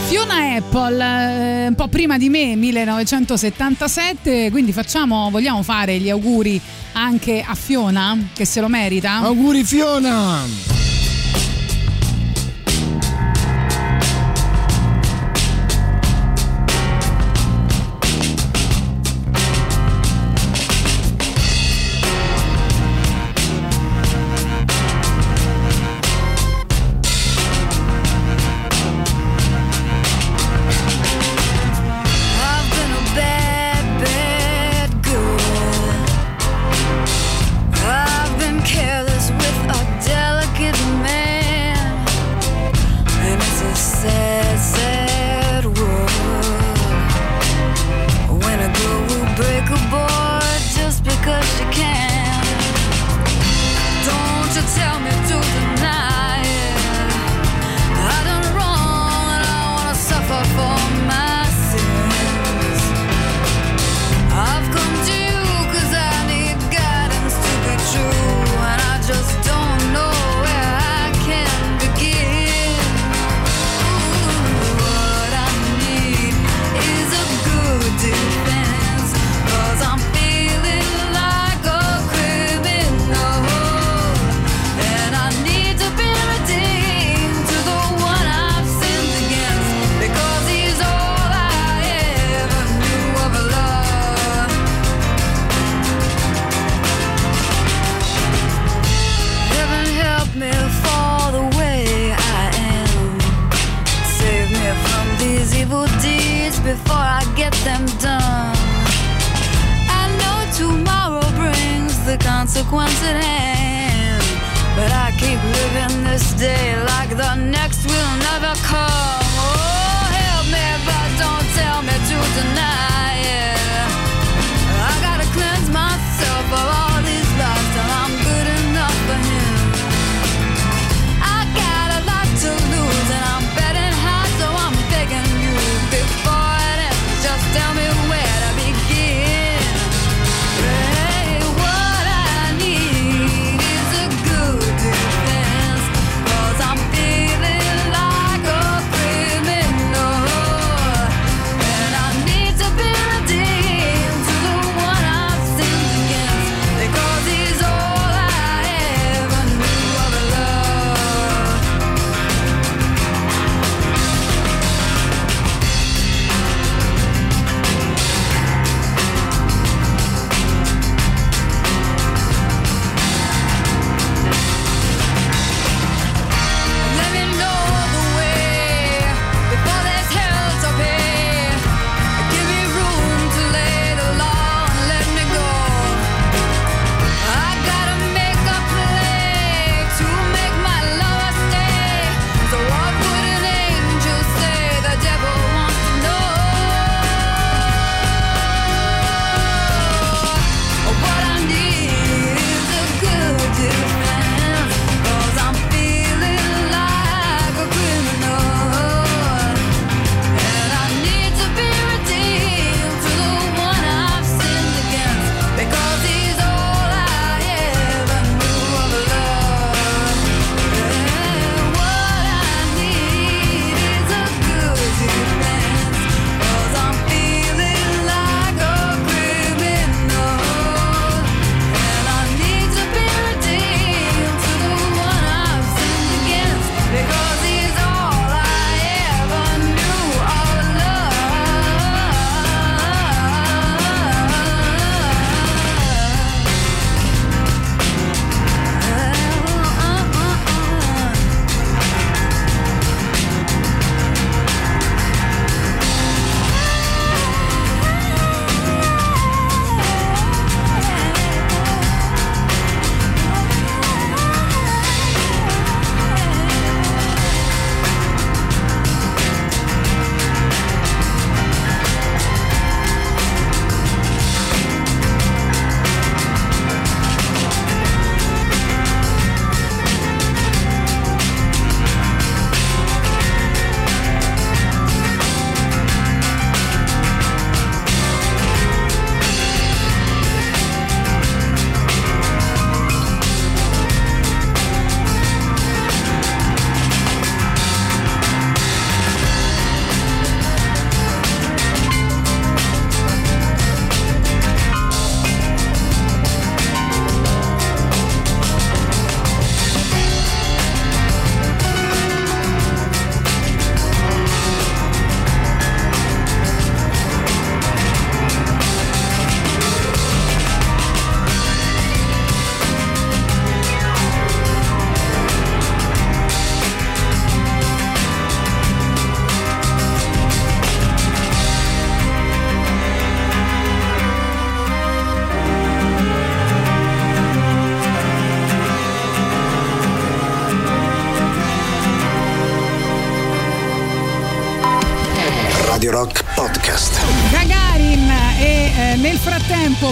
Fiona 0.08 0.56
Apple, 0.56 1.04
eh, 1.04 1.68
un 1.68 1.76
po' 1.76 1.88
prima 1.88 2.18
di 2.18 2.30
me, 2.30 2.56
1977, 2.56 4.50
quindi 4.50 4.72
facciamo, 4.72 5.30
vogliamo 5.30 5.62
fare 5.62 6.00
gli 6.00 6.10
auguri 6.10 6.60
anche 6.94 7.44
a 7.46 7.54
Fiona, 7.54 8.18
che 8.34 8.46
se 8.46 8.60
lo 8.60 8.68
merita? 8.68 9.18
auguri 9.18 9.64
Fiona 9.64 10.69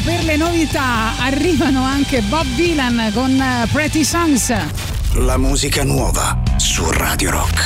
per 0.04 0.24
le 0.24 0.38
novità 0.38 1.18
arrivano 1.20 1.84
anche 1.84 2.22
Bob 2.22 2.46
Dylan 2.56 3.12
con 3.14 3.32
eh, 3.40 3.68
Pretty 3.72 4.04
Songs. 4.04 4.54
La 5.14 5.38
musica 5.38 5.84
nuova 5.84 6.38
su 6.58 6.90
Radio 6.92 7.32
Rock. 7.32 7.60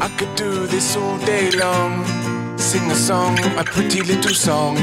I 0.00 0.08
could 0.16 0.34
do 0.34 0.66
this 0.66 0.96
all 0.96 1.18
day 1.24 1.50
long. 1.52 2.04
Sing 2.56 2.90
a 2.90 2.94
song, 2.94 3.38
a 3.56 3.62
pretty 3.62 4.02
little 4.04 4.34
song. 4.34 4.78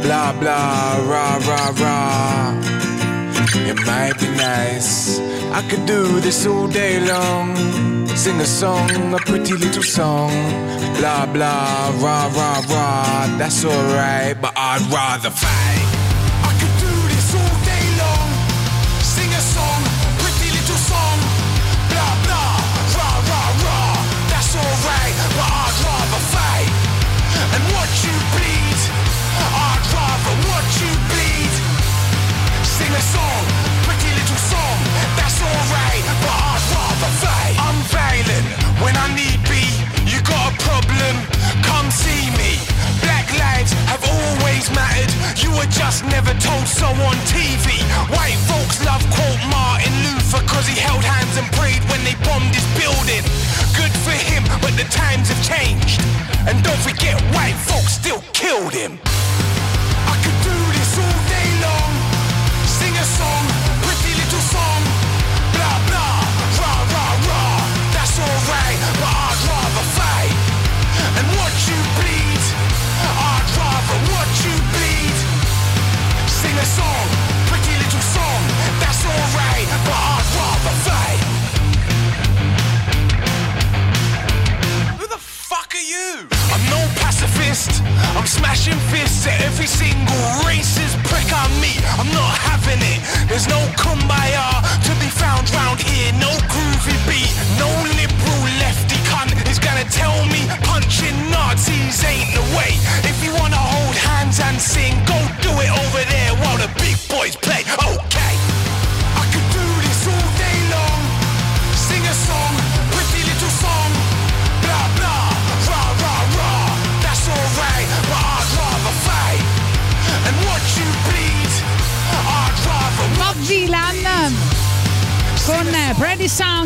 Bla 0.00 0.34
bla, 0.38 0.98
ra 1.06 1.38
ra 1.38 1.72
ra. 1.76 2.54
It 3.66 3.78
might 3.86 4.18
be 4.18 4.28
nice. 4.36 5.31
I 5.54 5.60
could 5.68 5.84
do 5.86 6.20
this 6.20 6.46
all 6.46 6.66
day 6.66 6.98
long. 7.00 7.54
Sing 8.16 8.40
a 8.40 8.46
song, 8.46 9.14
a 9.14 9.18
pretty 9.18 9.54
little 9.54 9.82
song. 9.82 10.30
Blah 10.98 11.26
blah, 11.26 11.92
rah 12.02 12.26
rah 12.36 12.62
rah. 12.70 13.36
That's 13.38 13.64
alright, 13.64 14.40
but 14.40 14.52
I'd 14.56 14.82
rather 14.90 15.30
fight. 15.30 15.61
So 46.82 46.88
on 47.06 47.14
TV. 47.30 47.78
White 48.10 48.40
folks 48.50 48.84
love 48.84 49.02
quote 49.14 49.38
Martin 49.54 49.94
Luther 50.02 50.42
cause 50.50 50.66
he 50.66 50.74
held 50.74 51.04
hands 51.04 51.38
and 51.38 51.46
prayed 51.54 51.78
when 51.86 52.02
they 52.02 52.16
bombed 52.26 52.50
his 52.50 52.66
building. 52.74 53.22
Good 53.78 53.94
for 54.02 54.10
him, 54.10 54.42
but 54.60 54.74
the 54.74 54.86
times 54.90 55.30
have 55.30 55.42
changed. 55.46 56.02
And 56.48 56.58
don't 56.64 56.82
forget, 56.82 57.14
white 57.38 57.58
folks 57.70 57.92
still 58.02 58.20
killed 58.32 58.72
him. 58.72 58.98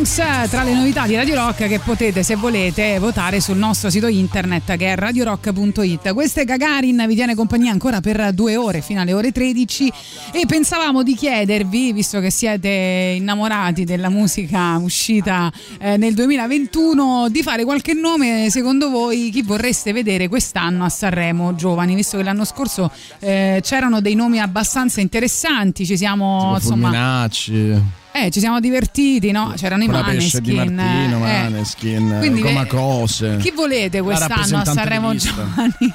Eh, 0.07 0.49
tra 0.49 0.63
le 0.63 0.73
novità 0.73 1.05
di 1.05 1.17
Radio 1.17 1.35
Rock 1.35 1.67
che 1.67 1.81
potete 1.81 2.23
se 2.23 2.37
volete 2.37 2.97
votare 3.01 3.41
sul 3.41 3.57
nostro 3.57 3.91
sito 3.91 4.07
internet 4.07 4.77
che 4.77 4.93
è 4.93 4.95
radiorock.it 4.95 6.15
questo 6.15 6.39
è 6.39 6.45
Gagarin 6.45 7.05
vi 7.09 7.17
tiene 7.17 7.35
compagnia 7.35 7.73
ancora 7.73 8.01
per 8.01 8.33
due 8.33 8.57
ore 8.57 8.83
fino 8.83 9.01
alle 9.01 9.13
ore 9.13 9.33
13 9.33 9.93
e 10.31 10.47
pensavamo 10.47 11.03
di 11.03 11.17
chiedervi 11.17 11.93
visto 11.93 12.21
che 12.21 12.31
siete 12.31 13.15
innamorati 13.17 13.83
della 13.83 14.09
musica 14.09 14.77
uscita 14.77 15.53
eh, 15.81 15.97
nel 15.97 16.15
2021 16.15 17.29
di 17.29 17.43
fare 17.43 17.65
qualche 17.65 17.93
nome 17.93 18.49
secondo 18.49 18.89
voi 18.91 19.31
chi 19.31 19.43
vorreste 19.43 19.93
vedere 19.93 20.29
quest'anno 20.29 20.85
a 20.85 20.89
Sanremo 20.89 21.57
giovani? 21.57 21.97
Visto 21.97 22.17
che 22.17 22.23
l'anno 22.23 22.45
scorso 22.45 22.93
eh, 23.19 23.59
c'erano 23.61 24.01
dei 24.01 24.15
nomi 24.15 24.39
abbastanza 24.39 25.01
interessanti 25.01 25.85
ci 25.85 25.97
siamo 25.97 26.39
Tipo 26.39 26.55
insomma 26.55 26.89
Fulminacci. 26.91 28.05
Eh, 28.25 28.31
ci 28.31 28.41
siamo 28.41 28.61
divertiti, 28.61 29.31
no? 29.31 29.53
C'erano 29.57 29.85
i 29.85 29.89
pesce 29.89 30.41
di 30.41 30.55
Maneskin. 30.55 30.75
Martino, 30.75 31.17
eh. 31.17 31.43
Maneskin, 31.43 32.17
Quindi, 32.19 32.41
Coma 32.41 32.63
eh, 32.63 32.67
Cose. 32.67 33.37
Chi 33.39 33.51
volete 33.51 34.01
quest'anno 34.01 34.59
a 34.59 34.65
Sanremo. 34.65 35.15
Giovani? 35.15 35.93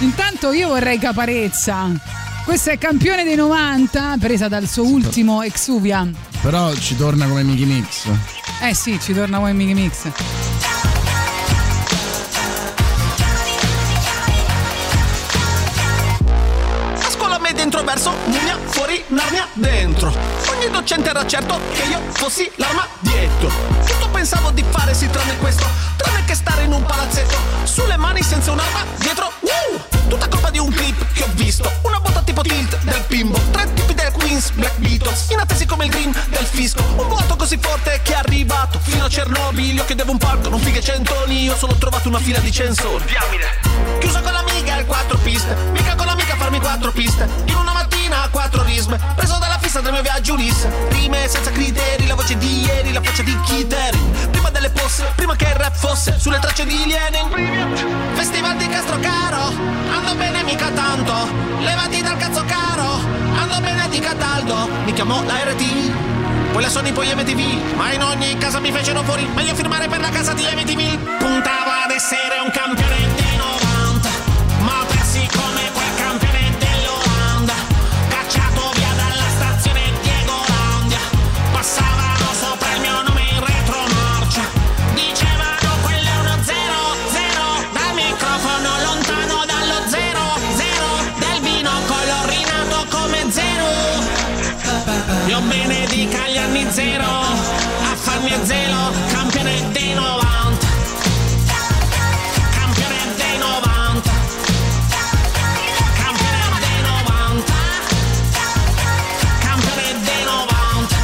Intanto 0.00 0.52
io 0.52 0.68
vorrei 0.68 0.98
Caparezza. 0.98 1.90
Questo 2.44 2.70
è 2.70 2.78
campione 2.78 3.22
dei 3.22 3.36
90, 3.36 4.16
presa 4.18 4.48
dal 4.48 4.66
suo 4.66 4.84
ultimo 4.84 5.42
Exuvia. 5.42 6.08
Però 6.40 6.74
ci 6.74 6.96
torna 6.96 7.26
come 7.26 7.44
Mickey 7.44 7.64
Mix. 7.64 8.08
Eh 8.60 8.74
sì, 8.74 8.98
ci 9.00 9.14
torna 9.14 9.38
come 9.38 9.52
Mickey 9.52 9.74
Mix. 9.74 10.10
A 16.94 17.10
scuola 17.10 17.38
media 17.38 17.62
introverso, 17.62 18.12
Mugna, 18.26 18.40
fuori, 18.40 18.41
Narnia, 19.12 19.46
dentro. 19.52 20.10
Ogni 20.48 20.70
docente 20.70 21.10
era 21.10 21.26
certo 21.26 21.60
che 21.74 21.82
io 21.82 22.00
fossi 22.12 22.50
l'arma 22.56 22.86
dietro. 23.00 23.50
Tutto 23.86 24.08
pensavo 24.08 24.50
di 24.52 24.64
fare 24.70 24.94
sì 24.94 25.08
tranne 25.10 25.36
questo, 25.36 25.66
tranne 25.96 26.24
che 26.24 26.34
stare 26.34 26.62
in 26.62 26.72
un 26.72 26.82
palazzetto, 26.82 27.36
sulle 27.64 27.98
mani 27.98 28.22
senza 28.22 28.52
un'arma 28.52 28.86
dietro. 28.96 29.30
Uh! 29.40 30.08
Tutta 30.08 30.28
colpa 30.28 30.48
di 30.48 30.58
un 30.58 30.70
clip 30.70 31.12
che 31.12 31.24
ho 31.24 31.28
visto, 31.32 31.70
una 31.82 32.00
botta 32.00 32.22
tipo 32.22 32.40
tilt 32.40 32.78
del 32.84 33.04
bimbo, 33.08 33.38
tre 33.50 33.70
tipi 33.74 33.92
del 33.92 34.12
Queens, 34.12 34.50
Black 34.52 34.76
Beatles, 34.78 35.28
inattesi 35.28 35.66
come 35.66 35.84
il 35.84 35.90
green 35.90 36.12
del 36.30 36.46
fisco. 36.46 36.82
Un 36.96 37.06
vuoto 37.06 37.36
così 37.36 37.58
forte 37.60 38.00
che 38.02 38.14
è 38.14 38.16
arrivato 38.16 38.78
fino 38.82 39.04
a 39.04 39.08
Chernobyl, 39.08 39.74
io 39.74 39.84
chiedevo 39.84 40.10
un 40.10 40.18
palco, 40.18 40.48
non 40.48 40.58
fighe 40.58 40.80
centoni, 40.80 41.42
io 41.42 41.56
solo 41.56 41.74
ho 41.74 41.76
trovato 41.76 42.08
una 42.08 42.18
fila 42.18 42.38
di 42.38 42.50
censori. 42.50 43.04
Diamine. 43.04 43.98
Chiuso 44.00 44.20
con 44.22 44.32
l'amica 44.32 44.78
il 44.78 44.86
quattro 44.86 45.18
piste, 45.18 45.54
mica 45.72 45.94
con 45.94 46.06
l'amica 46.06 46.21
farmi 46.21 46.21
quattro 46.62 46.92
piste. 46.92 47.28
In 47.46 47.56
una 47.56 47.72
mattina 47.72 48.28
quattro 48.30 48.62
risme, 48.62 48.98
preso 49.16 49.36
dalla 49.38 49.58
fissa 49.58 49.80
del 49.80 49.92
mio 49.92 50.02
viaggio 50.02 50.32
Ulisse. 50.34 50.70
Rime 50.90 51.28
senza 51.28 51.50
criteri, 51.50 52.06
la 52.06 52.14
voce 52.14 52.38
di 52.38 52.62
ieri, 52.62 52.92
la 52.92 53.02
faccia 53.02 53.22
di 53.22 53.36
Kiterin. 53.40 54.30
Prima 54.30 54.48
delle 54.50 54.70
posse, 54.70 55.12
prima 55.16 55.34
che 55.36 55.44
il 55.44 55.54
rap 55.54 55.74
fosse 55.74 56.18
sulle 56.18 56.38
tracce 56.38 56.64
di 56.64 56.78
Lenin. 56.86 58.14
Festival 58.14 58.56
di 58.56 58.68
Castrocaro, 58.68 59.52
ando 59.92 60.14
bene 60.14 60.42
mica 60.44 60.70
tanto. 60.70 61.12
Levati 61.58 62.00
dal 62.00 62.16
cazzo 62.16 62.44
caro, 62.46 63.00
ando 63.36 63.60
bene 63.60 63.88
di 63.90 63.98
Cataldo. 63.98 64.68
Mi 64.84 64.92
chiamò 64.92 65.22
la 65.24 65.34
RT. 65.44 65.90
Poi 66.52 66.62
la 66.62 66.68
Sony, 66.68 66.92
poi 66.92 67.14
MTV 67.14 67.76
Ma 67.76 67.92
in 67.92 68.02
ogni 68.02 68.36
casa 68.36 68.60
mi 68.60 68.70
fecero 68.70 69.02
fuori 69.04 69.26
Meglio 69.34 69.54
firmare 69.54 69.88
per 69.88 70.00
la 70.00 70.10
casa 70.10 70.34
di 70.34 70.42
MTV 70.42 71.16
Puntava 71.16 71.84
ad 71.84 71.90
essere 71.92 72.40
un 72.44 72.50
campione 72.50 73.21
io 95.32 95.40
benedica 95.40 96.28
gli 96.28 96.36
anni 96.36 96.66
zero 96.70 97.06
a 97.06 97.96
farmi 97.96 98.32
zelo, 98.42 98.92
campione 99.10 99.70
dei 99.70 99.94
90. 99.94 100.66
Campione 102.50 103.14
dei 103.16 103.38
90. 103.38 104.10
Campione 106.02 106.58
dei 106.60 106.82
90. 106.82 107.52
Campione 109.40 110.00
dei 110.04 110.22
90. 110.24 110.96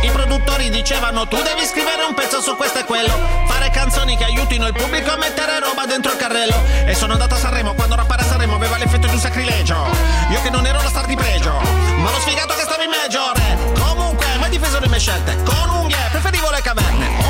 I 0.00 0.10
produttori 0.10 0.70
dicevano 0.70 1.28
tu 1.28 1.36
devi 1.36 1.66
scrivere 1.66 2.04
un 2.04 2.14
pezzo 2.14 2.40
su 2.40 2.56
questo 2.56 2.78
e 2.78 2.84
quello 2.84 3.44
Fare 3.46 3.68
canzoni 3.84 4.16
che 4.16 4.24
aiutino 4.24 4.66
il 4.66 4.72
pubblico 4.72 5.10
a 5.10 5.16
mettere 5.16 5.60
roba 5.60 5.84
dentro 5.84 6.10
il 6.10 6.16
carrello. 6.16 6.56
E 6.86 6.94
sono 6.94 7.12
andato 7.12 7.34
a 7.34 7.38
Sanremo 7.38 7.74
quando 7.74 7.94
rappare 7.94 8.22
a 8.22 8.24
Sanremo 8.24 8.54
aveva 8.54 8.78
l'effetto 8.78 9.06
di 9.06 9.12
un 9.12 9.20
sacrilegio. 9.20 9.76
Io 10.30 10.40
che 10.40 10.48
non 10.48 10.64
ero 10.64 10.80
la 10.80 10.88
star 10.88 11.04
di 11.04 11.14
pregio 11.14 11.52
Ma 11.98 12.10
lo 12.10 12.18
sfigato 12.20 12.54
che 12.54 12.62
stava 12.62 12.82
in 12.82 12.90
maggiore 12.90 13.58
Comunque 13.78 14.26
mai 14.38 14.48
difeso 14.48 14.78
le 14.78 14.88
mie 14.88 14.98
scelte 14.98 15.36
Con 15.42 15.68
unghie 15.68 15.98
preferivo 16.10 16.50
le 16.50 16.62
caverne 16.62 17.23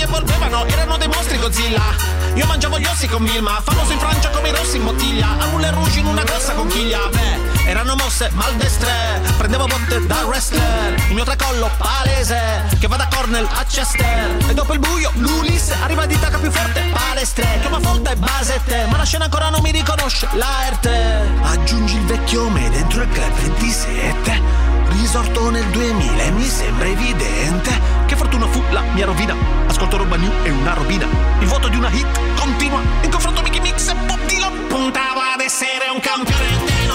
i 0.00 0.02
colleghi 0.02 0.02
evolvevano 0.02 0.66
Erano 0.66 0.96
dei 0.96 1.08
mostri 1.08 1.38
Godzilla 1.38 2.18
io 2.34 2.46
mangiavo 2.46 2.78
gli 2.78 2.84
ossi 2.84 3.08
con 3.08 3.24
Vilma, 3.24 3.60
famoso 3.60 3.92
in 3.92 3.98
Francia 3.98 4.30
come 4.30 4.50
i 4.50 4.52
rossi 4.52 4.76
in 4.76 4.84
bottiglia, 4.84 5.36
a 5.36 5.46
Moulin 5.46 5.74
Rouge 5.74 5.98
in 5.98 6.06
una 6.06 6.22
grossa 6.22 6.52
conchiglia. 6.52 7.00
Beh, 7.10 7.68
erano 7.68 7.96
mosse 7.96 8.30
maldestre, 8.34 9.20
prendevo 9.36 9.66
botte 9.66 10.06
da 10.06 10.22
wrestler, 10.26 10.94
il 11.08 11.14
mio 11.14 11.24
tracollo 11.24 11.68
palese, 11.76 12.68
che 12.78 12.86
va 12.86 12.96
da 12.96 13.08
Cornell 13.12 13.48
a 13.52 13.64
Chester. 13.64 14.36
E 14.48 14.54
dopo 14.54 14.72
il 14.74 14.78
buio, 14.78 15.10
l'Ulisse 15.16 15.74
arriva 15.82 16.06
di 16.06 16.16
tacca 16.20 16.38
più 16.38 16.52
forte, 16.52 16.88
palestre, 16.92 17.58
chiama 17.60 17.80
folta 17.80 18.10
e 18.10 18.16
basette, 18.16 18.86
ma 18.88 18.96
la 18.96 19.04
scena 19.04 19.24
ancora 19.24 19.48
non 19.50 19.60
mi 19.60 19.72
riconosce, 19.72 20.28
l'arte. 20.34 21.28
Aggiungi 21.42 21.96
il 21.96 22.04
vecchio 22.04 22.48
me 22.48 22.70
dentro 22.70 23.02
il 23.02 23.08
club 23.08 23.32
27. 23.32 24.69
Risorto 24.90 25.50
nel 25.50 25.66
2000 25.66 26.22
e 26.22 26.30
mi 26.30 26.44
sembra 26.44 26.86
evidente 26.86 27.70
Che 28.06 28.16
fortuna 28.16 28.46
fu 28.46 28.62
la 28.70 28.82
mia 28.92 29.06
rovina. 29.06 29.34
Ascolto 29.66 29.96
roba 29.96 30.16
new 30.16 30.32
e 30.42 30.50
una 30.50 30.74
robina. 30.74 31.06
Il 31.40 31.46
vuoto 31.46 31.68
di 31.68 31.76
una 31.76 31.90
hit 31.90 32.06
continua 32.36 32.80
In 33.02 33.10
confronto 33.10 33.42
Mickey 33.42 33.60
Mix 33.60 33.88
e 33.88 33.94
Bob 33.94 34.24
Dylan. 34.26 34.66
Puntava 34.68 35.32
ad 35.34 35.40
essere 35.40 35.88
un 35.92 36.00
campione 36.00 36.46
dei 36.64 36.86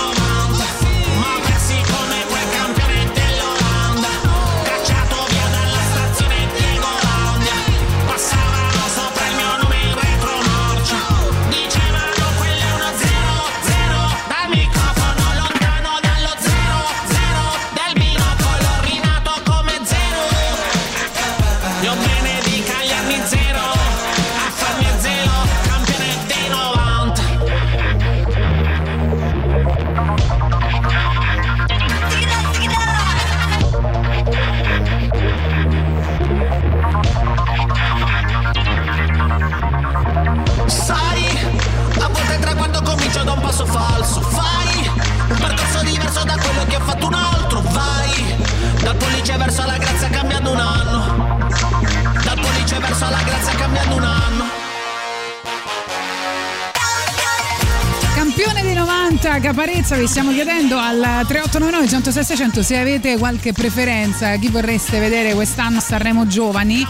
90, 59.55 59.65
Caparezza, 59.65 59.95
vi 59.95 60.05
stiamo 60.07 60.31
chiedendo 60.33 60.77
al 60.77 60.99
3899 60.99 61.87
106 61.87 62.23
600 62.25 62.61
se 62.61 62.77
avete 62.77 63.17
qualche 63.17 63.53
preferenza, 63.53 64.35
chi 64.35 64.49
vorreste 64.49 64.99
vedere 64.99 65.33
quest'anno 65.33 65.77
a 65.77 65.81
Sanremo 65.81 66.27
Giovani. 66.27 66.85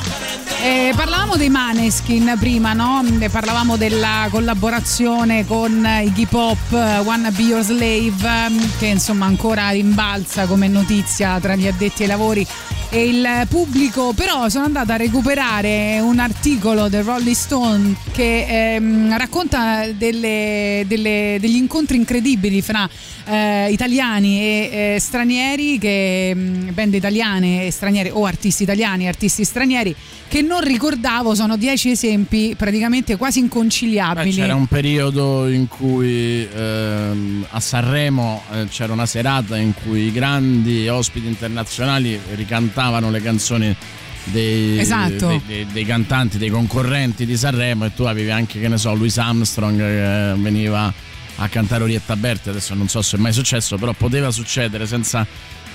Eh, 0.63 0.91
parlavamo 0.95 1.35
dei 1.35 1.49
Maneskin 1.49 2.35
prima, 2.39 2.73
no? 2.73 3.05
Parlavamo 3.31 3.77
della 3.77 4.27
collaborazione 4.31 5.45
con 5.45 5.87
Iggy 6.05 6.25
Pop, 6.25 6.71
Wanna 6.71 7.29
Be 7.29 7.43
Your 7.43 7.61
Slave, 7.61 8.51
che 8.79 8.87
insomma 8.87 9.27
ancora 9.27 9.69
rimbalza 9.69 10.47
come 10.47 10.67
notizia 10.67 11.39
tra 11.39 11.55
gli 11.55 11.67
addetti 11.67 12.01
ai 12.01 12.07
lavori 12.07 12.47
e 12.95 13.07
il 13.09 13.27
pubblico, 13.49 14.13
però 14.15 14.47
sono 14.47 14.63
andata 14.63 14.93
a 14.93 14.95
recuperare 14.95 15.99
un 15.99 16.17
articolo 16.19 16.87
del 16.87 17.03
Rolling 17.03 17.35
Stone 17.35 17.93
che 18.13 18.45
ehm, 18.75 19.17
racconta 19.17 19.87
delle- 19.91 20.85
delle- 20.87 21.35
degli 21.41 21.57
incontri 21.57 21.97
incredibili 21.97 22.61
fra 22.61 22.87
eh, 23.27 23.69
italiani 23.69 24.39
e 24.39 24.93
eh, 24.95 24.99
stranieri, 24.99 25.77
che, 25.77 26.31
mh, 26.33 26.73
band 26.73 26.93
italiane 26.93 27.65
e 27.65 27.71
straniere 27.71 28.11
o 28.11 28.23
artisti 28.25 28.63
italiani 28.63 29.03
e 29.03 29.07
artisti 29.09 29.43
stranieri 29.43 29.93
che 30.29 30.41
non 30.41 30.61
ricordavo, 30.61 31.35
sono 31.35 31.57
dieci 31.57 31.89
esempi 31.91 32.55
praticamente 32.57 33.17
quasi 33.17 33.39
Beh, 33.39 33.45
inconciliabili. 33.45 34.31
c'era 34.35 34.55
un 34.55 34.67
periodo 34.67 35.49
in 35.49 35.67
cui 35.67 36.47
ehm, 36.47 37.45
a 37.49 37.59
Sanremo 37.59 38.41
eh, 38.53 38.67
c'era 38.69 38.93
una 38.93 39.05
serata 39.05 39.57
in 39.57 39.73
cui 39.73 40.03
i 40.03 40.11
grandi 40.13 40.87
ospiti 40.87 41.27
internazionali 41.27 42.17
ricantavano 42.35 42.83
le 43.09 43.21
canzoni 43.21 43.75
dei, 44.25 44.79
Esatto. 44.79 45.27
dei- 45.27 45.41
dei- 45.45 45.67
dei 45.71 45.85
cantanti, 45.85 46.37
dei 46.37 46.49
concorrenti 46.49 47.25
di 47.25 47.37
Sanremo 47.37 47.85
e 47.85 47.93
tu 47.93 48.03
avevi 48.03 48.31
anche, 48.31 48.59
che 48.59 48.67
ne 48.67 48.77
so, 48.77 48.93
Louis 48.93 49.17
Armstrong 49.17 49.77
che 49.77 50.33
veniva 50.41 50.91
a 51.37 51.47
cantare 51.49 51.83
Orietta 51.83 52.15
Berti, 52.15 52.49
adesso 52.49 52.73
non 52.73 52.87
so 52.87 53.01
se 53.01 53.17
è 53.17 53.19
mai 53.19 53.33
successo, 53.33 53.77
però 53.77 53.91
poteva 53.93 54.31
succedere 54.31 54.87
senza 54.87 55.25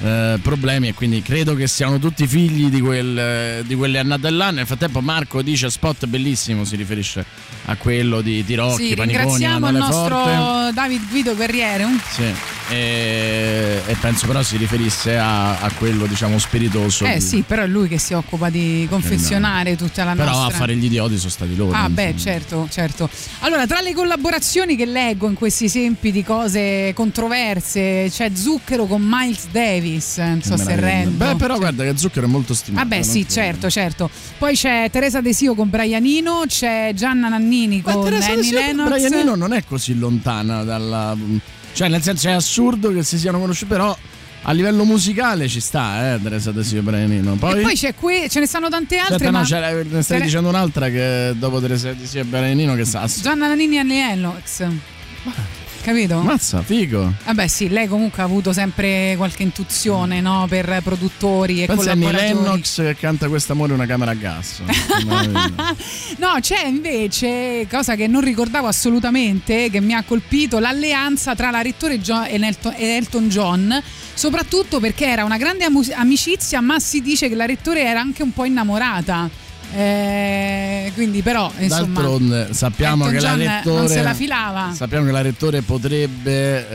eh, 0.02 0.38
problemi 0.42 0.88
e 0.88 0.94
quindi 0.94 1.22
credo 1.22 1.54
che 1.54 1.66
siano 1.66 1.98
tutti 1.98 2.26
figli 2.26 2.66
di, 2.68 2.80
quel, 2.80 3.62
di 3.64 3.74
quelle 3.74 3.98
annate 3.98 4.22
dell'anno. 4.22 4.56
Nel 4.56 4.66
frattempo 4.66 5.00
Marco 5.00 5.42
dice 5.42 5.70
spot 5.70 6.06
bellissimo, 6.06 6.64
si 6.64 6.76
riferisce 6.76 7.24
a 7.66 7.76
quello 7.76 8.20
di 8.20 8.44
Tirocchi, 8.44 8.88
Sì, 8.88 8.94
Paniconi, 8.94 9.24
ringraziamo 9.24 9.68
il 9.68 9.76
nostro 9.76 10.24
Forte. 10.24 10.72
David 10.74 11.08
Guido 11.10 11.34
Guerriere. 11.36 11.86
Sì, 12.10 12.32
e, 12.70 13.82
e 13.86 13.94
penso 14.00 14.26
però 14.26 14.42
si 14.42 14.56
riferisse 14.56 15.16
a, 15.18 15.58
a 15.60 15.70
quello 15.72 16.06
diciamo 16.06 16.38
spiritoso. 16.38 17.04
Eh 17.04 17.14
di- 17.14 17.20
sì, 17.20 17.42
però 17.46 17.62
è 17.62 17.66
lui 17.66 17.88
che 17.88 17.98
si 17.98 18.14
occupa 18.14 18.48
di 18.50 18.86
confezionare 18.88 19.76
tutta 19.76 20.04
la 20.04 20.14
Però 20.14 20.30
nostra. 20.30 20.46
a 20.54 20.58
fare 20.58 20.76
gli 20.76 20.84
idioti 20.84 21.18
sono 21.18 21.30
stati 21.30 21.54
loro. 21.54 21.72
Ah, 21.72 21.88
insomma. 21.88 22.10
beh, 22.10 22.14
certo, 22.16 22.68
certo. 22.70 23.08
Allora, 23.40 23.66
tra 23.66 23.80
le 23.80 23.92
collaborazioni 23.92 24.76
che 24.76 24.86
leggo 24.86 25.28
in 25.28 25.34
questi 25.34 25.66
esempi 25.66 26.10
di 26.10 26.24
cose 26.24 26.92
controverse, 26.94 28.08
c'è 28.10 28.30
Zucchero 28.34 28.86
con 28.86 29.02
Miles 29.04 29.46
Davis. 29.50 29.89
Non 29.92 30.42
so 30.42 30.56
se 30.56 30.76
rendo. 30.76 31.16
Beh, 31.24 31.36
però 31.36 31.56
guarda 31.58 31.84
che 31.84 31.96
Zucchero 31.96 32.26
è 32.26 32.28
molto 32.28 32.54
stimato. 32.54 32.86
Vabbè, 32.88 33.02
sì, 33.02 33.24
credo. 33.24 33.28
certo, 33.32 33.70
certo. 33.70 34.10
Poi 34.38 34.54
c'è 34.54 34.88
Teresa 34.90 35.20
Desio 35.20 35.54
con 35.54 35.68
Brianino, 35.70 36.44
c'è 36.46 36.92
Gianna 36.94 37.28
Nannini 37.28 37.82
Ma 37.84 37.92
con 37.92 38.04
Teresa 38.04 38.32
Annie 38.32 38.52
Lennox. 38.52 38.88
Brianino 38.88 39.34
non 39.34 39.52
è 39.52 39.64
così 39.64 39.98
lontana 39.98 40.62
dalla. 40.64 41.16
Cioè, 41.72 41.88
nel 41.88 42.02
senso 42.02 42.28
è 42.28 42.32
assurdo 42.32 42.92
che 42.92 43.02
si 43.04 43.18
siano 43.18 43.38
conosciuti, 43.38 43.70
però 43.70 43.96
a 44.44 44.52
livello 44.52 44.84
musicale 44.84 45.48
ci 45.48 45.60
sta, 45.60 46.14
eh, 46.14 46.22
Teresa 46.22 46.50
Desio 46.50 46.78
e 46.78 46.82
Brianino. 46.82 47.34
Poi, 47.34 47.58
E 47.58 47.62
poi 47.62 47.74
c'è 47.74 47.94
qui, 47.94 48.26
ce 48.28 48.40
ne 48.40 48.46
stanno 48.46 48.68
tante 48.68 48.96
altre. 48.98 49.24
No, 49.26 49.32
ma 49.38 49.44
c'era- 49.44 49.70
ne 49.70 49.84
stai 49.84 50.02
Tere- 50.04 50.24
dicendo 50.24 50.48
un'altra 50.48 50.88
che 50.88 51.34
dopo 51.36 51.60
Teresa 51.60 51.92
Desio 51.92 52.20
e 52.20 52.24
Brianino 52.24 52.74
che 52.74 52.84
sa. 52.84 53.06
Gianna 53.06 53.48
Nannini 53.48 53.78
e 53.78 53.84
Lennox. 53.84 54.66
Capito? 55.82 56.20
Mazza, 56.20 56.62
figo. 56.62 57.12
Vabbè 57.24 57.46
sì, 57.46 57.68
lei 57.68 57.86
comunque 57.88 58.22
ha 58.22 58.26
avuto 58.26 58.52
sempre 58.52 59.14
qualche 59.16 59.42
intuizione 59.42 60.20
no, 60.20 60.46
per 60.48 60.80
produttori 60.84 61.62
e 61.62 61.66
Pensa 61.66 61.90
a 61.90 61.92
Annie 61.92 62.06
collaboratori. 62.10 62.44
Lennox 62.44 62.76
che 62.76 62.96
canta 62.96 63.28
quest'amore 63.28 63.72
una 63.72 63.86
camera 63.86 64.10
a 64.10 64.14
gas. 64.14 64.60
No, 66.18 66.36
c'è 66.40 66.66
invece, 66.66 67.66
cosa 67.70 67.94
che 67.94 68.06
non 68.06 68.20
ricordavo 68.20 68.66
assolutamente, 68.66 69.70
che 69.70 69.80
mi 69.80 69.94
ha 69.94 70.02
colpito, 70.02 70.58
l'alleanza 70.58 71.34
tra 71.34 71.50
la 71.50 71.62
Rettore 71.62 72.00
Jo- 72.00 72.24
e 72.24 72.38
Elton, 72.76 73.28
John, 73.28 73.82
soprattutto 74.14 74.80
perché 74.80 75.06
era 75.06 75.24
una 75.24 75.38
grande 75.38 75.66
amicizia, 75.94 76.60
ma 76.60 76.78
si 76.78 77.00
dice 77.00 77.28
che 77.28 77.34
la 77.34 77.46
Rettore 77.46 77.82
era 77.84 78.00
anche 78.00 78.22
un 78.22 78.32
po' 78.32 78.44
innamorata. 78.44 79.28
Eh, 79.72 80.90
quindi 80.94 81.22
però, 81.22 81.50
insomma... 81.58 82.00
D'altronde 82.00 82.48
sappiamo 82.52 83.06
Elton 83.06 83.18
che 83.18 83.24
la 83.24 83.54
rettore 83.56 83.78
non 83.78 83.88
se 83.88 84.02
la 84.02 84.14
filava. 84.14 84.72
Sappiamo 84.74 85.04
che 85.06 85.12
la 85.12 85.22
rettore 85.22 85.62
potrebbe 85.62 86.68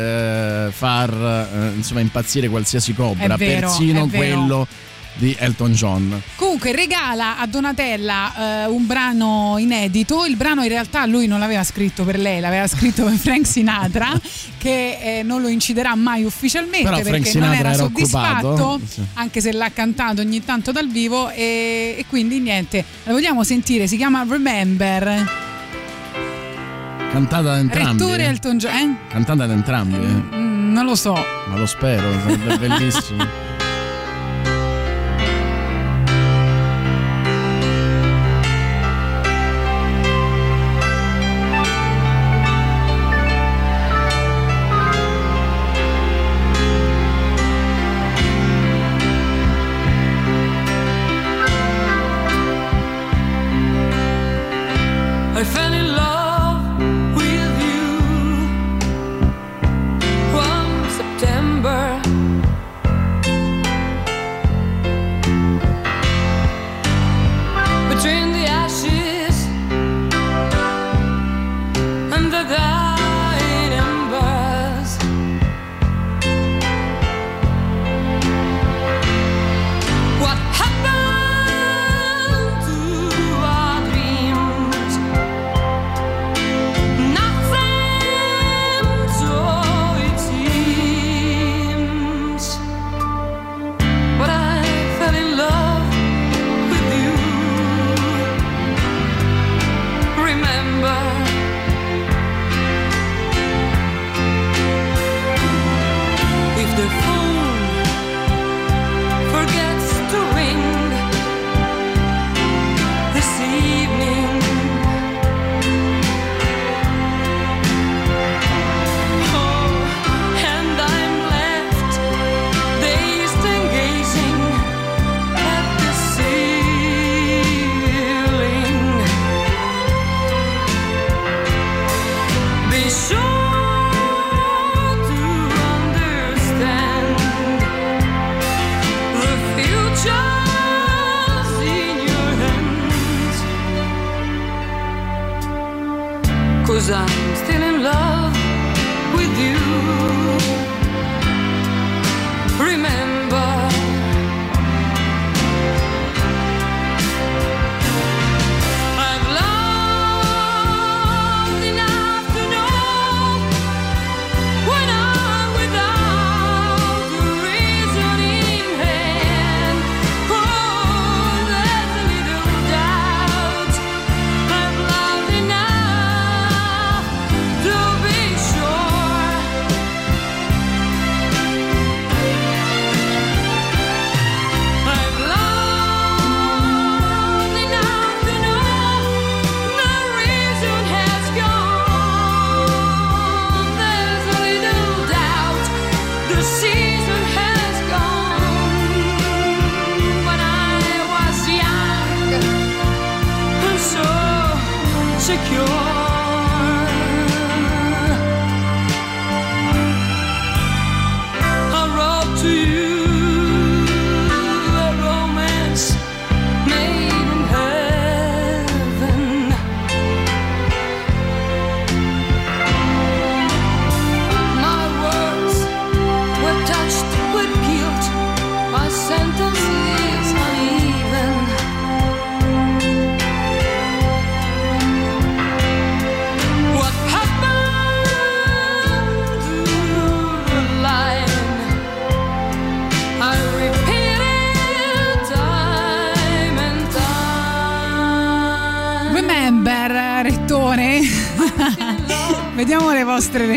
eh, 0.67 0.71
far 0.71 1.11
eh, 1.13 1.75
insomma 1.75 1.99
impazzire 1.99 2.47
qualsiasi 2.47 2.93
cobra, 2.93 3.35
vero, 3.35 3.67
persino 3.67 4.07
quello 4.07 4.67
di 5.15 5.35
Elton 5.37 5.71
John. 5.73 6.21
Comunque 6.35 6.71
regala 6.71 7.37
a 7.37 7.45
Donatella 7.47 8.63
eh, 8.63 8.65
un 8.67 8.85
brano 8.85 9.55
inedito, 9.57 10.25
il 10.25 10.35
brano 10.35 10.63
in 10.63 10.69
realtà 10.69 11.05
lui 11.05 11.27
non 11.27 11.39
l'aveva 11.39 11.63
scritto 11.63 12.03
per 12.03 12.19
lei, 12.19 12.39
l'aveva 12.39 12.67
scritto 12.67 13.03
per 13.03 13.15
Frank 13.15 13.45
Sinatra 13.45 14.11
che 14.57 14.97
eh, 15.19 15.23
non 15.23 15.41
lo 15.41 15.47
inciderà 15.47 15.95
mai 15.95 16.23
ufficialmente 16.23 16.83
Però 16.83 16.95
perché 16.97 17.09
Frank 17.09 17.23
non 17.23 17.31
Sinatra 17.33 17.59
era 17.59 17.69
era 17.69 17.83
soddisfatto, 17.83 18.47
occupato. 18.47 18.81
Anche 19.13 19.41
se 19.41 19.51
l'ha 19.51 19.71
cantato 19.71 20.21
ogni 20.21 20.43
tanto 20.43 20.71
dal 20.71 20.87
vivo 20.87 21.29
e, 21.29 21.95
e 21.97 22.05
quindi 22.07 22.39
niente, 22.39 22.83
la 23.03 23.11
vogliamo 23.11 23.43
sentire, 23.43 23.87
si 23.87 23.97
chiama 23.97 24.25
Remember. 24.27 25.43
Cantata 27.11 27.41
da 27.43 27.57
entrambi. 27.59 28.03
Rettore 28.03 28.23
eh? 28.23 28.27
Elton 28.27 28.57
John, 28.57 28.73
eh? 28.75 28.95
Cantata 29.09 29.45
da 29.45 29.53
entrambi, 29.53 29.95
eh. 29.95 30.35
Mm, 30.35 30.73
non 30.73 30.85
lo 30.85 30.95
so. 30.95 31.13
ma 31.13 31.57
lo 31.57 31.65
spero, 31.65 32.11
sarebbe 32.21 32.57
bellissimo. 32.67 33.54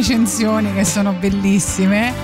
Recensioni 0.08 0.72
che 0.72 0.86
sono 0.86 1.12
bellissime. 1.12 2.14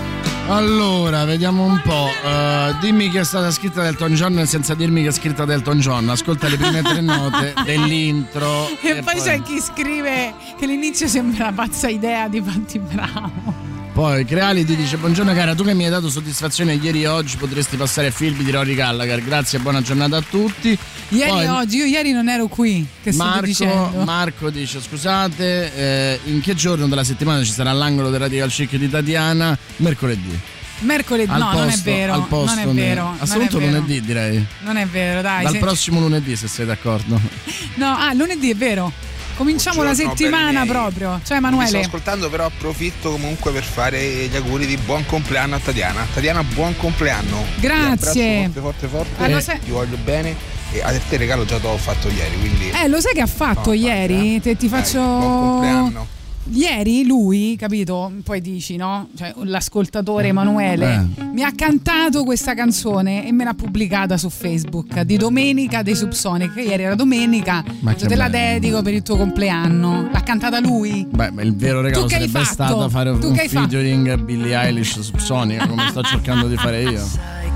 Allora, 0.49 1.27
vediamo 1.27 1.65
un 1.65 1.79
po'. 1.83 2.09
Eh, 2.25 2.75
dimmi 2.81 3.11
che 3.11 3.21
è 3.21 3.25
stata 3.25 3.51
scritta 3.51 3.83
da 3.83 3.89
Elton 3.89 4.15
John 4.15 4.47
senza 4.47 4.73
dirmi 4.75 5.03
che 5.03 5.09
è 5.09 5.13
scritta 5.13 5.45
da 5.45 5.53
Elton 5.53 5.81
John. 5.81 6.09
Ascolta 6.09 6.49
le 6.49 6.57
prime 6.57 6.81
tre 6.81 7.03
note 7.03 7.53
dell'intro. 7.63 8.69
E, 8.81 9.03
poi, 9.03 9.21
c'è 9.21 9.43
chi 9.43 9.61
scrive 9.61 10.33
che 10.59 10.65
l'inizio 10.65 11.09
sembra 11.09 11.49
una 11.49 11.53
pazza 11.53 11.89
idea 11.89 12.27
di 12.27 12.41
Patti 12.41 12.79
Bravo. 12.79 13.53
Poi 13.93 14.25
Creali 14.25 14.65
ti 14.65 14.77
dice: 14.77 14.97
Buongiorno 14.97 15.35
cara, 15.35 15.55
tu 15.55 15.63
che 15.63 15.75
mi 15.75 15.85
hai 15.85 15.91
dato 15.91 16.09
soddisfazione 16.09 16.73
ieri 16.73 17.03
e 17.03 17.07
oggi 17.07 17.37
potresti 17.37 17.77
passare 17.77 18.07
a 18.07 18.13
film 18.13 18.43
di 18.43 18.51
Rory 18.51 18.75
Gallagher. 18.75 19.23
Grazie 19.23 19.59
e 19.59 19.61
buona 19.61 19.83
giornata 19.83 20.17
a 20.17 20.23
tutti. 20.23 20.79
Ieri 21.17 21.31
Poi, 21.31 21.47
oggi, 21.47 21.77
io 21.79 21.85
ieri 21.87 22.13
non 22.13 22.29
ero 22.29 22.47
qui. 22.47 22.87
Che 23.03 23.13
Marco? 23.13 24.03
Marco 24.05 24.51
dice: 24.51 24.81
Scusate, 24.81 25.75
eh, 25.75 26.21
in 26.25 26.41
che 26.41 26.55
giorno 26.55 26.87
della 26.89 27.05
settimana 27.05 27.43
ci 27.45 27.53
sarà 27.53 27.73
l'angolo 27.73 28.11
del 28.11 28.21
Radical 28.21 28.51
Chic 28.51 28.75
di 28.77 28.91
Tatiana? 28.91 29.57
Mercoledì. 29.77 30.39
Mercoledì, 30.81 31.31
Al 31.31 31.39
no, 31.39 31.53
non 31.53 31.63
è 31.69 31.73
posto- 31.73 31.83
vero. 31.91 32.13
al 32.13 32.27
posto 32.27 32.61
non 32.65 32.69
è 32.69 32.73
vero. 32.75 33.15
Assoluto 33.19 33.59
non 33.59 33.69
è 33.69 33.71
vero. 33.71 33.81
lunedì, 33.81 34.01
direi. 34.01 34.47
Non 34.65 34.77
è 34.77 34.87
vero, 34.87 35.23
dai. 35.23 35.45
Dal 35.45 35.53
se- 35.53 35.59
prossimo 35.59 36.01
lunedì, 36.01 36.37
se 36.37 36.49
sei 36.49 36.67
d'accordo. 36.67 37.21
No, 37.77 37.97
ah, 37.97 38.13
lunedì 38.13 38.51
è 38.51 38.55
vero. 38.55 38.93
Cominciamo 39.37 39.83
la 39.83 39.95
settimana 39.95 40.65
proprio. 40.65 41.09
Cioè, 41.09 41.19
Vi 41.19 41.25
sto 41.25 41.35
Emanuele. 41.35 41.81
ascoltando, 41.81 42.31
però 42.31 42.45
approfitto 42.47 43.11
comunque 43.11 43.51
per 43.51 43.65
fare 43.65 44.01
gli 44.29 44.37
auguri 44.37 44.65
di 44.65 44.77
buon 44.77 45.05
compleanno 45.07 45.57
a 45.57 45.59
Tatiana. 45.59 46.07
Tatiana, 46.15 46.45
buon 46.45 46.77
compleanno. 46.77 47.45
Grazie. 47.57 48.49
Forte, 48.53 48.87
forte, 48.87 48.87
forte. 49.17 49.41
Sai- 49.41 49.59
Ti 49.61 49.71
voglio 49.71 49.97
bene. 50.05 50.37
E 50.75 50.83
a 50.83 50.93
te 51.09 51.17
regalo 51.17 51.45
già 51.45 51.59
te 51.59 51.69
l'ho 51.69 51.77
fatto 51.77 52.09
ieri, 52.09 52.37
quindi. 52.41 52.71
Eh, 52.71 52.89
lo 52.89 53.01
sai 53.01 53.15
che 53.15 53.21
ha 53.21 53.27
fatto 53.27 53.73
ieri? 53.73 54.41
Te, 54.41 54.57
ti 54.57 54.67
faccio. 54.69 54.99
buon 55.01 55.21
compleanno. 55.51 56.07
Ieri 56.51 57.07
lui, 57.07 57.57
capito? 57.59 58.13
Poi 58.23 58.41
dici, 58.43 58.77
no? 58.77 59.09
Cioè, 59.17 59.33
l'ascoltatore 59.45 60.29
Emanuele 60.29 61.07
mi 61.33 61.43
ha 61.43 61.53
cantato 61.55 62.23
questa 62.25 62.55
canzone 62.55 63.27
e 63.27 63.33
me 63.33 63.45
l'ha 63.45 63.55
pubblicata 63.55 64.19
su 64.19 64.29
Facebook 64.29 65.01
di 65.03 65.17
Domenica 65.17 65.81
dei 65.83 65.95
Subsonic. 65.95 66.53
che 66.53 66.63
Ieri 66.63 66.83
era 66.83 66.95
domenica, 66.97 67.65
che 67.97 68.07
te 68.07 68.15
la 68.17 68.29
dedico 68.29 68.83
per 68.83 68.93
il 68.95 69.03
tuo 69.03 69.17
compleanno. 69.17 70.11
L'ha 70.13 70.23
cantata 70.23 70.59
lui. 70.61 71.07
Beh, 71.09 71.31
ma 71.31 71.41
il 71.43 71.55
vero 71.57 71.81
regalo 71.81 72.03
Tu 72.03 72.09
che 72.09 72.15
hai 72.17 72.29
sarebbe 72.29 72.45
fatto? 72.45 72.53
stato 72.53 72.89
fare 72.91 73.19
Tu 73.19 73.29
un 73.29 73.33
che 73.35 73.41
hai 73.43 73.49
fatto? 73.49 73.69
featuring 73.69 74.09
a 74.09 74.17
Billie 74.19 74.55
Eilish 74.61 74.99
su 75.01 75.17
Sonica, 75.17 75.67
come 75.67 75.87
sto 75.89 76.03
cercando 76.03 76.47
di 76.49 76.57
fare 76.57 76.83
io. 76.83 77.09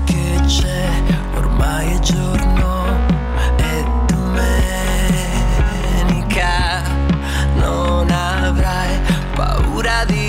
che 0.05 0.39
c'è, 0.47 0.89
ormai 1.35 1.91
è 1.95 1.99
giorno, 1.99 2.78
paura 9.39 10.03
di 10.03 10.28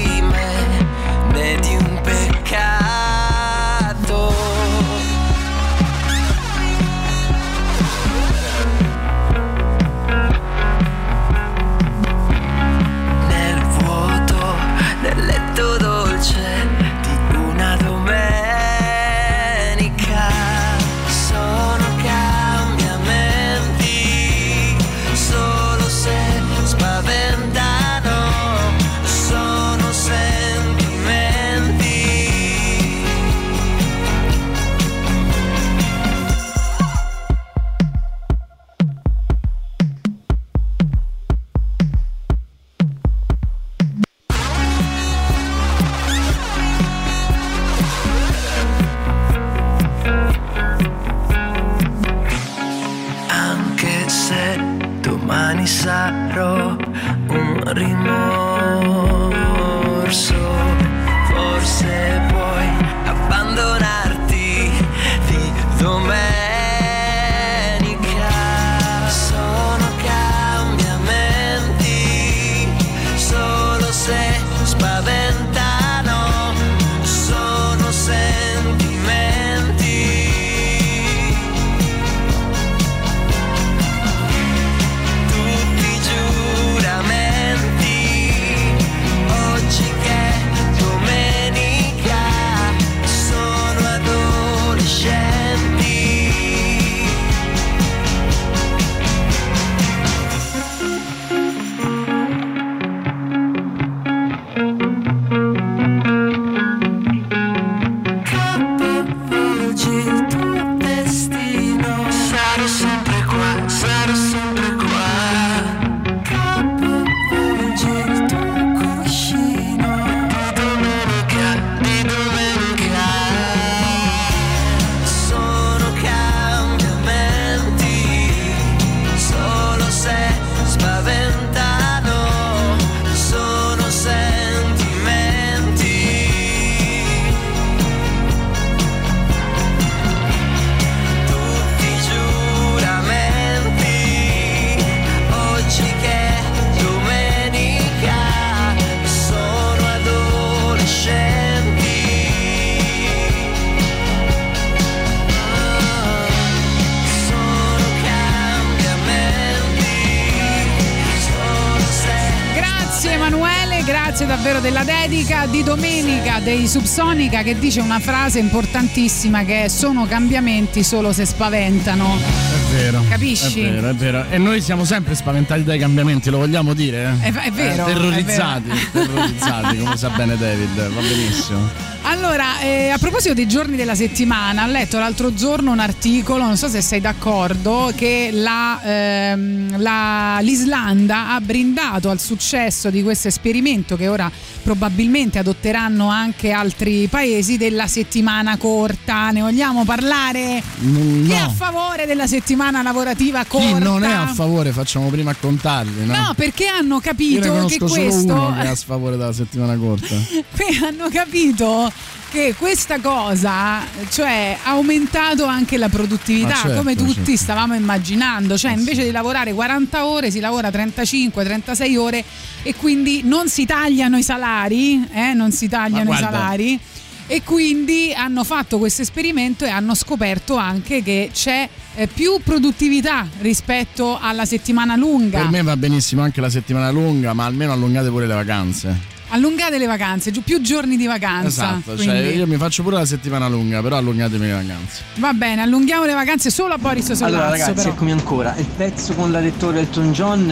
dei 166.61 166.68
Subsonica 166.68 167.42
che 167.42 167.58
dice 167.58 167.80
una 167.80 167.98
frase 168.00 168.38
importantissima 168.38 169.44
che 169.44 169.64
è 169.64 169.68
sono 169.68 170.04
cambiamenti 170.06 170.82
solo 170.82 171.11
se 171.11 171.24
spaventano. 171.24 172.18
È 172.18 172.74
vero. 172.74 173.02
Capisci? 173.08 173.62
È 173.62 173.70
vero, 173.72 173.88
è 173.88 173.94
vero. 173.94 174.26
E 174.28 174.36
noi 174.36 174.61
siamo 174.61 174.84
sempre 174.84 175.14
spaventati 175.14 175.64
dai 175.64 175.78
cambiamenti, 175.78 176.28
lo 176.28 176.36
vogliamo 176.36 176.74
dire? 176.74 177.16
È- 177.18 177.32
è 177.32 177.50
vero, 177.50 177.86
Eh, 177.86 177.92
terrorizzati, 177.94 178.68
vero. 178.68 178.80
terrorizzati, 179.06 179.78
come 179.78 179.96
sa 179.96 180.11
bene 180.11 180.36
David, 180.36 180.88
va 180.88 181.00
benissimo. 181.00 181.88
Allora, 182.02 182.61
eh, 182.61 182.88
a 182.90 182.98
proposito 182.98 183.32
dei 183.34 183.48
giorni 183.48 183.76
della 183.76 183.94
settimana, 183.94 184.64
ho 184.64 184.70
letto 184.70 184.98
l'altro 184.98 185.32
giorno 185.32 185.70
un 185.72 185.78
articolo, 185.78 186.44
non 186.44 186.56
so 186.58 186.68
se 186.68 186.82
sei 186.82 187.00
d'accordo, 187.00 187.90
che 187.96 188.30
la, 188.32 188.80
ehm, 188.82 189.80
la- 189.80 190.38
l'Islanda 190.42 191.32
ha 191.32 191.40
brindato 191.40 192.11
al 192.11 192.20
successo 192.20 192.90
di 192.90 193.02
questo 193.02 193.28
esperimento 193.28 193.96
che 193.96 194.08
ora 194.08 194.30
probabilmente 194.62 195.38
adotteranno 195.38 196.08
anche 196.08 196.50
altri 196.50 197.06
paesi 197.08 197.56
della 197.56 197.86
settimana 197.86 198.56
corta. 198.56 199.30
Ne 199.30 199.40
vogliamo 199.40 199.84
parlare? 199.84 200.62
Mm, 200.82 201.26
Chi 201.26 201.32
è 201.32 201.36
a 201.36 201.44
No. 201.44 201.50
favore 201.50 202.06
della 202.06 202.26
settimana 202.26 202.82
lavorativa 202.82 203.44
corta? 203.44 203.66
Chi 203.78 203.82
non 203.82 204.04
è 204.04 204.12
a 204.12 204.26
favore, 204.28 204.72
facciamo 204.72 205.08
prima 205.08 205.30
a 205.32 205.36
contarli, 205.38 206.06
no? 206.06 206.14
No, 206.14 206.32
perché 206.36 206.66
hanno 206.66 207.00
capito 207.00 207.40
che 207.40 207.48
conosco 207.48 207.88
solo 207.88 208.00
questo 208.02 208.32
uno 208.34 208.54
che 208.56 208.62
è 208.62 208.66
a 208.68 208.74
sfavore 208.74 209.16
della 209.16 209.32
settimana 209.32 209.76
corta. 209.76 210.14
Qui 210.56 210.78
hanno 210.84 211.08
capito 211.11 211.92
che 212.31 212.55
questa 212.57 213.01
cosa, 213.01 213.81
cioè, 214.09 214.57
ha 214.62 214.70
aumentato 214.70 215.45
anche 215.45 215.76
la 215.76 215.89
produttività, 215.89 216.49
Ma 216.49 216.55
certo, 216.55 216.76
come 216.76 216.95
tutti 216.95 217.12
certo. 217.12 217.37
stavamo 217.37 217.74
immaginando. 217.74 218.57
Cioè, 218.57 218.72
invece 218.72 219.03
di 219.03 219.11
lavorare 219.11 219.53
40 219.53 220.07
ore, 220.07 220.31
si 220.31 220.39
lavora 220.39 220.70
35, 220.70 221.45
36 221.45 221.97
ore 221.97 222.24
e 222.62 222.74
quindi 222.76 223.22
non 223.24 223.49
si 223.49 223.66
tagliano 223.66 224.16
i 224.16 224.22
salari, 224.22 225.05
eh, 225.12 225.35
non 225.35 225.51
si 225.51 225.68
tagliano 225.68 226.12
i 226.12 226.16
salari. 226.16 226.78
E 227.26 227.43
quindi 227.45 228.12
hanno 228.12 228.43
fatto 228.43 228.78
questo 228.78 229.03
esperimento 229.03 229.64
e 229.64 229.68
hanno 229.68 229.95
scoperto 229.95 230.57
anche 230.57 231.01
che 231.03 231.31
c'è 231.33 231.68
eh, 231.95 232.07
più 232.09 232.41
produttività 232.43 233.26
rispetto 233.41 234.18
alla 234.20 234.45
settimana 234.45 234.97
lunga. 234.97 235.39
Per 235.39 235.51
me 235.51 235.62
va 235.62 235.76
benissimo 235.76 236.22
anche 236.22 236.41
la 236.41 236.51
settimana 236.51 236.91
lunga, 236.91 237.33
ma 237.33 237.45
almeno 237.45 237.72
allungate 237.72 238.09
pure 238.09 238.26
le 238.26 238.35
vacanze. 238.35 239.09
Allungate 239.33 239.78
le 239.78 239.87
vacanze, 239.87 240.31
giù- 240.31 240.43
più 240.43 240.61
giorni 240.61 240.97
di 240.97 241.07
vacanza. 241.07 241.78
Esatto, 241.78 241.97
cioè 241.97 242.16
io 242.18 242.47
mi 242.47 242.57
faccio 242.57 242.83
pure 242.83 242.97
la 242.97 243.05
settimana 243.05 243.49
lunga, 243.49 243.81
però 243.81 243.97
allungatemi 243.97 244.47
le 244.47 244.53
vacanze. 244.53 245.03
Va 245.16 245.33
bene, 245.33 245.62
allunghiamo 245.62 246.05
le 246.05 246.14
vacanze 246.14 246.51
solo 246.51 246.74
a 246.74 246.78
Boris 246.78 247.05
Sollazzo 247.05 247.24
Allora 247.24 247.49
ragazzi, 247.51 247.72
però. 247.72 247.89
eccomi 247.91 248.12
ancora. 248.12 248.55
Il 248.57 248.66
pezzo 248.76 249.14
con 249.14 249.31
la 249.31 249.41
lettore 249.41 249.81
Elton 249.81 250.12
John, 250.12 250.51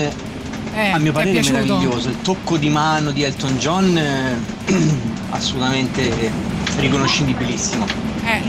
Eh, 0.75 0.91
a 0.91 0.99
mio 0.99 1.11
parere, 1.13 1.41
è 1.41 1.43
meraviglioso. 1.51 2.09
Il 2.09 2.21
tocco 2.23 2.57
di 2.57 2.69
mano 2.69 3.11
di 3.11 3.23
Elton 3.25 3.57
John, 3.59 3.97
eh, 3.99 4.37
assolutamente 5.31 6.31
riconoscibilissimo. 6.79 7.85
Eh, 8.25 8.43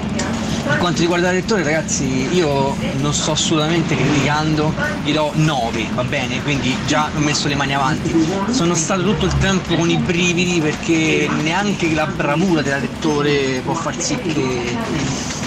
Per 0.69 0.77
quanto 0.77 1.01
riguarda 1.01 1.27
la 1.27 1.33
lettore, 1.33 1.63
ragazzi, 1.63 2.31
io 2.31 2.77
non 2.99 3.11
sto 3.11 3.31
assolutamente 3.31 3.95
criticando, 3.95 4.71
gli 5.03 5.11
do 5.11 5.31
9, 5.33 5.87
va 5.95 6.03
bene? 6.03 6.41
Quindi 6.43 6.75
già 6.85 7.09
ho 7.13 7.19
messo 7.19 7.47
le 7.47 7.55
mani 7.55 7.73
avanti. 7.73 8.13
Sono 8.51 8.75
stato 8.75 9.01
tutto 9.01 9.25
il 9.25 9.35
tempo 9.39 9.75
con 9.75 9.89
i 9.89 9.97
brividi 9.97 10.61
perché 10.61 11.27
neanche 11.41 11.91
la 11.93 12.05
bravura 12.05 12.61
della 12.61 12.77
lettore 12.77 13.61
può 13.65 13.73
far 13.73 13.99
sì 13.99 14.15
che 14.17 14.77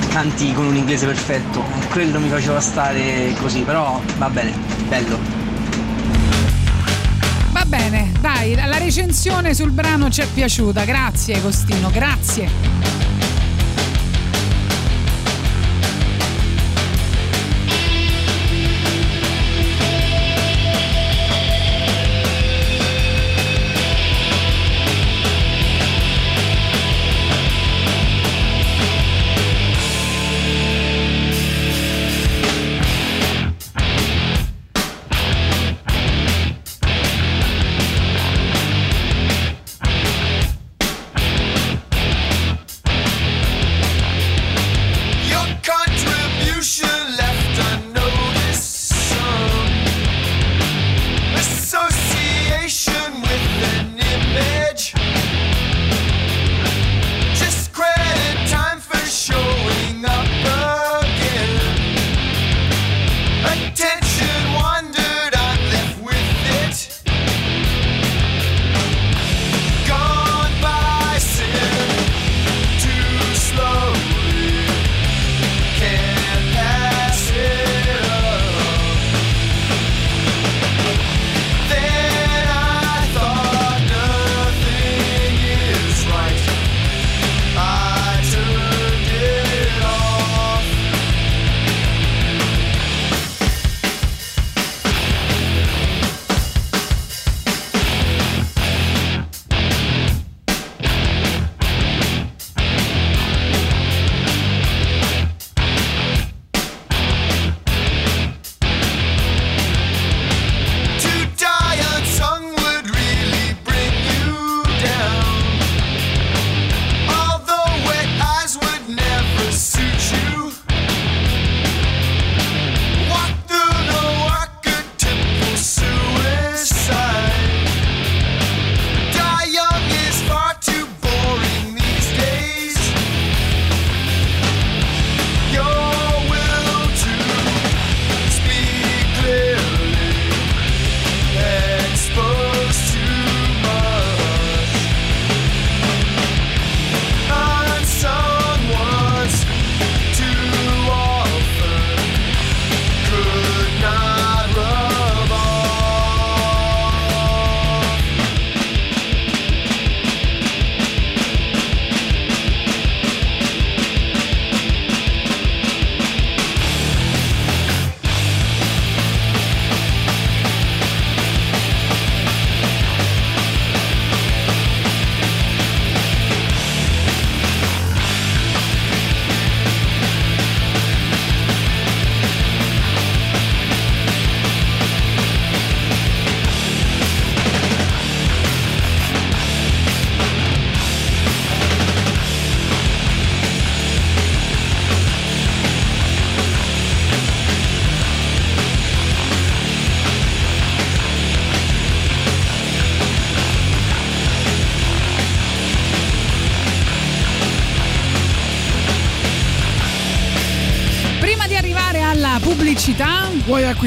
canti 0.08 0.52
con 0.52 0.66
un 0.66 0.74
inglese 0.76 1.06
perfetto. 1.06 1.62
Quello 1.90 2.18
mi 2.18 2.28
faceva 2.28 2.60
stare 2.60 3.32
così, 3.40 3.60
però 3.60 4.02
va 4.18 4.28
bene, 4.28 4.52
bello. 4.88 5.18
Va 7.52 7.64
bene, 7.64 8.10
dai, 8.20 8.56
la 8.56 8.76
recensione 8.76 9.54
sul 9.54 9.70
brano 9.70 10.10
ci 10.10 10.20
è 10.20 10.26
piaciuta. 10.26 10.84
Grazie 10.84 11.40
Costino, 11.40 11.90
grazie. 11.90 13.01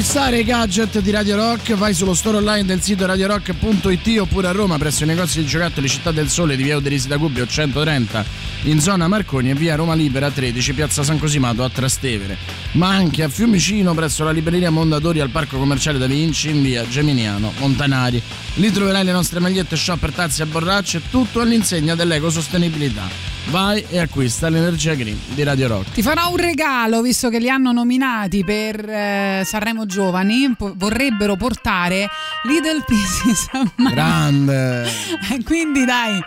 Acquistare 0.08 0.38
i 0.38 0.44
gadget 0.44 1.00
di 1.00 1.10
Radio 1.10 1.34
Rock? 1.34 1.74
Vai 1.74 1.92
sullo 1.92 2.14
store 2.14 2.36
online 2.36 2.64
del 2.64 2.80
sito 2.80 3.06
radiorock.it 3.06 4.18
oppure 4.20 4.46
a 4.46 4.52
Roma 4.52 4.78
presso 4.78 5.02
i 5.02 5.06
negozi 5.06 5.40
di 5.40 5.46
giocattoli 5.46 5.88
Città 5.88 6.12
del 6.12 6.28
Sole 6.28 6.54
di 6.54 6.62
via 6.62 6.76
Uderisi 6.76 7.08
da 7.08 7.16
Gubbio 7.16 7.44
130 7.44 8.24
in 8.62 8.80
zona 8.80 9.08
Marconi 9.08 9.50
e 9.50 9.54
via 9.54 9.74
Roma 9.74 9.94
Libera 9.94 10.30
13 10.30 10.74
piazza 10.74 11.02
San 11.02 11.18
Cosimato 11.18 11.64
a 11.64 11.70
Trastevere. 11.70 12.36
Ma 12.72 12.90
anche 12.90 13.24
a 13.24 13.28
Fiumicino 13.28 13.94
presso 13.94 14.22
la 14.22 14.30
libreria 14.30 14.70
Mondadori 14.70 15.18
al 15.18 15.30
Parco 15.30 15.58
Commerciale 15.58 15.98
da 15.98 16.06
Vinci 16.06 16.50
in 16.50 16.62
via 16.62 16.86
Geminiano 16.86 17.52
Montanari. 17.58 18.22
Lì 18.54 18.70
troverai 18.70 19.04
le 19.04 19.12
nostre 19.12 19.40
magliette 19.40 19.74
shopper, 19.74 20.12
tazze 20.12 20.44
e 20.44 20.46
borracce, 20.46 21.02
tutto 21.10 21.40
all'insegna 21.40 21.96
dell'ecosostenibilità. 21.96 23.25
Vai 23.48 23.84
e 23.90 23.98
acquista 23.98 24.48
l'energia 24.48 24.94
green 24.94 25.16
di 25.28 25.42
Radio 25.44 25.68
Rock. 25.68 25.92
Ti 25.92 26.02
farò 26.02 26.30
un 26.30 26.36
regalo, 26.36 27.00
visto 27.00 27.28
che 27.28 27.38
li 27.38 27.48
hanno 27.48 27.70
nominati 27.70 28.42
per 28.44 28.88
eh, 28.88 29.42
Sanremo 29.44 29.86
Giovani. 29.86 30.52
po- 30.58 30.72
vorrebbero 30.76 31.36
portare 31.36 32.08
Little 32.42 32.82
Pieces 32.84 33.46
of 33.52 33.70
My 33.76 33.90
Grande. 33.92 34.84
Eh, 35.30 35.42
Quindi 35.44 35.84
dai, 35.84 36.20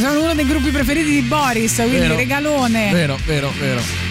sono 0.00 0.22
uno 0.22 0.34
dei 0.34 0.46
gruppi 0.46 0.70
preferiti 0.70 1.10
di 1.10 1.20
Boris, 1.22 1.74
quindi 1.76 1.98
Vero. 1.98 2.16
regalone. 2.16 2.90
Vero, 2.90 3.18
vero, 3.26 3.50
vero. 3.58 4.05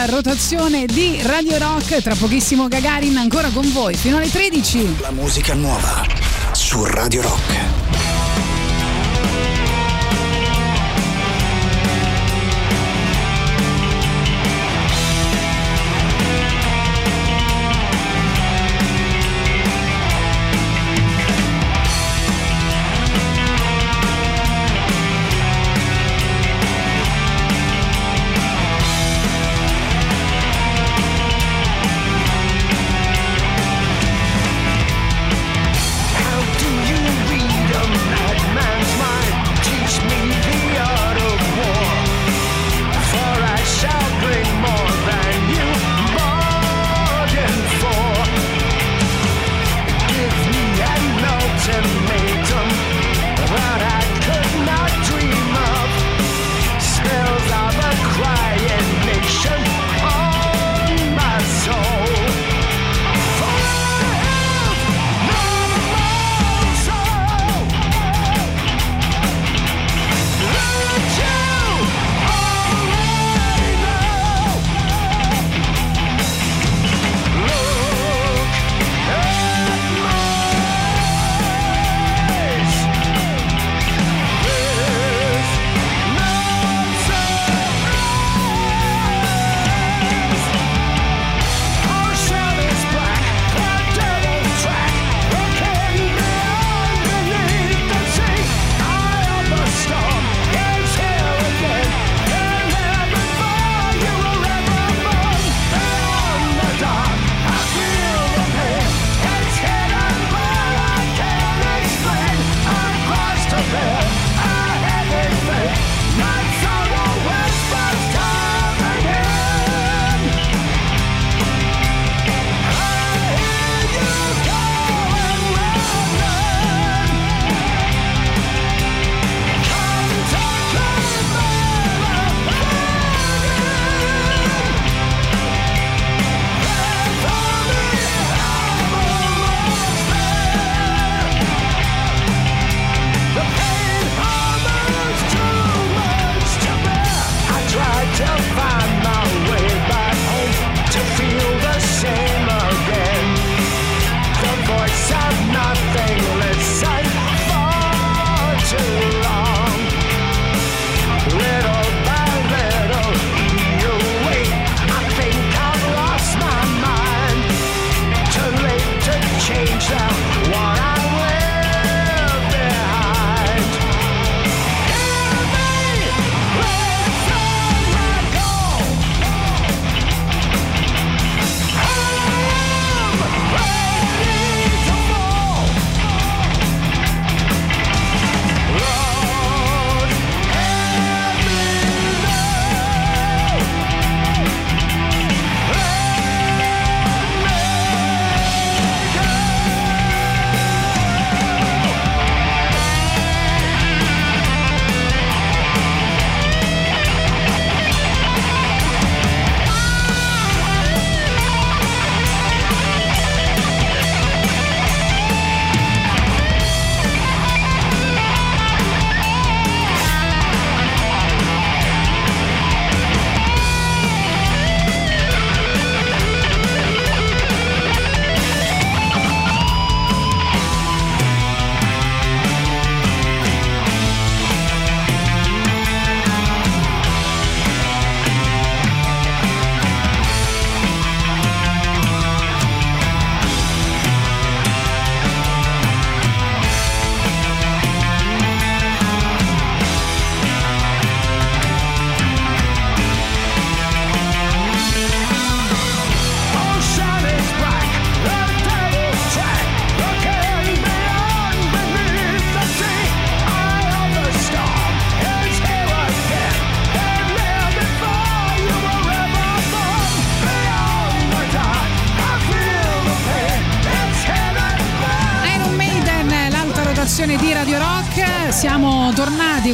Nell'alta 0.00 0.06
rotazione 0.06 0.86
di 0.86 1.20
Radio 1.22 1.58
Rock. 1.58 2.00
Tra 2.00 2.14
pochissimo 2.14 2.68
Gagarin 2.68 3.16
ancora 3.18 3.50
con 3.50 3.70
voi 3.72 3.94
fino 3.94 4.16
alle 4.16 4.30
13. 4.30 4.96
La 5.00 5.10
musica 5.10 5.54
nuova 5.54 6.06
su 6.52 6.84
Radio 6.84 7.22
Rock. 7.22 7.69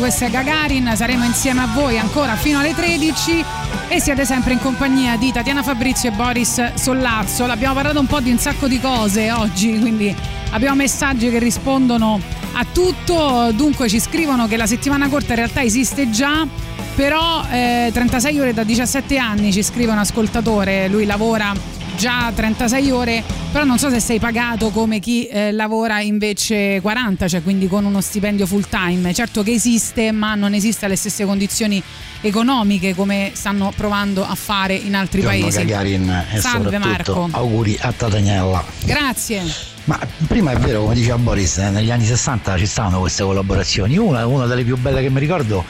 Questa 0.07 0.27
è 0.27 0.31
Gagarin, 0.31 0.93
saremo 0.95 1.25
insieme 1.25 1.63
a 1.63 1.67
voi 1.67 1.99
ancora 1.99 2.37
fino 2.37 2.61
alle 2.61 2.77
13 2.77 3.45
e 3.89 4.01
siete 4.01 4.25
sempre 4.25 4.53
in 4.53 4.61
compagnia 4.61 5.17
di 5.17 5.33
Tatiana 5.33 5.65
Fabrizio 5.65 6.11
e 6.11 6.13
Boris 6.13 6.75
Sollazzo. 6.75 7.45
L'abbiamo 7.45 7.75
parlato 7.75 7.99
un 7.99 8.07
po' 8.07 8.21
di 8.21 8.31
un 8.31 8.39
sacco 8.39 8.69
di 8.69 8.79
cose 8.79 9.33
oggi, 9.33 9.77
quindi 9.81 10.15
abbiamo 10.51 10.77
messaggi 10.77 11.29
che 11.29 11.41
rispondono 11.41 12.21
a 12.53 12.65
tutto. 12.73 13.51
Dunque 13.51 13.89
ci 13.89 13.99
scrivono 13.99 14.47
che 14.47 14.57
la 14.57 14.67
settimana 14.67 15.09
corta 15.09 15.33
in 15.33 15.39
realtà 15.39 15.65
esiste 15.65 16.09
già, 16.09 16.47
però 16.95 17.43
eh, 17.51 17.91
36 17.93 18.39
ore 18.39 18.55
da 18.55 18.63
17 18.63 19.19
anni 19.19 19.53
ci 19.53 19.65
scrive 19.65 19.91
un 19.91 19.99
ascoltatore, 19.99 20.87
lui 20.87 21.05
lavora 21.05 21.53
già 21.97 22.31
36 22.35 22.91
ore, 22.91 23.23
però 23.51 23.65
non 23.65 23.79
so 23.79 23.89
se 23.91 24.01
sei 24.01 24.19
pagato 24.19 24.71
come 24.71 25.01
chi 25.01 25.27
eh, 25.27 25.51
lavora 25.51 26.01
invece 26.01 26.81
40, 26.81 27.27
cioè 27.27 27.43
quindi 27.43 27.67
con 27.67 27.85
uno 27.85 28.01
stipendio 28.01 28.47
full 28.47 28.67
time. 28.69 29.13
Certo 29.15 29.43
che 29.43 29.53
esiste, 29.53 30.13
ma 30.13 30.35
non 30.35 30.55
esiste 30.55 30.85
alle 30.85 30.97
stesse 30.97 31.25
condizioni 31.25 31.83
economiche 32.21 32.95
come 32.95 33.33
stanno 33.35 33.73
provando 33.75 34.25
a 34.25 34.35
fare 34.35 34.75
in 34.75 34.95
altri 34.95 35.23
paesi. 35.23 35.59
Gagarin 35.59 36.27
e 36.33 36.39
Salve 36.39 36.79
Marco. 36.79 37.29
auguri 37.31 37.77
a 37.81 37.93
Tatagnella. 37.93 38.65
Grazie. 38.85 39.43
Ma 39.85 39.99
prima 40.27 40.51
è 40.51 40.57
vero, 40.57 40.83
come 40.83 40.95
diceva 40.95 41.17
Boris, 41.17 41.59
eh, 41.59 41.71
negli 41.71 41.91
anni 41.91 42.05
60 42.05 42.59
ci 42.59 42.67
stavano 42.67 43.01
queste 43.01 43.23
collaborazioni. 43.23 43.97
Una, 43.97 44.27
una 44.27 44.47
delle 44.47 44.65
più 44.65 44.77
belle 44.77 45.01
che 45.01 45.11
mi 45.11 45.21
ricordo, 45.21 45.65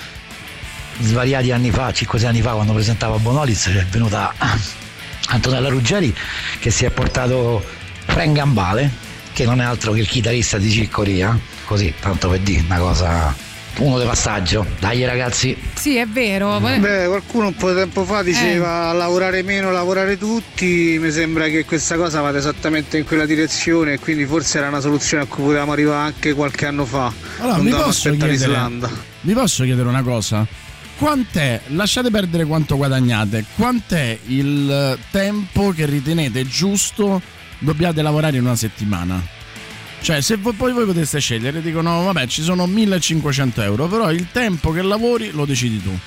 svariati 1.01 1.53
anni 1.53 1.71
fa, 1.71 1.91
5-6 1.91 2.27
anni 2.27 2.41
fa, 2.41 2.53
quando 2.53 2.73
presentava 2.73 3.19
Bonoliz, 3.19 3.65
c'è 3.65 3.85
venuta 3.85 4.33
Antonella 5.27 5.69
Ruggeri 5.69 6.15
che 6.59 6.71
si 6.71 6.85
è 6.85 6.91
portato 6.91 7.65
Frank 8.07 8.33
Gambale, 8.33 8.91
che 9.33 9.45
non 9.45 9.61
è 9.61 9.65
altro 9.65 9.93
che 9.93 10.01
il 10.01 10.09
chitarrista 10.09 10.59
di 10.59 10.71
Ciccoria, 10.71 11.39
così, 11.65 11.93
tanto 12.01 12.29
per 12.29 12.41
dire 12.41 12.63
una 12.65 12.79
cosa, 12.79 13.35
uno 13.79 13.99
di 13.99 14.07
passaggio. 14.07 14.65
Dai 14.79 15.05
ragazzi. 15.05 15.57
Sì, 15.75 15.97
è 15.97 16.07
vero. 16.07 16.59
Beh, 16.59 17.07
qualcuno 17.07 17.49
un 17.49 17.55
po' 17.55 17.71
di 17.71 17.77
tempo 17.77 18.05
fa 18.05 18.23
diceva 18.23 18.93
lavorare 18.93 19.43
meno, 19.43 19.71
lavorare 19.71 20.17
tutti. 20.17 20.97
Mi 20.99 21.11
sembra 21.11 21.49
che 21.49 21.65
questa 21.65 21.97
cosa 21.97 22.21
vada 22.21 22.39
esattamente 22.39 22.97
in 22.97 23.05
quella 23.05 23.27
direzione 23.27 23.95
e 23.95 23.99
quindi 23.99 24.25
forse 24.25 24.59
era 24.59 24.69
una 24.69 24.81
soluzione 24.81 25.25
a 25.25 25.27
cui 25.27 25.45
potevamo 25.45 25.73
arrivare 25.73 26.07
anche 26.07 26.33
qualche 26.33 26.67
anno 26.67 26.87
fa. 26.87 27.13
Allora, 27.39 27.57
non 27.57 27.65
dovevamo 27.65 27.85
posso, 27.85 28.09
aspettare 28.09 28.31
chiedere, 28.37 28.51
l'Islanda. 28.53 28.91
vi 29.21 29.33
posso 29.35 29.65
chiedere 29.65 29.89
una 29.89 30.03
cosa? 30.03 30.47
Quant'è, 30.99 31.61
lasciate 31.69 32.11
perdere 32.11 32.47
quanto 32.47 32.77
guadagnate, 32.77 33.45
quant'è 33.55 34.19
il 34.29 34.99
tempo 35.11 35.71
che 35.71 35.85
ritenete 35.85 36.47
giusto 36.47 37.21
dobbiate 37.59 38.01
lavorare 38.01 38.39
in 38.39 38.45
una 38.45 38.57
settimana? 38.57 39.23
Cioè, 40.01 40.23
se 40.23 40.37
voi, 40.37 40.55
poi 40.55 40.73
voi 40.73 40.87
poteste 40.87 41.21
scegliere, 41.21 41.61
dicono, 41.61 42.05
vabbè, 42.05 42.27
ci 42.27 42.43
sono 42.43 42.67
1500 42.67 43.61
euro, 43.61 43.89
però 43.89 44.11
il 44.11 44.29
tempo 44.33 44.71
che 44.71 44.81
lavori 44.81 45.33
lo 45.33 45.45
decidi 45.45 45.83
tu. 45.83 45.99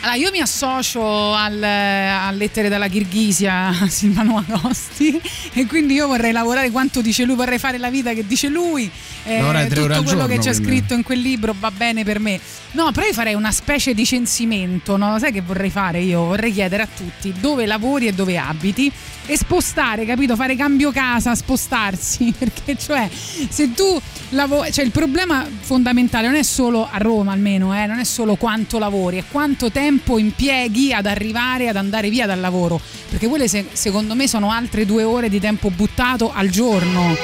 Allora, 0.00 0.16
io 0.16 0.30
mi 0.30 0.40
associo 0.40 1.34
al, 1.34 1.60
a 1.60 2.30
lettere 2.30 2.68
dalla 2.68 2.86
Kirghisia 2.86 3.72
Silvano 3.90 4.38
Agosti 4.46 5.20
e 5.52 5.66
quindi 5.66 5.94
io 5.94 6.06
vorrei 6.06 6.30
lavorare 6.30 6.70
quanto 6.70 7.00
dice 7.00 7.24
lui, 7.24 7.34
vorrei 7.34 7.58
fare 7.58 7.78
la 7.78 7.90
vita 7.90 8.12
che 8.12 8.24
dice 8.24 8.48
lui. 8.48 8.88
Eh, 9.24 9.40
tutto 9.68 9.74
quello 9.74 10.02
giorno, 10.02 10.26
che 10.26 10.38
c'è 10.38 10.54
scritto 10.54 10.94
in 10.94 11.02
quel 11.02 11.20
libro 11.20 11.54
va 11.58 11.72
bene 11.72 12.04
per 12.04 12.20
me. 12.20 12.40
No, 12.72 12.92
però 12.92 13.06
io 13.06 13.12
farei 13.12 13.34
una 13.34 13.50
specie 13.50 13.92
di 13.92 14.06
censimento, 14.06 14.96
no? 14.96 15.18
Sai 15.18 15.32
che 15.32 15.40
vorrei 15.40 15.68
fare 15.68 16.00
io? 16.00 16.26
Vorrei 16.26 16.52
chiedere 16.52 16.84
a 16.84 16.88
tutti 16.94 17.34
dove 17.40 17.66
lavori 17.66 18.06
e 18.06 18.12
dove 18.12 18.38
abiti 18.38 18.90
e 19.26 19.36
spostare, 19.36 20.06
capito? 20.06 20.36
Fare 20.36 20.54
cambio 20.54 20.92
casa, 20.92 21.34
spostarsi, 21.34 22.32
perché 22.38 22.78
cioè 22.78 23.08
se 23.10 23.74
tu 23.74 24.00
lavori, 24.30 24.72
cioè 24.72 24.84
il 24.84 24.92
problema 24.92 25.46
fondamentale 25.60 26.28
non 26.28 26.36
è 26.36 26.42
solo 26.42 26.88
a 26.90 26.96
Roma 26.98 27.32
almeno, 27.32 27.74
eh, 27.74 27.86
non 27.86 27.98
è 27.98 28.04
solo 28.04 28.36
quanto 28.36 28.78
lavori, 28.78 29.18
è 29.18 29.24
quanto 29.28 29.70
tempo 29.70 29.87
impieghi 30.18 30.92
ad 30.92 31.06
arrivare 31.06 31.68
ad 31.68 31.76
andare 31.76 32.10
via 32.10 32.26
dal 32.26 32.40
lavoro, 32.40 32.80
perché 33.08 33.26
quelle 33.28 33.48
se- 33.48 33.66
secondo 33.72 34.14
me 34.14 34.28
sono 34.28 34.50
altre 34.50 34.84
due 34.84 35.02
ore 35.02 35.28
di 35.28 35.40
tempo 35.40 35.70
buttato 35.70 36.30
al 36.34 36.48
giorno. 36.50 37.16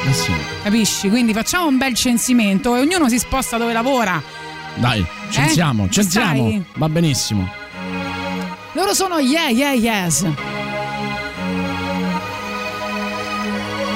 Capisci? 0.62 1.08
Quindi 1.08 1.32
facciamo 1.32 1.66
un 1.66 1.76
bel 1.76 1.94
censimento 1.94 2.74
e 2.76 2.80
ognuno 2.80 3.08
si 3.08 3.18
sposta 3.18 3.56
dove 3.58 3.72
lavora. 3.72 4.22
Dai, 4.76 5.04
censiamo, 5.30 5.84
Eh? 5.86 5.90
censiamo. 5.90 6.48
Stai? 6.48 6.64
Va 6.74 6.88
benissimo. 6.88 7.48
Loro 8.72 8.92
sono 8.94 9.18
yeah 9.18 9.48
yeah 9.50 9.72
yes. 9.72 10.22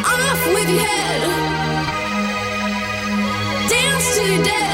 Off 0.04 0.46
with 0.54 0.68
your 0.68 0.86
head. 0.86 1.22
Dance 3.68 4.14
till 4.14 4.28
you're 4.28 4.42
dead. 4.44 4.67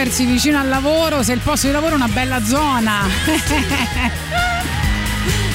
Muoversi 0.00 0.24
vicino 0.24 0.58
al 0.58 0.68
lavoro 0.68 1.22
se 1.22 1.34
il 1.34 1.40
posto 1.40 1.66
di 1.66 1.74
lavoro 1.74 1.92
è 1.92 1.96
una 1.96 2.08
bella 2.08 2.42
zona. 2.42 3.00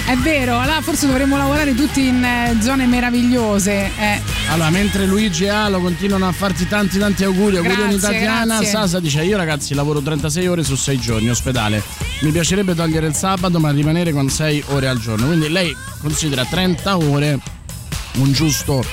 È 0.05 0.15
vero, 0.17 0.59
allora 0.59 0.81
forse 0.81 1.07
dovremmo 1.07 1.35
lavorare 1.35 1.73
tutti 1.73 2.05
in 2.05 2.23
eh, 2.23 2.55
zone 2.61 2.85
meravigliose. 2.85 3.89
eh. 3.97 4.21
Allora, 4.49 4.69
mentre 4.69 5.07
Luigi 5.07 5.45
e 5.45 5.49
Alo 5.49 5.79
continuano 5.79 6.27
a 6.27 6.31
farti 6.31 6.67
tanti 6.67 6.99
tanti 6.99 7.23
auguri, 7.23 7.57
auguri 7.57 7.75
Grazie, 7.75 7.99
Tatiana, 7.99 8.45
grazie. 8.57 8.67
Sasa 8.67 8.99
dice 8.99 9.23
io 9.23 9.35
ragazzi 9.35 9.73
lavoro 9.73 9.99
36 9.99 10.45
ore 10.47 10.63
su 10.63 10.75
6 10.75 10.99
giorni 10.99 11.29
ospedale. 11.31 11.81
Mi 12.21 12.29
piacerebbe 12.29 12.75
togliere 12.75 13.07
il 13.07 13.15
sabato 13.15 13.59
ma 13.59 13.71
rimanere 13.71 14.11
con 14.11 14.29
6 14.29 14.65
ore 14.67 14.87
al 14.87 14.99
giorno. 14.99 15.25
Quindi 15.25 15.49
lei 15.49 15.75
considera 16.01 16.45
30 16.45 16.97
ore 16.97 17.39
un 18.17 18.31
giusto, 18.31 18.85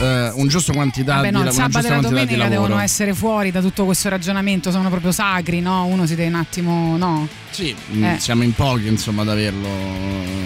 eh, 0.00 0.30
un 0.34 0.48
giusto 0.48 0.72
quantità 0.72 1.16
Vabbè, 1.16 1.26
di, 1.28 1.32
no, 1.34 1.40
una 1.40 1.48
il 1.50 1.54
sabato 1.54 1.86
e 1.86 1.90
la 1.90 1.96
di 1.96 2.02
domenica 2.02 2.36
lavoro. 2.36 2.62
devono 2.62 2.80
essere 2.80 3.14
fuori 3.14 3.50
da 3.50 3.60
tutto 3.60 3.84
questo 3.84 4.08
ragionamento, 4.08 4.70
sono 4.70 4.88
proprio 4.88 5.12
sacri, 5.12 5.60
no? 5.60 5.84
Uno 5.86 6.06
si 6.06 6.14
deve 6.14 6.28
un 6.28 6.34
attimo, 6.36 6.96
no? 6.96 7.28
Sì, 7.50 7.74
mm, 7.92 8.04
Eh. 8.04 8.16
siamo 8.20 8.42
in 8.42 8.52
pochi 8.54 8.86
insomma 8.88 9.22
ad 9.22 9.28
averlo. 9.30 9.68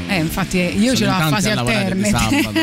Eh, 0.08 0.16
infatti 0.18 0.58
eh, 0.60 0.66
io 0.72 0.94
Sono 0.94 0.96
ce 0.96 1.04
l'ho 1.06 1.12
a 1.12 1.28
fasi 1.28 1.46
di 1.52 1.58
alterne. 1.58 2.08
sabato, 2.10 2.60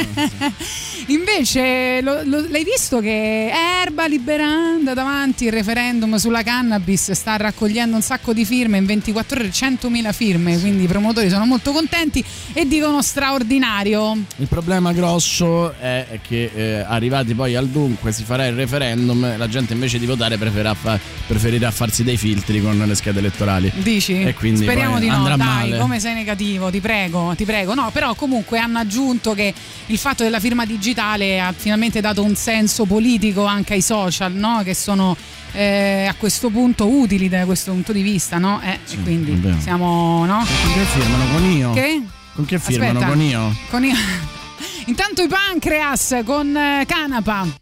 Invece, 1.12 2.00
lo- 2.02 2.22
lo- 2.24 2.46
l'hai 2.48 2.64
visto 2.64 3.00
che 3.02 3.52
Erba 3.84 4.06
liberando 4.08 4.94
davanti 4.94 5.44
il 5.46 5.52
referendum 5.52 6.16
sulla 6.16 6.42
cannabis 6.42 7.12
sta 7.12 7.36
raccogliendo 7.36 7.98
un 7.98 8.02
sacco 8.02 8.32
di 8.32 8.46
firme 8.46 8.78
in 8.78 8.86
24 8.86 9.40
ore, 9.40 9.50
100.000 9.50 10.14
firme, 10.14 10.58
quindi 10.60 10.84
i 10.84 10.88
promotori 10.88 11.30
sono 11.30 11.46
molto 11.46 11.74
contenti 11.74 12.24
e 12.54 12.66
dicono 12.66 13.02
straordinario. 13.02 14.18
Il 14.38 14.48
problema 14.48 14.94
grosso 14.94 15.74
è 15.78 16.20
che 16.26 16.50
eh, 16.54 16.86
arrivati 16.88 17.34
poi 17.34 17.56
al 17.56 17.68
dunque 17.68 18.14
si 18.14 18.24
farà 18.24 18.46
il 18.48 18.56
referendum, 18.56 19.38
la 19.38 19.48
gente 19.50 19.74
invece 19.74 20.00
di 20.00 20.06
votare 20.06 20.38
preferirà, 20.38 20.74
fa- 20.74 20.98
preferirà 21.28 21.72
farsi 21.72 22.04
dei 22.06 22.16
filtri 22.18 22.62
con 22.62 22.78
le 22.78 22.96
schede 22.96 23.20
elettorali. 23.20 23.70
Dici? 23.76 24.22
E 24.24 24.34
quindi 24.34 24.64
Speriamo 24.64 24.98
di 25.00 25.08
no, 25.08 25.24
dai, 25.24 25.38
male. 25.38 25.78
come 25.78 26.00
sei 26.00 26.14
negativo, 26.14 26.70
ti 26.70 26.80
prego, 26.80 27.34
ti 27.36 27.44
prego. 27.44 27.74
No, 27.74 27.90
però 27.92 28.16
comunque 28.16 28.60
hanno 28.60 28.80
aggiunto 28.80 29.34
che 29.34 29.54
il 29.88 29.98
fatto 29.98 30.24
della 30.24 30.40
firma 30.40 30.66
digitale 30.66 31.00
ha 31.02 31.54
finalmente 31.56 32.02
dato 32.02 32.24
un 32.24 32.36
senso 32.36 32.86
politico 32.86 33.46
anche 33.46 33.74
ai 33.74 33.82
social, 33.82 34.32
no? 34.34 34.62
Che 34.64 34.74
sono 34.74 35.16
eh, 35.54 36.06
a 36.10 36.14
questo 36.16 36.50
punto 36.50 36.88
utili 36.88 37.28
da 37.30 37.46
questo 37.46 37.72
punto 37.72 37.92
di 37.92 38.02
vista, 38.02 38.38
no? 38.38 38.62
Eh, 38.64 38.80
e 38.90 39.02
quindi 39.04 39.32
vero. 39.32 39.60
siamo, 39.60 40.26
no? 40.26 40.38
Con 40.38 40.74
che 40.74 40.84
firmano? 40.86 41.24
Con 41.34 41.52
io? 41.52 41.72
Che? 41.74 42.02
Con 42.36 42.46
che 42.46 42.60
firmano? 42.60 42.92
Aspetta. 43.00 43.08
Con 43.12 43.22
io? 43.22 43.56
Con 43.70 43.84
i- 43.86 43.94
Intanto 44.86 45.22
i 45.22 45.28
pancreas 45.28 46.22
con 46.26 46.56
eh, 46.56 46.86
canapa. 46.88 47.61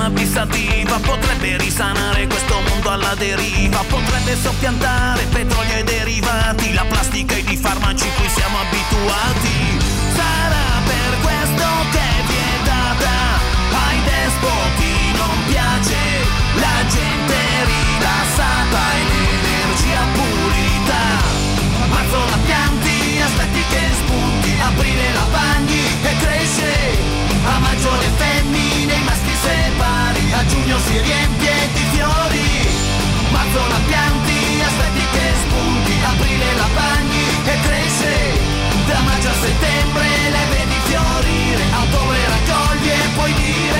Cannabis 0.00 0.34
attiva 0.36 0.98
potrebbe 1.00 1.58
risanare 1.58 2.26
questo 2.26 2.58
mondo 2.68 2.88
alla 2.88 3.14
deriva, 3.16 3.84
potrebbe 3.86 4.34
soppiantare 4.34 5.26
petrolio 5.26 5.76
e 5.76 5.84
derivati, 5.84 6.72
la 6.72 6.84
plastica 6.88 7.34
ed 7.34 7.50
i 7.50 7.56
farmaci 7.56 8.08
cui 8.16 8.28
siamo 8.30 8.56
abituati. 8.60 9.78
Sarà 10.16 10.80
per 10.88 11.12
questo 11.20 11.68
che 11.92 12.00
è 12.00 12.22
vietata, 12.32 13.12
ai 13.84 14.00
despoti 14.08 14.92
non 15.20 15.36
piace, 15.52 16.00
la 16.54 16.78
gente 16.88 17.36
rilassata 17.68 18.80
e 18.96 19.02
l'energia 19.04 20.02
pulita. 20.16 21.02
Marzo 21.92 22.24
la 22.24 22.38
pianti, 22.46 23.20
aspetti 23.20 23.62
che 23.68 23.82
spunti, 24.00 24.50
aprile 24.64 25.12
la 25.12 25.26
bagni 25.30 25.84
e 26.02 26.16
cresce. 26.24 27.18
A 27.44 27.58
maggio 27.58 27.90
femmine, 28.16 28.96
maschi 29.04 29.30
giugno 29.40 29.89
si 30.86 30.98
riempie 31.00 31.56
di 31.74 31.84
fiori. 31.92 32.48
Marzo 33.30 33.60
la 33.68 33.80
pianti, 33.86 34.38
aspetti 34.68 35.04
che 35.12 35.26
spunti, 35.44 35.94
aprile 36.12 36.48
la 36.54 36.68
bagni 36.74 37.24
e 37.44 37.54
cresce. 37.66 38.14
Da 38.86 39.00
maggio 39.00 39.28
a 39.28 39.38
settembre 39.40 40.06
le 40.34 40.44
vedi 40.52 40.78
fiorire, 40.88 41.64
a 41.72 41.82
ottobre 41.82 42.18
raccoglie 42.34 42.94
e 42.94 43.08
puoi 43.14 43.32
dire 43.34 43.79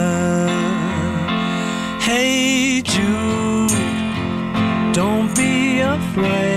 Afraid. 6.11 6.50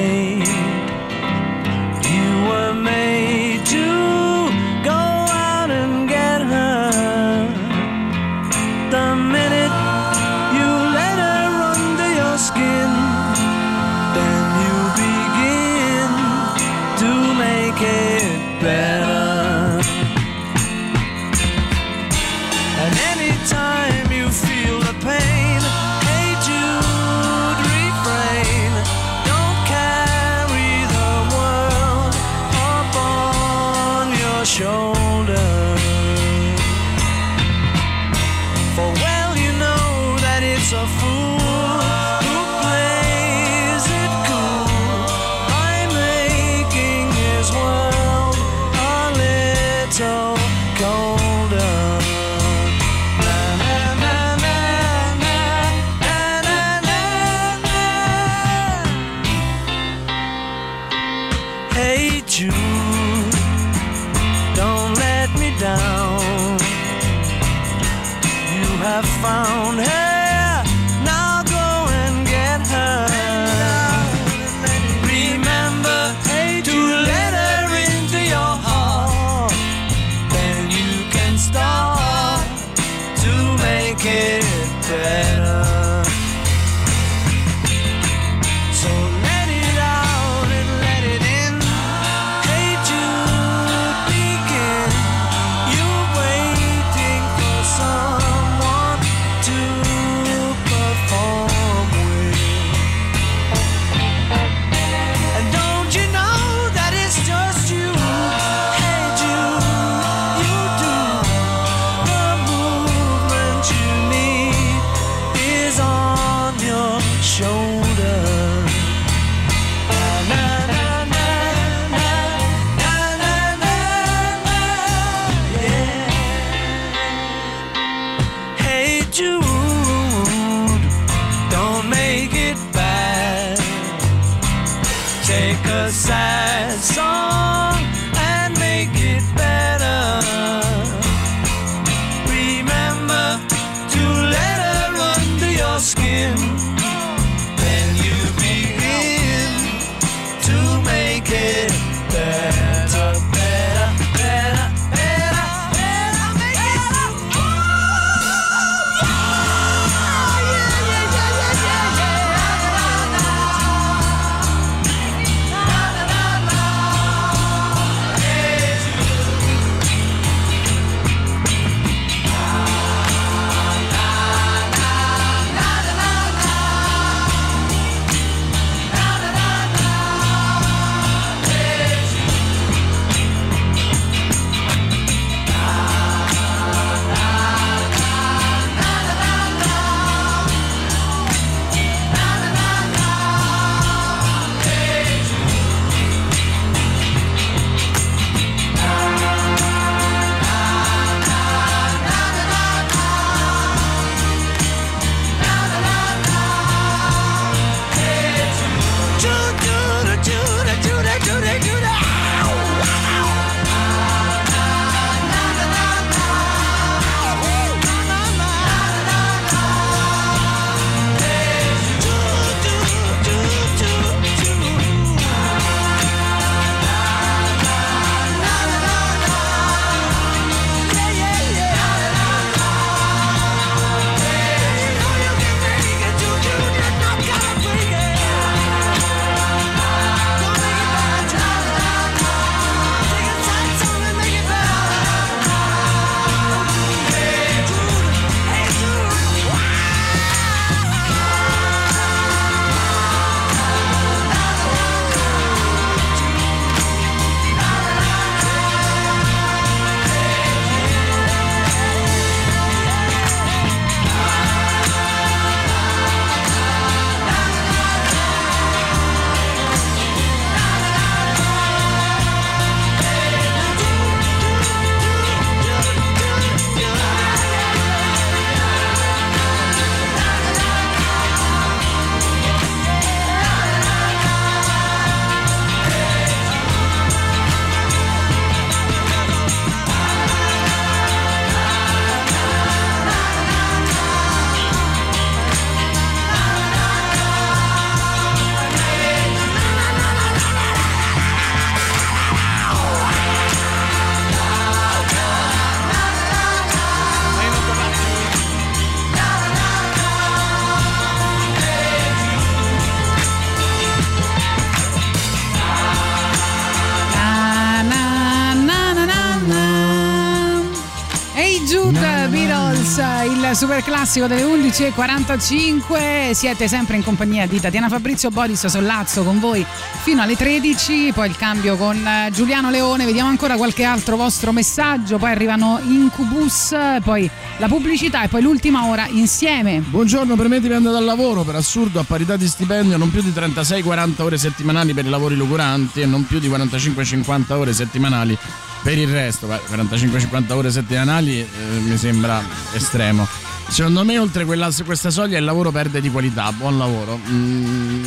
Classico 324.05 324.27
delle 324.27 324.43
11.45. 324.43 326.33
Siete 326.33 326.69
sempre 326.69 326.97
in 326.97 327.03
compagnia 327.03 327.47
di 327.47 327.59
Tatiana 327.59 327.89
Fabrizio 327.89 328.29
Boris 328.29 328.67
Sollazzo 328.67 329.23
con 329.23 329.41
voi 329.41 329.65
fino 330.03 330.21
alle 330.21 330.37
13. 330.37 331.13
Poi 331.15 331.27
il 331.27 331.37
cambio 331.39 331.77
con 331.77 331.97
eh, 332.07 332.29
Giuliano 332.31 332.69
Leone. 332.69 333.07
Vediamo 333.07 333.31
ancora 333.31 333.57
qualche 333.57 333.83
altro 333.83 334.17
vostro 334.17 334.53
messaggio. 334.53 335.17
Poi 335.17 335.31
arrivano 335.31 335.81
Incubus, 335.83 336.77
poi 337.03 337.31
la 337.57 337.67
pubblicità 337.67 338.23
e 338.23 338.29
poi 338.29 338.43
l'ultima 338.43 338.85
ora 338.85 339.07
insieme. 339.09 339.81
Buongiorno, 339.81 340.37
per 340.37 340.49
me 340.49 340.61
dipende 340.61 340.91
dal 340.91 341.05
lavoro, 341.05 341.43
per 341.43 341.55
assurdo 341.55 341.99
a 341.99 342.05
parità 342.05 342.37
di 342.37 342.47
stipendio 342.47 342.99
non 342.99 343.11
più 343.11 343.23
di 343.23 343.31
36-40 343.31 344.21
ore 344.21 344.37
settimanali 344.37 344.93
per 344.93 345.07
i 345.07 345.09
lavori 345.09 345.35
locuranti 345.35 346.03
e 346.03 346.07
non 346.07 346.27
più 346.27 346.41
di 346.41 346.49
45-50 346.51 347.53
ore 347.53 347.73
settimanali 347.73 348.37
per 348.83 348.99
il 348.99 349.09
resto. 349.09 349.47
Beh, 349.47 349.61
45-50 349.67 350.53
ore 350.53 350.71
settimanali 350.71 351.41
eh, 351.41 351.47
mi 351.81 351.97
sembra 351.97 352.43
estremo. 352.75 353.44
Secondo 353.69 354.05
me 354.05 354.19
oltre 354.19 354.45
quella- 354.45 354.71
questa 354.85 355.11
soglia 355.11 355.37
il 355.39 355.45
lavoro 355.45 355.71
perde 355.73 356.01
di 356.01 356.11
qualità, 356.11 356.53
buon 356.53 356.79
lavoro. 356.79 357.19
Mm, 357.29 358.05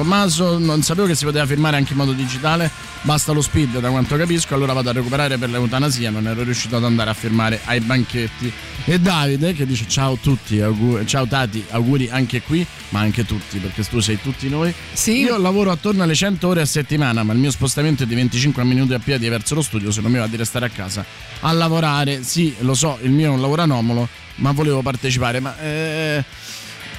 Tommaso 0.00 0.56
non 0.56 0.80
sapevo 0.82 1.06
che 1.06 1.14
si 1.14 1.26
poteva 1.26 1.44
firmare 1.44 1.76
anche 1.76 1.92
in 1.92 1.98
modo 1.98 2.12
digitale, 2.12 2.70
basta 3.02 3.32
lo 3.32 3.42
speed 3.42 3.80
da 3.80 3.90
quanto 3.90 4.16
capisco, 4.16 4.54
allora 4.54 4.72
vado 4.72 4.88
a 4.88 4.92
recuperare 4.94 5.36
per 5.36 5.50
l'eutanasia, 5.50 6.08
non 6.08 6.26
ero 6.26 6.42
riuscito 6.42 6.76
ad 6.76 6.84
andare 6.84 7.10
a 7.10 7.12
firmare 7.12 7.60
ai 7.66 7.80
banchetti. 7.80 8.50
E 8.86 8.98
Davide 8.98 9.52
che 9.52 9.66
dice 9.66 9.84
ciao 9.86 10.14
a 10.14 10.16
tutti, 10.18 10.58
augu- 10.58 11.04
ciao 11.04 11.26
Tati, 11.26 11.62
auguri 11.68 12.08
anche 12.10 12.40
qui, 12.40 12.66
ma 12.88 13.00
anche 13.00 13.26
tutti, 13.26 13.58
perché 13.58 13.84
tu 13.84 14.00
sei 14.00 14.18
tutti 14.22 14.48
noi. 14.48 14.72
Io 15.04 15.36
lavoro 15.36 15.70
attorno 15.70 16.02
alle 16.02 16.14
100 16.14 16.48
ore 16.48 16.62
a 16.62 16.66
settimana, 16.66 17.22
ma 17.22 17.34
il 17.34 17.38
mio 17.38 17.50
spostamento 17.50 18.04
è 18.04 18.06
di 18.06 18.14
25 18.14 18.64
minuti 18.64 18.94
a 18.94 18.98
piedi 19.00 19.28
verso 19.28 19.54
lo 19.54 19.60
studio, 19.60 19.90
se 19.90 20.00
non 20.00 20.10
mi 20.10 20.18
va 20.18 20.26
di 20.28 20.36
restare 20.36 20.64
a 20.64 20.70
casa 20.70 21.04
a 21.40 21.52
lavorare. 21.52 22.22
Sì, 22.22 22.54
lo 22.60 22.72
so, 22.72 22.98
il 23.02 23.10
mio 23.10 23.26
è 23.26 23.34
un 23.34 23.42
lavoro 23.42 23.60
anomalo, 23.60 24.08
ma 24.36 24.52
volevo 24.52 24.80
partecipare, 24.80 25.40
ma... 25.40 25.60
eh, 25.60 26.24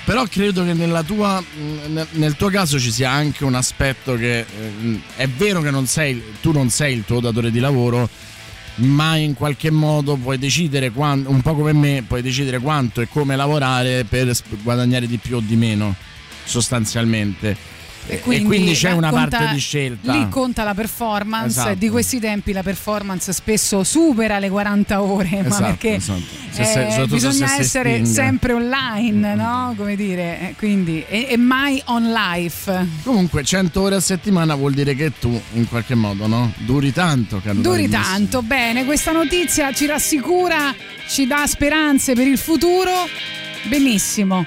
però 0.03 0.25
credo 0.25 0.63
che 0.65 0.73
tua, 1.05 1.39
mh, 1.39 2.07
nel, 2.11 2.35
tuo 2.35 2.49
caso 2.49 2.79
ci 2.79 2.91
sia 2.91 3.11
anche 3.11 3.43
un 3.43 3.55
aspetto 3.55 4.15
che 4.15 4.39
eh, 4.39 5.01
è 5.15 5.27
vero 5.27 5.61
che 5.61 5.71
non 5.71 5.85
sei, 5.85 6.21
tu 6.41 6.51
non 6.51 6.69
sei 6.69 6.95
il 6.95 7.05
tuo 7.05 7.19
datore 7.19 7.51
di 7.51 7.59
lavoro, 7.59 8.09
ma 8.75 9.15
in 9.15 9.33
qualche 9.33 9.69
modo 9.69 10.15
puoi 10.15 10.37
decidere, 10.37 10.91
un 10.95 11.41
po' 11.41 11.55
come 11.55 11.73
me, 11.73 12.03
puoi 12.07 12.21
decidere 12.21 12.59
quanto 12.59 13.01
e 13.01 13.07
come 13.07 13.35
lavorare 13.35 14.05
per 14.05 14.31
guadagnare 14.63 15.07
di 15.07 15.17
più 15.17 15.37
o 15.37 15.39
di 15.39 15.55
meno, 15.55 15.95
sostanzialmente. 16.43 17.70
E, 18.07 18.21
e 18.25 18.41
quindi 18.41 18.73
c'è 18.73 18.91
una 18.91 19.09
conta- 19.09 19.37
parte 19.37 19.53
di 19.53 19.59
scelta. 19.59 20.11
Lì 20.11 20.27
conta 20.29 20.63
la 20.63 20.73
performance. 20.73 21.47
Esatto. 21.59 21.75
Di 21.75 21.89
questi 21.89 22.19
tempi 22.19 22.51
la 22.51 22.63
performance 22.63 23.31
spesso 23.31 23.83
supera 23.83 24.39
le 24.39 24.49
40 24.49 25.01
ore, 25.01 25.29
ma 25.43 25.47
Esatto, 25.47 25.63
perché 25.63 25.95
esatto. 25.95 26.21
Se 26.51 26.61
eh, 26.61 26.91
se 26.91 27.07
bisogna 27.07 27.47
sei 27.47 27.59
essere 27.59 28.05
sempre 28.05 28.53
online, 28.53 29.35
no? 29.35 29.73
Come 29.77 29.95
dire, 29.95 30.39
eh, 30.49 30.55
quindi, 30.57 31.03
e, 31.07 31.27
e 31.29 31.37
mai 31.37 31.81
on 31.85 32.11
life. 32.11 32.87
Comunque 33.03 33.43
100 33.43 33.81
ore 33.81 33.95
a 33.95 33.99
settimana 34.01 34.55
vuol 34.55 34.73
dire 34.73 34.93
che 34.95 35.11
tu 35.17 35.39
in 35.53 35.67
qualche 35.69 35.95
modo 35.95 36.27
no? 36.27 36.51
duri 36.57 36.91
tanto, 36.91 37.39
caro 37.41 37.59
Duri 37.59 37.87
tanto, 37.87 38.41
bene, 38.41 38.83
questa 38.85 39.11
notizia 39.11 39.71
ci 39.71 39.85
rassicura, 39.85 40.73
ci 41.07 41.25
dà 41.27 41.45
speranze 41.47 42.13
per 42.13 42.27
il 42.27 42.37
futuro. 42.37 42.91
Benissimo. 43.69 44.45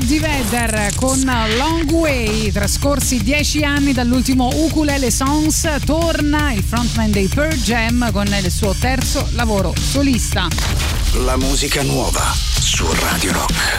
Eddie 0.00 0.20
Vedder 0.20 0.90
con 0.94 1.20
Long 1.24 1.90
Way, 1.90 2.52
trascorsi 2.52 3.20
dieci 3.20 3.64
anni 3.64 3.92
dall'ultimo 3.92 4.48
Ukulele 4.54 5.10
Songs, 5.10 5.68
torna 5.84 6.52
il 6.52 6.62
frontman 6.62 7.10
dei 7.10 7.26
Pearl 7.26 7.56
Jam 7.56 8.12
con 8.12 8.28
il 8.28 8.48
suo 8.48 8.76
terzo 8.78 9.28
lavoro 9.32 9.74
solista. 9.76 10.46
La 11.24 11.36
musica 11.36 11.82
nuova 11.82 12.32
su 12.32 12.86
Radio 12.92 13.32
Rock. 13.32 13.77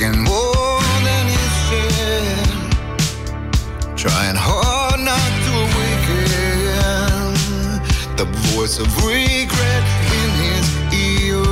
He'd 0.00 0.16
more 0.16 0.80
than 1.04 1.26
his 1.28 1.52
share. 1.68 2.46
Trying 3.96 4.34
hard 4.34 5.00
not 5.00 5.30
to 5.44 5.52
awaken 5.66 6.26
the 8.16 8.24
voice 8.54 8.78
of 8.78 8.88
regret 9.04 9.84
in 10.20 10.30
his 10.40 10.66
ear. 11.04 11.44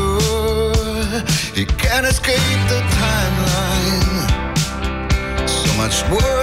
He 1.55 1.65
can't 1.67 2.07
escape 2.07 2.61
the 2.73 2.81
timeline. 2.97 4.27
So 5.47 5.71
much 5.77 6.03
worse 6.11 6.38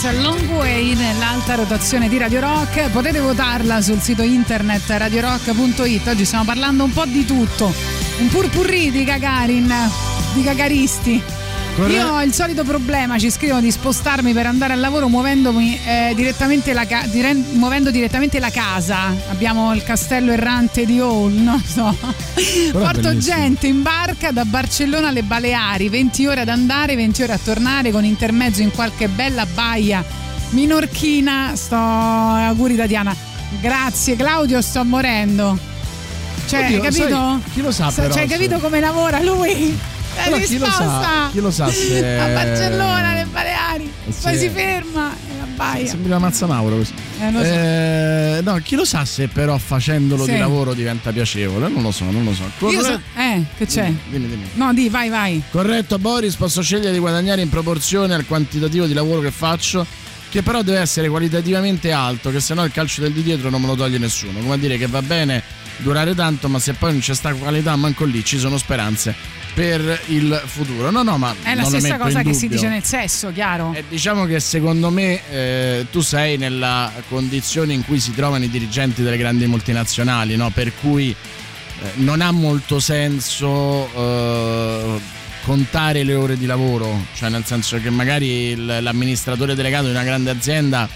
È 0.00 0.12
Long 0.12 0.48
Way 0.50 0.94
nell'alta 0.94 1.54
rotazione 1.56 2.08
di 2.08 2.18
Radio 2.18 2.40
Rock. 2.40 2.88
Potete 2.90 3.18
votarla 3.18 3.82
sul 3.82 4.00
sito 4.00 4.22
internet 4.22 4.88
radiorock.it. 4.88 6.06
Oggi 6.06 6.24
stiamo 6.24 6.44
parlando 6.44 6.84
un 6.84 6.92
po' 6.92 7.04
di 7.04 7.24
tutto. 7.24 7.72
Un 8.18 8.28
purpurri 8.28 8.90
di 8.92 9.02
Gagarin, 9.04 9.72
di 10.34 10.42
Gagaristi. 10.42 11.20
Corre- 11.76 11.92
Io 11.92 12.08
ho 12.08 12.22
il 12.22 12.32
solito 12.32 12.64
problema, 12.64 13.18
ci 13.18 13.30
scrivono 13.30 13.60
di 13.60 13.70
spostarmi 13.70 14.32
per 14.32 14.46
andare 14.46 14.72
al 14.72 14.80
lavoro 14.80 15.08
muovendomi 15.08 15.78
eh, 15.84 16.12
direttamente 16.14 16.72
la 16.72 16.86
ca- 16.86 17.04
dire- 17.06 17.34
muovendo 17.34 17.90
direttamente 17.90 18.38
la 18.38 18.50
casa. 18.50 19.14
Abbiamo 19.30 19.74
il 19.74 19.82
castello 19.82 20.32
errante 20.32 20.84
di 20.86 20.98
Hall, 21.00 21.32
non 21.34 21.62
so. 21.64 21.96
Porto 22.72 23.00
bellissimo. 23.00 23.36
gente 23.36 23.66
in 23.66 23.82
barca 23.82 24.30
da 24.30 24.44
Barcellona 24.44 25.08
alle 25.08 25.22
Baleari, 25.22 25.88
20 25.88 26.26
ore 26.26 26.40
ad 26.42 26.48
andare, 26.48 26.94
20 26.96 27.22
ore 27.22 27.32
a 27.32 27.38
tornare 27.42 27.90
con 27.90 28.04
intermezzo 28.04 28.62
in 28.62 28.70
qualche 28.70 29.08
bella 29.08 29.46
baia 29.46 30.04
minorchina. 30.50 31.52
Sto 31.54 31.76
auguri 31.76 32.74
da 32.76 32.86
Diana. 32.86 33.14
Grazie 33.60 34.16
Claudio, 34.16 34.60
sto 34.60 34.84
morendo. 34.84 35.58
Cioè, 36.46 36.64
Oddio, 36.64 36.76
hai 36.76 36.82
capito? 36.82 37.08
sai, 37.08 37.40
chi 37.52 37.60
lo 37.62 37.70
sa 37.70 37.90
però, 37.94 38.12
Cioè, 38.12 38.22
hai 38.22 38.28
capito 38.28 38.58
come 38.58 38.80
lavora 38.80 39.20
lui? 39.22 39.78
La 40.16 40.22
Però 40.24 40.36
chi 40.38 40.58
lo 40.58 40.66
sa- 40.66 41.28
chi 41.30 41.40
lo 41.40 41.50
sa 41.50 41.68
se- 41.70 42.18
a 42.18 42.26
Barcellona, 42.28 43.08
alle 43.10 43.26
Baleari, 43.30 43.84
Eh, 44.08 44.12
poi 44.22 44.36
si 44.38 44.48
ferma 44.48 45.12
e 45.12 45.38
la 45.38 45.46
baia. 45.54 45.86
Sembra 45.88 46.18
Mazza 46.18 46.46
Mauro 46.46 46.76
così. 46.78 46.92
Eh, 47.20 47.32
so. 47.32 47.38
Eh, 47.42 48.40
no, 48.42 48.56
chi 48.62 48.76
lo 48.76 48.84
sa 48.84 49.04
se 49.04 49.28
però 49.28 49.58
facendolo 49.58 50.24
Sì. 50.24 50.32
di 50.32 50.38
lavoro 50.38 50.72
diventa 50.74 51.10
piacevole? 51.12 51.68
Non 51.68 51.82
lo 51.82 51.90
so, 51.90 52.04
non 52.10 52.24
lo 52.24 52.32
so. 52.32 52.44
Io 52.66 52.80
so- 52.82 52.86
Corre- 52.88 53.00
eh, 53.16 53.44
che 53.56 53.66
c'è? 53.66 53.92
Dimmi, 54.08 54.28
dimmi. 54.28 54.44
No, 54.54 54.72
di, 54.72 54.88
vai, 54.88 55.08
vai. 55.08 55.42
Corretto 55.50 55.98
Boris, 55.98 56.34
posso 56.36 56.62
scegliere 56.62 56.92
di 56.92 56.98
guadagnare 56.98 57.40
in 57.42 57.48
proporzione 57.48 58.14
al 58.14 58.26
quantitativo 58.26 58.86
di 58.86 58.94
lavoro 58.94 59.20
che 59.20 59.30
faccio, 59.30 59.84
che 60.30 60.42
però 60.42 60.62
deve 60.62 60.78
essere 60.78 61.08
qualitativamente 61.08 61.90
alto, 61.90 62.30
che 62.30 62.40
sennò 62.40 62.64
il 62.64 62.70
calcio 62.72 63.00
del 63.00 63.12
di 63.12 63.22
dietro 63.22 63.50
non 63.50 63.60
me 63.60 63.66
lo 63.66 63.74
toglie 63.74 63.98
nessuno. 63.98 64.38
Come 64.40 64.54
a 64.54 64.58
dire 64.58 64.76
che 64.78 64.86
va 64.86 65.02
bene 65.02 65.42
durare 65.78 66.14
tanto, 66.14 66.48
ma 66.48 66.58
se 66.58 66.74
poi 66.74 66.92
non 66.92 67.00
c'è 67.00 67.14
sta 67.14 67.32
qualità, 67.34 67.74
manco 67.76 68.04
lì 68.04 68.24
ci 68.24 68.38
sono 68.38 68.58
speranze 68.58 69.14
per 69.58 70.02
il 70.06 70.40
futuro. 70.46 70.92
No, 70.92 71.02
no, 71.02 71.18
ma 71.18 71.34
È 71.42 71.52
la 71.56 71.64
stessa 71.64 71.98
cosa 71.98 72.22
che 72.22 72.32
si 72.32 72.46
dice 72.46 72.68
nel 72.68 72.84
sesso, 72.84 73.32
chiaro? 73.32 73.74
Diciamo 73.88 74.24
che 74.24 74.38
secondo 74.38 74.88
me 74.88 75.20
eh, 75.32 75.86
tu 75.90 76.00
sei 76.00 76.36
nella 76.36 76.92
condizione 77.08 77.72
in 77.72 77.84
cui 77.84 77.98
si 77.98 78.14
trovano 78.14 78.44
i 78.44 78.50
dirigenti 78.50 79.02
delle 79.02 79.16
grandi 79.16 79.48
multinazionali, 79.48 80.36
no? 80.36 80.50
per 80.50 80.70
cui 80.80 81.10
eh, 81.10 81.90
non 81.94 82.20
ha 82.20 82.30
molto 82.30 82.78
senso 82.78 83.90
eh, 83.92 85.00
contare 85.42 86.04
le 86.04 86.14
ore 86.14 86.36
di 86.38 86.46
lavoro, 86.46 87.06
cioè 87.16 87.28
nel 87.28 87.44
senso 87.44 87.80
che 87.80 87.90
magari 87.90 88.50
il- 88.50 88.78
l'amministratore 88.80 89.56
delegato 89.56 89.86
di 89.86 89.90
una 89.90 90.04
grande 90.04 90.30
azienda 90.30 90.88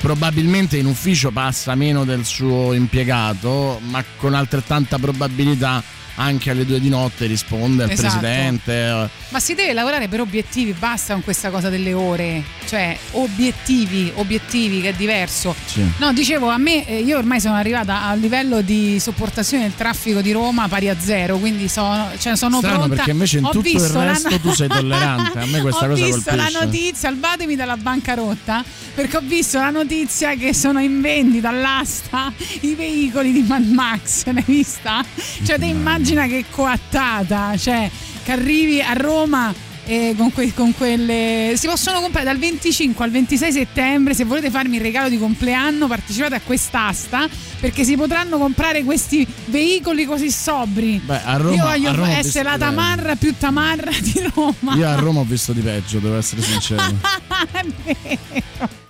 probabilmente 0.00 0.78
in 0.78 0.86
ufficio 0.86 1.30
passa 1.30 1.74
meno 1.74 2.04
del 2.04 2.24
suo 2.24 2.72
impiegato, 2.72 3.80
ma 3.90 4.02
con 4.16 4.32
altrettanta 4.32 4.98
probabilità 4.98 6.00
anche 6.16 6.50
alle 6.50 6.64
due 6.66 6.80
di 6.80 6.88
notte 6.88 7.26
risponde 7.26 7.84
al 7.84 7.90
Esatto. 7.90 8.18
presidente. 8.18 8.72
eh, 8.72 9.08
Ma 9.30 9.40
si 9.40 9.54
deve 9.54 9.72
lavorare 9.72 10.08
per 10.08 10.20
obiettivi, 10.20 10.72
basta 10.78 11.12
con 11.14 11.22
questa 11.24 11.50
cosa 11.50 11.68
delle 11.68 11.92
ore. 11.92 12.42
Cioè, 12.68 12.96
obiettivi, 13.12 14.12
obiettivi, 14.14 14.80
che 14.80 14.90
è 14.90 14.92
diverso. 14.94 15.54
Sì. 15.66 15.82
No, 15.98 16.12
dicevo, 16.12 16.48
a 16.48 16.58
me, 16.58 16.86
eh, 16.86 17.00
io 17.00 17.18
ormai 17.18 17.40
sono 17.40 17.54
arrivata 17.54 18.04
a 18.04 18.14
livello 18.14 18.60
di 18.60 18.98
sopportazione 19.00 19.64
del 19.64 19.74
traffico 19.74 20.20
di 20.20 20.32
Roma 20.32 20.68
pari 20.68 20.88
a 20.88 20.96
zero, 20.98 21.36
quindi 21.38 21.68
sono, 21.68 22.08
cioè, 22.18 22.36
sono 22.36 22.58
Strano 22.58 22.76
pronta. 22.78 22.94
perché 22.96 23.10
invece 23.10 23.38
in 23.38 23.44
Ho 23.44 23.50
tutto 23.50 23.66
il 23.68 23.74
visto 23.74 23.98
la 23.98 24.04
resto 24.04 24.38
tu 24.40 24.52
sei 24.54 24.68
tollerante. 24.68 25.38
A 25.38 25.46
me 25.46 25.60
questa 25.60 25.84
ho 25.86 25.88
cosa 25.88 26.04
visto 26.04 26.22
colpisce. 26.30 26.50
la 26.52 26.64
notizia, 26.64 26.94
salvatemi 27.10 27.56
dalla 27.56 27.76
bancarotta, 27.76 28.64
perché 28.94 29.16
ho 29.16 29.22
visto 29.24 29.58
la 29.58 29.70
notizia 29.70 30.34
che 30.36 30.54
sono 30.54 30.80
in 30.80 31.00
vendita 31.00 31.48
all'asta 31.48 32.32
i 32.60 32.74
veicoli 32.74 33.32
di 33.32 33.42
Mad 33.42 33.66
Max, 33.66 34.24
l'hai 34.32 34.42
vista? 34.46 35.04
Cioè 35.44 35.58
te 35.58 35.64
immagina 36.02 36.26
che 36.26 36.44
coattata, 36.50 37.56
cioè 37.56 37.88
che 38.24 38.32
arrivi 38.32 38.80
a 38.82 38.92
Roma 38.92 39.54
eh, 39.84 40.14
con, 40.16 40.32
que- 40.32 40.52
con 40.52 40.74
quelle 40.74 41.52
si 41.56 41.68
possono 41.68 42.00
comprare 42.00 42.24
dal 42.24 42.38
25 42.38 43.04
al 43.04 43.10
26 43.10 43.52
settembre 43.52 44.14
se 44.14 44.24
volete 44.24 44.50
farmi 44.50 44.76
il 44.76 44.82
regalo 44.82 45.08
di 45.08 45.18
compleanno 45.18 45.88
partecipate 45.88 46.36
a 46.36 46.40
quest'asta 46.40 47.28
perché 47.60 47.82
si 47.82 47.96
potranno 47.96 48.38
comprare 48.38 48.84
questi 48.84 49.26
veicoli 49.46 50.04
così 50.04 50.30
sobri 50.30 51.00
Beh, 51.04 51.22
a 51.24 51.36
Roma- 51.36 51.54
io 51.56 51.64
voglio 51.64 51.88
a 51.90 51.92
Roma 51.92 52.16
essere 52.16 52.48
la 52.48 52.58
tamarra 52.58 53.16
più 53.16 53.34
tamarra 53.36 53.90
di 54.00 54.22
Roma 54.34 54.74
Io 54.74 54.88
a 54.88 54.94
Roma 54.94 55.20
ho 55.20 55.24
visto 55.24 55.52
di 55.52 55.60
peggio, 55.60 55.98
devo 55.98 56.16
essere 56.16 56.42
sincero. 56.42 56.82
è 57.52 57.64
vero. 57.84 58.81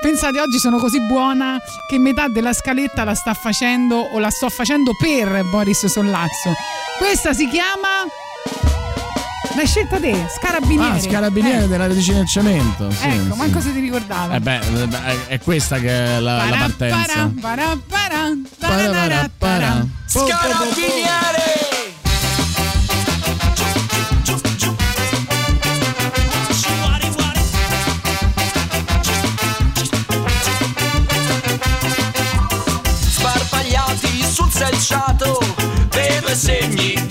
Pensate, 0.00 0.40
oggi 0.40 0.58
sono 0.58 0.78
così 0.78 1.00
buona 1.00 1.58
che 1.88 1.98
metà 1.98 2.28
della 2.28 2.52
scaletta 2.52 3.04
la 3.04 3.14
sta 3.14 3.32
facendo 3.34 3.96
o 3.96 4.18
la 4.18 4.30
sto 4.30 4.48
facendo 4.50 4.92
per 5.00 5.42
Boris 5.44 5.86
Sollazzo. 5.86 6.52
Questa 6.98 7.32
si 7.32 7.48
chiama. 7.48 8.04
L'hai 9.54 9.66
scelta 9.66 9.98
te, 9.98 10.26
Scarabiniere. 10.38 10.96
Ah, 10.98 11.00
Scarabiniere 11.00 11.64
Eh, 11.64 11.68
della 11.68 11.86
Regina 11.86 12.18
del 12.18 12.28
Cemento. 12.28 12.90
Sì, 12.90 13.06
ecco, 13.08 13.32
sì. 13.32 13.38
manco 13.38 13.60
se 13.62 13.72
ti 13.72 13.80
ricordava. 13.80 14.34
Eh 14.34 14.40
beh, 14.40 14.58
eh 14.58 15.28
è- 15.28 15.40
questa 15.40 15.78
che 15.78 15.88
è 16.16 16.20
la, 16.20 16.44
la 16.50 16.56
partenza. 16.56 17.30
Para, 17.40 17.78
para, 17.88 18.32
para, 18.58 19.30
Para. 19.38 19.86
Scarabiniere! 20.06 21.75
Sparpagliati 34.56 34.62
sul 34.62 34.64
selciato, 34.64 35.38
vedo 35.90 36.34
segni 36.34 37.05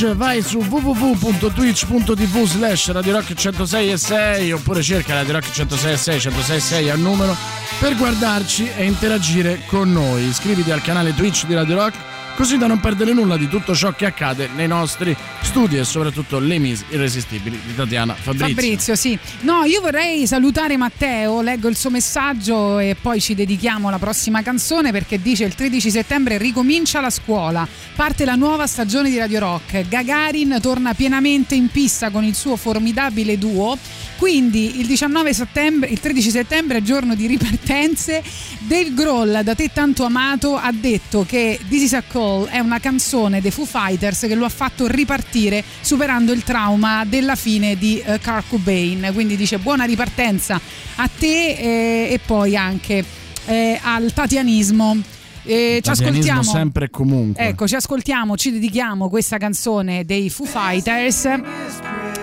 Vai 0.00 0.40
su 0.40 0.60
www.twitch.tv 0.60 2.44
slash 2.44 2.90
Radio 2.90 3.12
Rock 3.12 3.34
106 3.34 3.90
e 3.90 3.96
6 3.98 4.52
oppure 4.52 4.82
cerca 4.82 5.12
Radio 5.12 5.34
Rock 5.34 5.50
106 5.50 5.92
e 5.92 5.96
6, 5.98 6.20
106 6.20 6.56
e 6.56 6.60
6 6.60 6.90
al 6.90 6.98
numero 6.98 7.36
per 7.78 7.94
guardarci 7.96 8.70
e 8.74 8.84
interagire 8.84 9.60
con 9.66 9.92
noi. 9.92 10.24
Iscriviti 10.24 10.70
al 10.70 10.80
canale 10.80 11.14
Twitch 11.14 11.44
di 11.44 11.52
Radio 11.52 11.74
Rock 11.76 11.98
così 12.40 12.56
da 12.56 12.66
non 12.66 12.80
perdere 12.80 13.12
nulla 13.12 13.36
di 13.36 13.48
tutto 13.48 13.74
ciò 13.74 13.92
che 13.92 14.06
accade 14.06 14.48
nei 14.54 14.66
nostri 14.66 15.14
studi 15.42 15.76
e 15.76 15.84
soprattutto 15.84 16.38
le 16.38 16.58
Miss 16.58 16.84
irresistibili 16.88 17.60
di 17.66 17.74
Tatiana 17.74 18.14
Fabrizio. 18.14 18.54
Fabrizio, 18.54 18.94
sì. 18.94 19.18
No, 19.40 19.64
io 19.64 19.82
vorrei 19.82 20.26
salutare 20.26 20.78
Matteo, 20.78 21.42
leggo 21.42 21.68
il 21.68 21.76
suo 21.76 21.90
messaggio 21.90 22.78
e 22.78 22.96
poi 22.98 23.20
ci 23.20 23.34
dedichiamo 23.34 23.88
alla 23.88 23.98
prossima 23.98 24.40
canzone 24.40 24.90
perché 24.90 25.20
dice 25.20 25.44
il 25.44 25.54
13 25.54 25.90
settembre 25.90 26.38
ricomincia 26.38 27.00
la 27.00 27.10
scuola, 27.10 27.68
parte 28.00 28.24
la 28.24 28.34
nuova 28.34 28.66
stagione 28.66 29.10
di 29.10 29.18
Radio 29.18 29.40
Rock, 29.40 29.86
Gagarin 29.86 30.56
torna 30.62 30.94
pienamente 30.94 31.54
in 31.54 31.68
pista 31.68 32.08
con 32.08 32.24
il 32.24 32.34
suo 32.34 32.56
formidabile 32.56 33.36
duo, 33.36 33.76
quindi 34.16 34.80
il 34.80 34.86
19 34.86 35.34
settembre, 35.34 35.90
il 35.90 36.00
13 36.00 36.30
settembre, 36.30 36.82
giorno 36.82 37.14
di 37.14 37.26
ripartenze, 37.26 38.22
Dave 38.60 38.94
Grohl, 38.94 39.42
da 39.44 39.54
te 39.54 39.68
tanto 39.70 40.04
amato, 40.04 40.56
ha 40.56 40.72
detto 40.72 41.26
che 41.28 41.60
This 41.68 41.82
is 41.82 41.92
a 41.92 42.00
Call 42.00 42.46
è 42.46 42.58
una 42.60 42.80
canzone 42.80 43.42
dei 43.42 43.50
Foo 43.50 43.66
Fighters 43.66 44.20
che 44.20 44.34
lo 44.34 44.46
ha 44.46 44.50
fatto 44.50 44.86
ripartire 44.86 45.62
superando 45.82 46.32
il 46.32 46.42
trauma 46.42 47.04
della 47.04 47.34
fine 47.34 47.76
di 47.76 47.98
eh, 47.98 48.18
Kurt 48.18 48.48
Cobain. 48.48 49.10
Quindi 49.12 49.36
dice 49.36 49.58
buona 49.58 49.84
ripartenza 49.84 50.58
a 50.94 51.10
te 51.18 51.50
eh, 51.50 52.12
e 52.12 52.18
poi 52.24 52.56
anche 52.56 53.04
eh, 53.44 53.78
al 53.82 54.10
tatianismo. 54.14 55.18
Eh, 55.42 55.80
ci 55.82 55.90
ascoltiamo 55.90 56.42
sempre 56.42 56.86
e 56.86 56.90
comunque. 56.90 57.48
Ecco, 57.48 57.66
ci 57.66 57.74
ascoltiamo, 57.74 58.36
ci 58.36 58.52
dedichiamo 58.52 59.08
questa 59.08 59.38
canzone 59.38 60.04
dei 60.04 60.30
Foo 60.30 60.46
Fighters, 60.46 61.28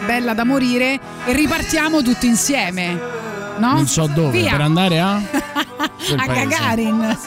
bella 0.05 0.33
da 0.33 0.43
morire, 0.43 0.99
e 1.25 1.33
ripartiamo 1.33 2.01
tutti 2.01 2.27
insieme. 2.27 2.93
No? 3.57 3.73
Non 3.73 3.87
so 3.87 4.07
dove, 4.07 4.39
Via. 4.39 4.51
per 4.51 4.61
andare 4.61 4.99
a... 4.99 5.15
a 6.15 6.25
Gagarin. 6.27 7.17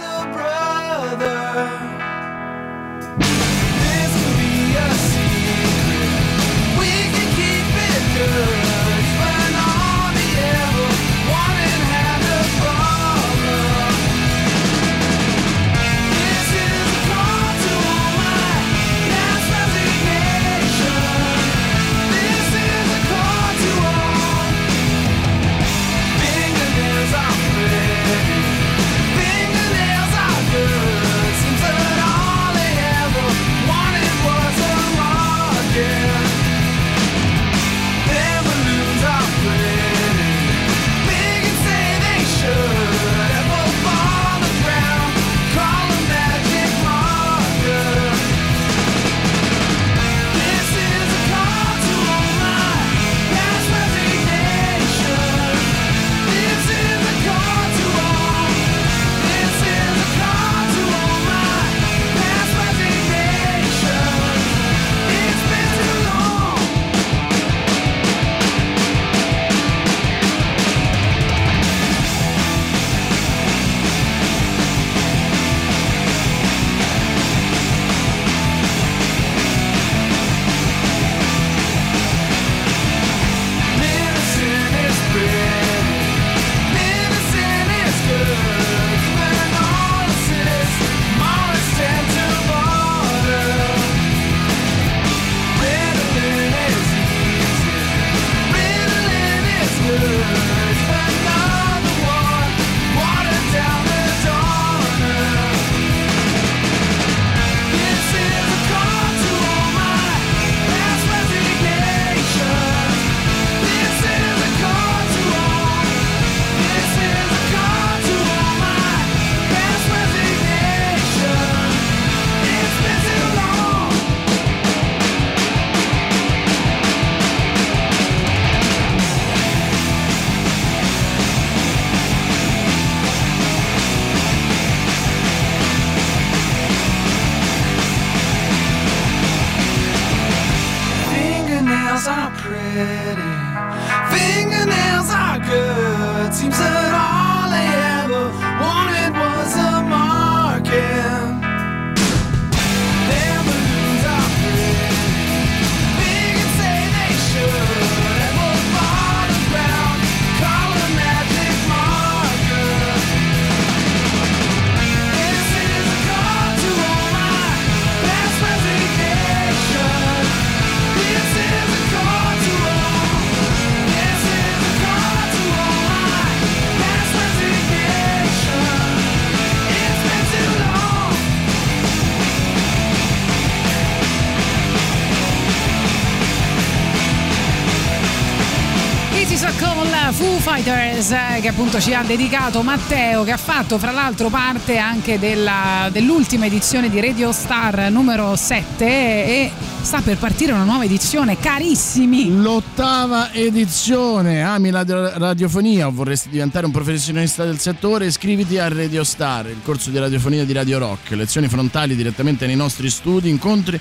Appunto 191.61 191.79
ci 191.79 191.93
ha 191.93 192.03
dedicato 192.03 192.63
Matteo 192.63 193.23
che 193.23 193.33
ha 193.33 193.37
fatto 193.37 193.77
fra 193.77 193.91
l'altro 193.91 194.31
parte 194.31 194.79
anche 194.79 195.19
della- 195.19 195.91
dell'ultima 195.93 196.47
edizione 196.47 196.89
di 196.89 196.99
Radio 197.03 197.33
Star 197.33 197.91
numero 197.91 198.35
7 198.35 198.87
e 198.87 199.51
sta 199.83 200.01
per 200.01 200.17
partire 200.17 200.53
una 200.53 200.65
nuova 200.65 200.85
edizione 200.85 201.39
carissimi 201.39 202.35
L'ottava 202.35 203.31
edizione, 203.33 204.43
ami 204.43 204.71
la 204.71 204.85
radiofonia 204.87 205.87
o 205.87 205.91
vorresti 205.91 206.31
diventare 206.31 206.65
un 206.65 206.73
professionista 206.73 207.45
del 207.45 207.59
settore? 207.59 208.07
Iscriviti 208.07 208.57
a 208.57 208.69
Radio 208.69 209.05
Star, 209.05 209.47
il 209.51 209.61
corso 209.63 209.91
di 209.91 209.99
radiofonia 209.99 210.47
di 210.47 210.55
Radio 210.55 210.79
Rock, 210.79 211.11
lezioni 211.11 211.47
frontali 211.49 211.95
direttamente 211.95 212.47
nei 212.47 212.57
nostri 212.57 212.89
studi, 212.89 213.29
incontri 213.29 213.79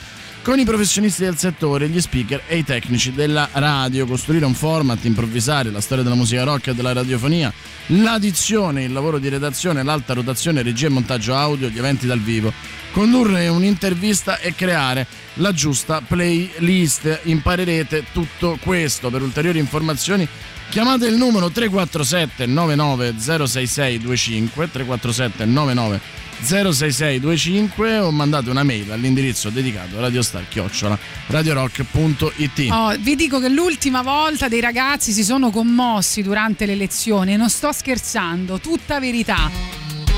con 0.49 0.57
i 0.57 0.65
professionisti 0.65 1.21
del 1.21 1.38
settore, 1.38 1.88
gli 1.89 2.01
speaker 2.01 2.41
e 2.47 2.57
i 2.57 2.63
tecnici 2.63 3.13
della 3.13 3.47
radio, 3.51 4.07
costruire 4.07 4.45
un 4.45 4.55
format, 4.55 5.05
improvvisare 5.05 5.69
la 5.69 5.80
storia 5.80 6.03
della 6.03 6.15
musica 6.15 6.43
rock 6.43 6.69
e 6.69 6.73
della 6.73 6.91
radiofonia, 6.91 7.53
l'addizione, 7.85 8.85
il 8.85 8.91
lavoro 8.91 9.19
di 9.19 9.30
redazione, 9.30 9.84
l'alta 9.84 10.15
rotazione, 10.15 10.63
regia 10.63 10.88
e 10.88 10.89
montaggio 10.89 11.35
audio, 11.35 11.69
gli 11.69 11.77
eventi 11.77 12.07
dal 12.07 12.19
vivo, 12.19 12.51
condurre 12.93 13.47
un'intervista 13.47 14.39
e 14.39 14.55
creare 14.55 15.05
la 15.35 15.53
giusta 15.53 16.01
playlist. 16.01 17.19
Imparerete 17.26 18.05
tutto 18.11 18.57
questo. 18.59 19.11
Per 19.11 19.21
ulteriori 19.21 19.59
informazioni 19.59 20.27
chiamate 20.69 21.05
il 21.05 21.15
numero 21.15 21.51
347 21.51 22.47
99 22.47 23.13
06625 23.19 24.71
347 24.71 25.45
99 25.45 26.27
06625 26.41 27.99
o 27.99 28.11
mandate 28.11 28.49
una 28.49 28.64
mail 28.64 28.91
all'indirizzo 28.91 29.49
dedicato 29.49 29.99
radiostar 29.99 30.48
chiocciola 30.48 30.98
radiorock.it. 31.28 32.68
Oh, 32.72 32.95
vi 32.99 33.16
dico 33.16 33.40
che 33.40 33.49
l'ultima 33.49 34.02
volta 34.02 34.48
dei 34.48 34.61
ragazzi 34.61 35.11
si 35.11 35.24
sono 35.24 35.49
commossi 35.52 36.22
durante 36.22 36.66
le 36.66 36.76
lezioni 36.76 37.34
e 37.34 37.38
non 37.38 37.49
sto 37.49 37.72
scherzando, 37.72 38.60
tutta 38.60 38.99
verità. 38.99 39.49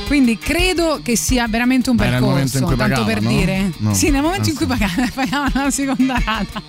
Quindi 0.08 0.38
credo 0.38 1.00
che 1.02 1.16
sia 1.16 1.48
veramente 1.48 1.90
un 1.90 1.96
percorso, 1.96 2.60
tanto 2.60 2.76
pagava, 2.76 3.06
per 3.06 3.22
no? 3.22 3.30
dire. 3.30 3.72
No. 3.78 3.94
Sì, 3.94 4.10
nel 4.10 4.22
momento 4.22 4.48
Ah, 4.48 4.52
in 4.52 4.56
cui 4.58 4.66
pagavano, 4.66 5.08
pagavano 5.16 5.64
la 5.64 5.72
seconda 5.72 6.22
rata. 6.26 6.62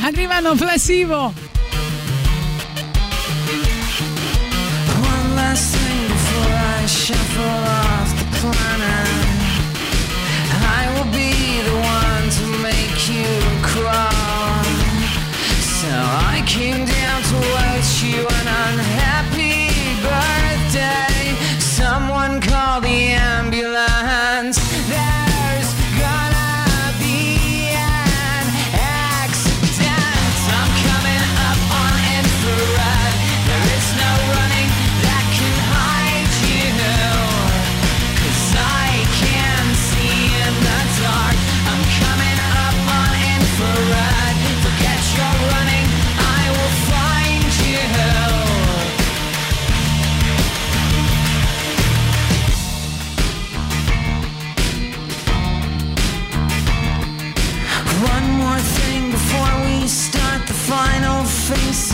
Arrivano 0.00 0.56
flasivo. 0.56 1.49
Shuffle 6.90 7.44
off 7.44 8.10
the 8.18 8.26
planet. 8.40 9.08
I 10.76 10.82
will 10.94 11.10
be 11.12 11.62
the 11.62 11.76
one 11.98 12.26
to 12.38 12.44
make 12.66 12.98
you 13.08 13.30
crawl. 13.62 14.64
So 15.78 15.92
I 16.34 16.42
came 16.46 16.84
down 16.84 17.22
to 17.30 17.36
wish 17.54 18.02
you 18.02 18.26
an 18.26 18.46
unhappy 18.66 19.70
birthday. 20.02 21.36
Someone 21.60 22.40
call 22.40 22.80
the 22.80 23.12
ambulance. 23.14 23.89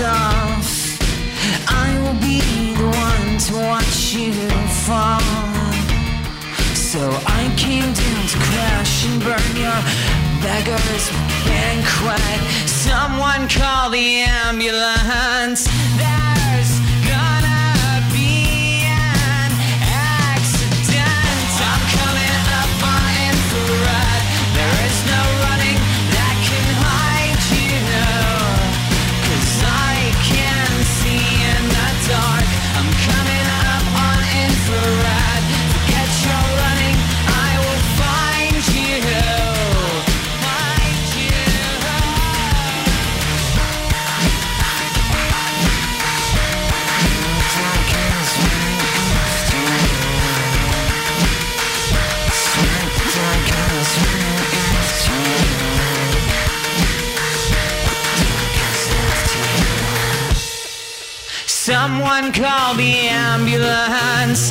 Off. 0.00 0.98
I 1.68 1.88
will 2.02 2.18
be 2.20 2.40
the 2.74 2.88
one 2.88 3.38
to 3.46 3.54
watch 3.66 4.14
you 4.14 4.32
fall. 4.84 5.20
So 6.74 7.00
I 7.26 7.52
came 7.56 7.92
down 7.92 8.22
to 8.32 8.38
crash 8.48 9.06
and 9.06 9.22
burn 9.22 9.52
your 9.56 9.80
beggar's 10.42 11.06
banquet. 11.44 12.40
Someone 12.68 13.48
call 13.48 13.90
the 13.90 14.24
ambulance. 14.24 15.68
There's 15.96 16.85
Someone 61.86 62.32
call 62.32 62.74
the 62.74 63.06
ambulance. 63.06 64.50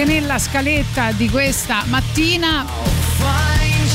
Anche 0.00 0.04
nella 0.04 0.38
scaletta 0.38 1.12
di 1.12 1.28
questa 1.28 1.84
mattina. 1.86 2.64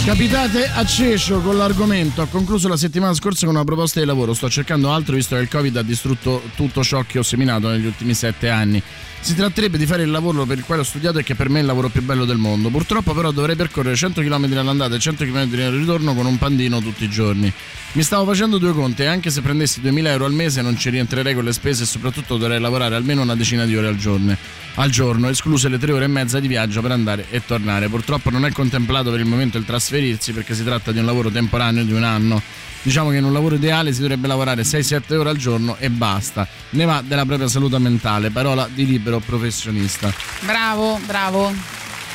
Capitate 0.03 0.69
a 0.69 0.85
Cescio 0.85 1.39
con 1.39 1.57
l'argomento. 1.57 2.21
Ho 2.21 2.27
concluso 2.27 2.67
la 2.67 2.77
settimana 2.77 3.13
scorsa 3.13 3.45
con 3.45 3.55
una 3.55 3.63
proposta 3.63 3.99
di 3.99 4.05
lavoro. 4.05 4.33
Sto 4.33 4.49
cercando 4.49 4.91
altro 4.91 5.15
visto 5.15 5.35
che 5.35 5.41
il 5.41 5.49
Covid 5.49 5.77
ha 5.77 5.81
distrutto 5.81 6.43
tutto 6.55 6.83
ciò 6.83 7.03
che 7.07 7.17
ho 7.19 7.23
seminato 7.23 7.69
negli 7.69 7.85
ultimi 7.85 8.13
sette 8.13 8.49
anni. 8.49 8.81
Si 9.25 9.33
tratterebbe 9.33 9.79
di 9.79 9.87
fare 9.87 10.03
il 10.03 10.11
lavoro 10.11 10.45
per 10.45 10.59
il 10.59 10.63
quale 10.63 10.81
ho 10.81 10.83
studiato 10.83 11.17
e 11.17 11.23
che 11.23 11.33
per 11.33 11.49
me 11.49 11.57
è 11.57 11.61
il 11.61 11.65
lavoro 11.65 11.89
più 11.89 12.03
bello 12.03 12.25
del 12.25 12.37
mondo. 12.37 12.69
Purtroppo 12.69 13.11
però 13.15 13.31
dovrei 13.31 13.55
percorrere 13.55 13.95
100 13.95 14.21
km 14.21 14.55
all'andata 14.55 14.93
e 14.93 14.99
100 14.99 15.25
km 15.25 15.37
al 15.37 15.71
ritorno 15.71 16.13
con 16.13 16.27
un 16.27 16.37
pandino 16.37 16.79
tutti 16.79 17.05
i 17.05 17.09
giorni. 17.09 17.51
Mi 17.93 18.03
stavo 18.03 18.23
facendo 18.23 18.59
due 18.59 18.71
conti 18.71 19.01
e 19.01 19.07
anche 19.07 19.31
se 19.31 19.41
prendessi 19.41 19.81
2000 19.81 20.11
euro 20.11 20.25
al 20.25 20.33
mese 20.33 20.61
non 20.61 20.77
ci 20.77 20.91
rientrerei 20.91 21.33
con 21.33 21.43
le 21.43 21.53
spese 21.53 21.81
e 21.81 21.85
soprattutto 21.87 22.37
dovrei 22.37 22.59
lavorare 22.59 22.93
almeno 22.93 23.23
una 23.23 23.35
decina 23.35 23.65
di 23.65 23.75
ore 23.75 23.87
al 23.87 23.97
giorno, 23.97 24.37
al 24.75 24.91
giorno, 24.91 25.27
escluse 25.27 25.69
le 25.69 25.79
tre 25.79 25.91
ore 25.91 26.05
e 26.05 26.07
mezza 26.07 26.39
di 26.39 26.47
viaggio 26.47 26.81
per 26.81 26.91
andare 26.91 27.25
e 27.31 27.43
tornare. 27.43 27.89
Purtroppo 27.89 28.29
non 28.29 28.45
è 28.45 28.51
contemplato 28.51 29.09
per 29.09 29.21
il 29.21 29.25
momento 29.25 29.57
il 29.57 29.65
trasferirsi 29.65 30.33
perché 30.33 30.53
si 30.53 30.63
tratta 30.63 30.91
di 30.91 30.99
un 30.99 31.05
lavoro 31.05 31.31
temporaneo 31.31 31.83
di 31.83 31.93
un 31.93 32.03
anno. 32.03 32.43
Diciamo 32.85 33.09
che 33.09 33.17
in 33.17 33.23
un 33.23 33.33
lavoro 33.33 33.55
ideale 33.55 33.91
si 33.91 34.01
dovrebbe 34.01 34.27
lavorare 34.27 34.61
6-7 34.61 35.15
ore 35.15 35.29
al 35.31 35.37
giorno 35.37 35.75
e 35.79 35.89
basta. 35.89 36.47
Ne 36.69 36.85
va 36.85 37.01
della 37.03 37.25
propria 37.25 37.47
salute 37.47 37.79
mentale, 37.79 38.29
parola 38.29 38.69
di 38.71 38.85
libero 38.85 39.17
professionista. 39.17 40.13
Bravo, 40.41 40.99
bravo. 41.07 41.51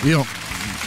Io 0.03 0.25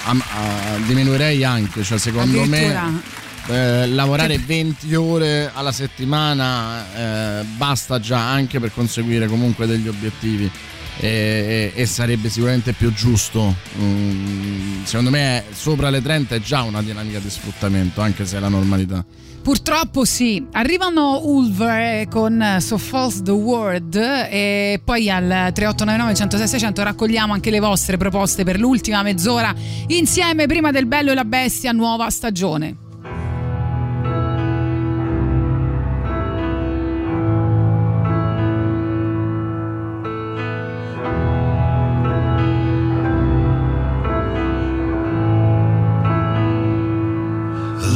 am- 0.05 0.23
ah, 0.26 0.77
diminuirei 0.85 1.43
anche, 1.43 1.84
cioè 1.84 1.97
secondo 1.97 2.45
me 2.45 3.01
eh, 3.47 3.85
lavorare 3.88 4.38
20 4.38 4.95
ore 4.95 5.51
alla 5.53 5.73
settimana 5.73 7.41
eh, 7.41 7.43
basta 7.57 7.99
già 7.99 8.26
anche 8.31 8.61
per 8.61 8.72
conseguire 8.73 9.27
comunque 9.27 9.68
degli 9.68 9.89
obiettivi 9.89 10.49
e, 10.97 11.07
e- 11.07 11.73
e 11.76 11.85
sarebbe 11.85 12.30
sicuramente 12.30 12.72
più 12.72 12.93
giusto. 12.93 13.53
Mm, 13.77 14.84
secondo 14.85 15.10
me 15.10 15.43
sopra 15.51 15.89
le 15.89 16.01
30 16.01 16.35
è 16.35 16.39
già 16.39 16.61
una 16.61 16.81
dinamica 16.81 17.19
di 17.19 17.30
sfruttamento, 17.30 17.99
anche 17.99 18.26
se 18.26 18.38
è 18.38 18.39
la 18.39 18.47
normalità. 18.47 19.03
Purtroppo 19.44 20.06
sì, 20.06 20.48
arrivano 20.53 21.20
Ulver 21.26 22.07
con 22.07 22.57
So 22.60 22.78
False 22.78 23.22
the 23.24 23.32
Word 23.32 23.95
e 23.95 24.80
poi 24.82 25.10
al 25.10 25.52
3899 25.53 26.15
106 26.15 26.48
600 26.48 26.84
raccogliamo 26.84 27.34
anche 27.34 27.49
le 27.49 27.60
vostre 27.60 27.98
proposte 27.98 28.45
per 28.45 28.57
l'ultima 28.57 29.03
mezz'ora 29.03 29.53
insieme 29.88 30.48
prima 30.48 30.72
del 30.72 30.86
Bello 30.86 31.11
e 31.11 31.15
la 31.15 31.26
Bestia 31.26 31.74
nuova 31.74 32.10
stagione. 32.10 32.78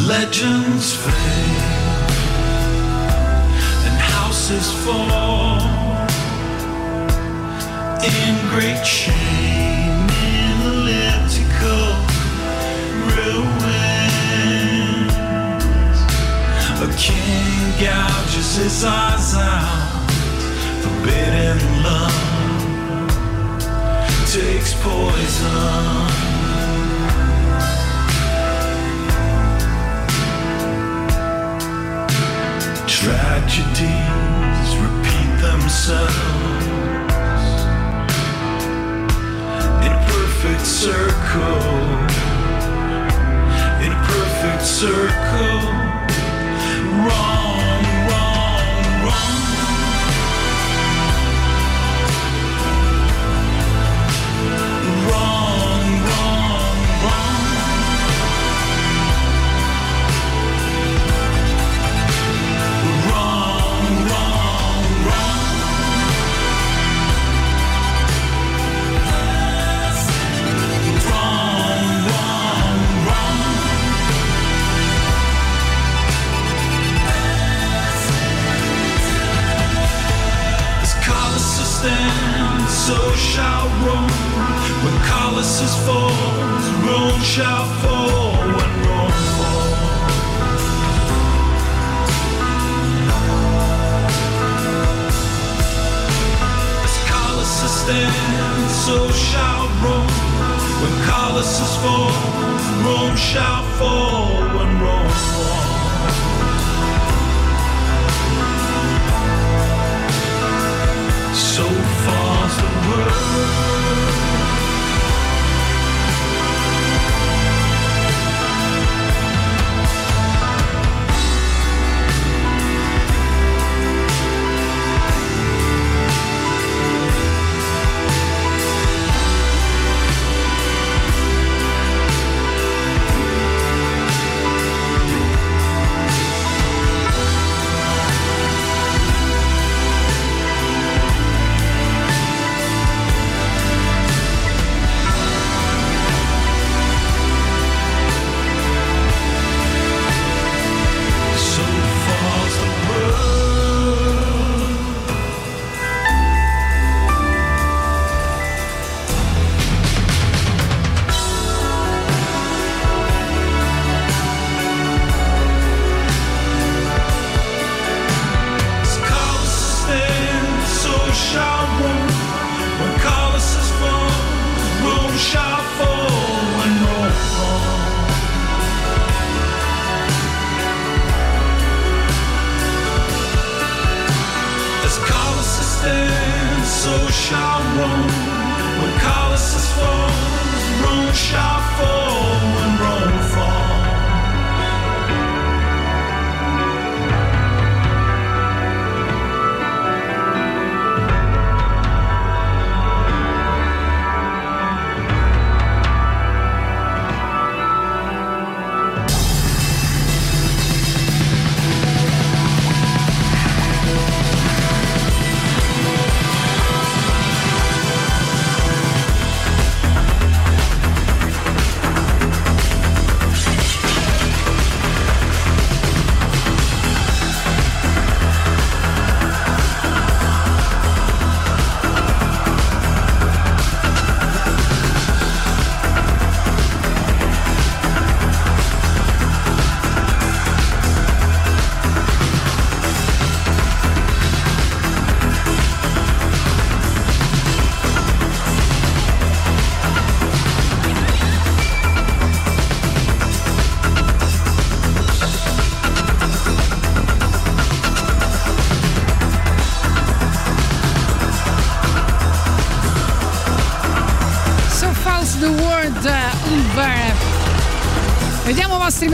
Legends 0.07 0.93
fade 0.93 1.26
in 8.07 8.35
great 8.49 8.85
shame 8.85 10.07
in 10.31 10.61
elliptical 10.71 11.87
ruins. 13.11 13.97
A 16.79 16.87
king 16.97 17.63
gouges 17.83 18.55
his 18.55 18.83
eyes 18.85 19.35
out, 19.35 20.09
forbidden 20.81 21.59
love 21.83 22.27
takes 24.31 24.73
poison. 24.81 26.07
Tragedies 32.87 34.69
repeat 34.83 35.31
themselves 35.41 36.66
perfect 40.47 40.65
circle. 40.65 41.61
In 43.83 43.91
a 43.91 44.01
perfect 44.07 44.63
circle. 44.63 45.59
Wrong, 47.03 47.76
Stands, 81.77 82.73
so 82.73 82.97
shall 83.15 83.67
Rome. 83.85 84.09
When 84.83 84.97
Colossus 85.05 85.75
falls, 85.85 86.65
Rome 86.87 87.21
shall 87.21 87.65
fall. 87.81 88.31
When 88.57 88.71
Rome 88.87 89.17
falls. 89.37 89.77
As 96.83 96.97
Colossus 97.11 97.75
stands, 97.83 98.73
so 98.85 98.97
shall 99.11 99.67
Rome. 99.85 100.11
When 100.81 100.95
Colossus 101.05 101.73
falls, 101.83 102.65
Rome 102.85 103.15
shall 103.15 103.63
fall. 103.77 104.29
When 104.57 104.81
Rome 104.81 105.09
falls. 105.09 105.66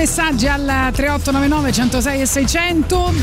Messaggi 0.08 0.48
al 0.50 0.66
3899 0.92 1.72
106 1.72 2.20
e 2.22 2.26
600. 2.26 3.14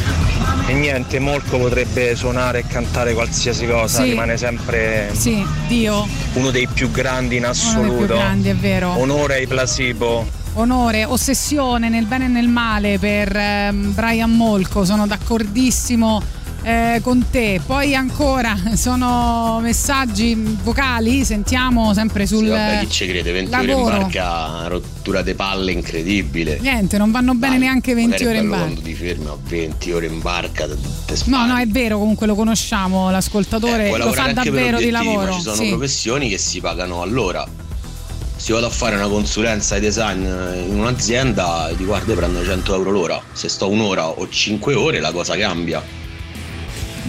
E 0.66 0.73
niente, 0.73 1.19
Molko 1.19 1.59
potrebbe 1.59 2.16
suonare 2.16 2.61
e 2.61 2.66
cantare 2.66 3.12
qualsiasi 3.12 3.66
cosa, 3.66 4.02
Sì. 4.02 4.09
rimane 4.09 4.39
sempre 4.39 5.11
Sì, 5.12 5.44
Dio, 5.66 6.09
uno 6.35 6.51
dei 6.51 6.66
più 6.73 6.90
grandi 6.90 7.36
in 7.36 7.43
uno 7.44 7.52
dei 7.52 7.61
assoluto. 7.61 7.97
più 8.07 8.07
grandi, 8.15 8.48
è 8.48 8.55
vero. 8.57 8.97
Onore 8.98 9.35
ai 9.35 9.47
placebo. 9.47 10.27
Onore, 10.55 11.05
ossessione 11.05 11.90
nel 11.90 12.07
bene 12.07 12.24
e 12.24 12.28
nel 12.28 12.48
male 12.48 12.98
per 12.98 13.36
ehm, 13.36 13.93
Brian 13.93 14.31
Molko, 14.35 14.86
sono 14.86 15.07
d'accordissimo 15.07 16.23
eh, 16.62 17.01
con 17.02 17.27
te. 17.31 17.61
Poi 17.65 17.94
ancora 17.94 18.57
sono 18.74 19.59
messaggi 19.61 20.35
vocali, 20.62 21.27
sentiamo 21.27 21.93
sempre 21.93 22.27
sul 22.27 22.44
Sì, 22.44 22.48
vabbè, 22.48 22.78
chi 22.81 22.90
ci 22.90 23.07
crede? 23.07 23.32
20 23.32 23.55
ore 23.55 23.62
in 23.65 23.69
lavoro. 23.69 23.97
barca, 23.98 24.66
rottura 25.11 25.23
de 25.23 25.35
palle 25.35 25.73
incredibile. 25.73 26.59
Niente, 26.61 26.97
non 26.97 27.11
vanno 27.11 27.35
bene 27.35 27.59
neanche 27.59 27.95
20 27.95 28.11
Magari 28.11 28.24
è 28.24 28.28
ore 28.28 28.39
in 28.39 28.49
barca. 28.49 28.65
quando 28.65 28.81
ti 28.81 28.95
fermi 28.95 29.27
a 29.27 29.37
20 29.43 29.93
ore 29.93 30.07
in 30.07 30.20
barca, 30.20 30.69
No, 31.24 31.47
no, 31.47 31.57
è 31.57 31.66
vero, 31.66 31.99
comunque 31.99 32.27
lo 32.27 32.35
conosciamo, 32.35 33.11
l'ascoltatore 33.11 33.89
Puoi 33.89 33.99
lo 33.99 34.11
per 34.11 34.32
davvero 34.32 34.78
di 34.78 34.91
lavoro. 34.91 35.32
Ci 35.32 35.41
sono 35.41 35.57
sì. 35.57 35.69
professioni 35.69 36.28
che 36.28 36.39
si 36.39 36.61
pagano 36.61 37.03
all'ora. 37.03 37.47
Se 38.37 38.53
vado 38.55 38.66
a 38.66 38.70
fare 38.70 38.97
una 38.97 39.09
consulenza 39.09 39.74
di 39.74 39.82
design 39.82 40.23
in 40.23 40.78
un'azienda, 40.78 41.70
ti 41.77 41.85
guarda, 41.85 42.15
prendo 42.15 42.43
100 42.43 42.74
euro 42.74 42.91
l'ora. 42.91 43.20
Se 43.32 43.49
sto 43.49 43.69
un'ora 43.69 44.09
o 44.09 44.27
5 44.28 44.74
ore, 44.74 45.01
la 45.01 45.12
cosa 45.12 45.37
cambia. 45.37 45.82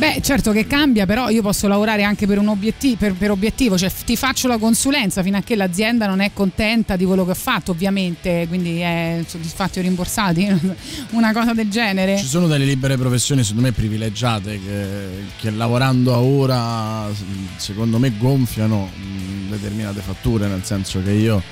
Beh, 0.02 0.20
certo 0.24 0.52
che 0.52 0.66
cambia, 0.66 1.06
però 1.06 1.30
io 1.30 1.44
posso 1.44 1.68
lavorare 1.68 2.02
anche 2.02 2.26
per 2.26 2.40
un 2.40 2.48
obiettivo, 2.48 2.96
per, 2.96 3.14
per 3.14 3.30
obiettivo, 3.30 3.78
cioè 3.78 3.92
ti 4.04 4.16
faccio 4.16 4.48
la 4.48 4.58
consulenza 4.58 5.22
fino 5.22 5.38
a 5.38 5.42
che 5.42 5.56
l'azienda 5.56 6.08
non 6.08 6.22
è 6.22 6.32
contenta 6.34 6.96
di 6.96 7.06
quello 7.06 7.24
che 7.24 7.30
ho 7.30 7.36
fatto, 7.36 7.70
ovviamente, 7.70 8.46
quindi 8.48 8.80
è 8.80 9.24
soddisfatti 9.28 9.78
o 9.78 9.84
rimborsati, 9.84 10.60
una 11.12 11.32
cosa 11.34 11.54
del 11.54 11.70
genere. 11.70 12.18
Ci 12.18 12.26
sono 12.26 12.48
delle 12.48 12.66
libere 12.66 12.98
professioni 12.98 13.44
secondo 13.44 13.68
me 13.68 13.74
privilegiate 13.74 14.60
che, 14.60 15.08
che 15.38 15.52
lavorando 15.52 16.16
a 16.16 16.20
ora 16.20 17.08
secondo 17.58 18.00
me 18.00 18.12
gonfiano 18.18 18.90
mh, 18.96 19.52
determinate 19.52 20.02
fatture, 20.02 20.48
nel 20.48 20.64
senso 20.64 21.00
che 21.04 21.12
io 21.12 21.44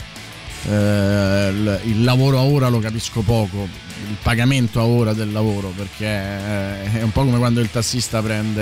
eh, 0.68 1.54
il, 1.86 2.04
lavoro 2.04 2.38
a 2.40 2.42
ora 2.44 2.68
lo 2.68 2.80
capisco 2.80 3.22
poco, 3.22 3.68
il 4.10 4.18
pagamento 4.22 4.80
a 4.80 4.86
ora 4.86 5.14
del 5.14 5.32
lavoro, 5.32 5.74
perché 5.76 6.06
eh, 6.06 7.00
è 7.00 7.02
un 7.02 7.12
po' 7.12 7.24
come 7.24 7.38
quando 7.38 7.60
il 7.62 7.70
tassista 7.72 8.22
prende 8.22 8.62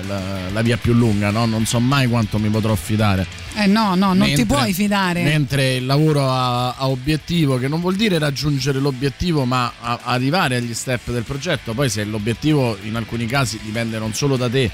eh, 0.00 0.06
la, 0.06 0.20
la 0.52 0.62
via 0.62 0.76
più 0.76 0.92
lunga, 0.94 1.30
no? 1.30 1.44
non 1.46 1.66
so 1.66 1.80
mai 1.80 2.06
quanto 2.08 2.38
mi 2.38 2.48
potrò 2.48 2.74
fidare. 2.74 3.26
Eh 3.54 3.66
no, 3.66 3.94
no, 3.94 4.14
non 4.14 4.26
ti 4.28 4.36
Mentre- 4.36 4.44
puoi 4.46 4.72
fidare. 4.72 5.22
Mentre 5.22 5.74
il 5.74 5.86
lavoro 5.86 6.30
a, 6.30 6.74
a 6.74 6.88
obiettivo, 6.88 7.58
che 7.58 7.68
non 7.68 7.80
vuol 7.80 7.96
dire 7.96 8.18
raggiungere 8.18 8.78
l'obiettivo, 8.78 9.44
ma 9.44 9.72
a- 9.80 10.00
arrivare 10.04 10.56
agli 10.56 10.72
step 10.74 11.10
del 11.10 11.24
progetto. 11.24 11.74
Poi, 11.74 11.90
se 11.90 12.04
l'obiettivo 12.04 12.78
in 12.82 12.96
alcuni 12.96 13.26
casi 13.26 13.58
dipende 13.62 13.98
non 13.98 14.14
solo 14.14 14.36
da 14.36 14.48
te, 14.48 14.70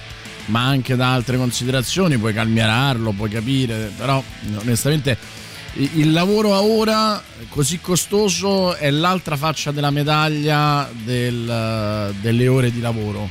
ma 0.46 0.64
anche 0.64 0.94
da 0.94 1.12
altre 1.12 1.36
considerazioni, 1.36 2.16
puoi 2.18 2.32
calmierarlo, 2.32 3.10
puoi 3.12 3.28
capire. 3.30 3.90
Però, 3.96 4.22
onestamente, 4.58 5.16
il 5.78 6.10
lavoro 6.12 6.54
a 6.54 6.62
ora 6.62 7.22
così 7.50 7.78
costoso 7.80 8.74
è 8.74 8.90
l'altra 8.90 9.36
faccia 9.36 9.70
della 9.70 9.90
medaglia 9.90 10.88
del- 11.04 12.12
delle 12.20 12.48
ore 12.48 12.72
di 12.72 12.80
lavoro. 12.80 13.28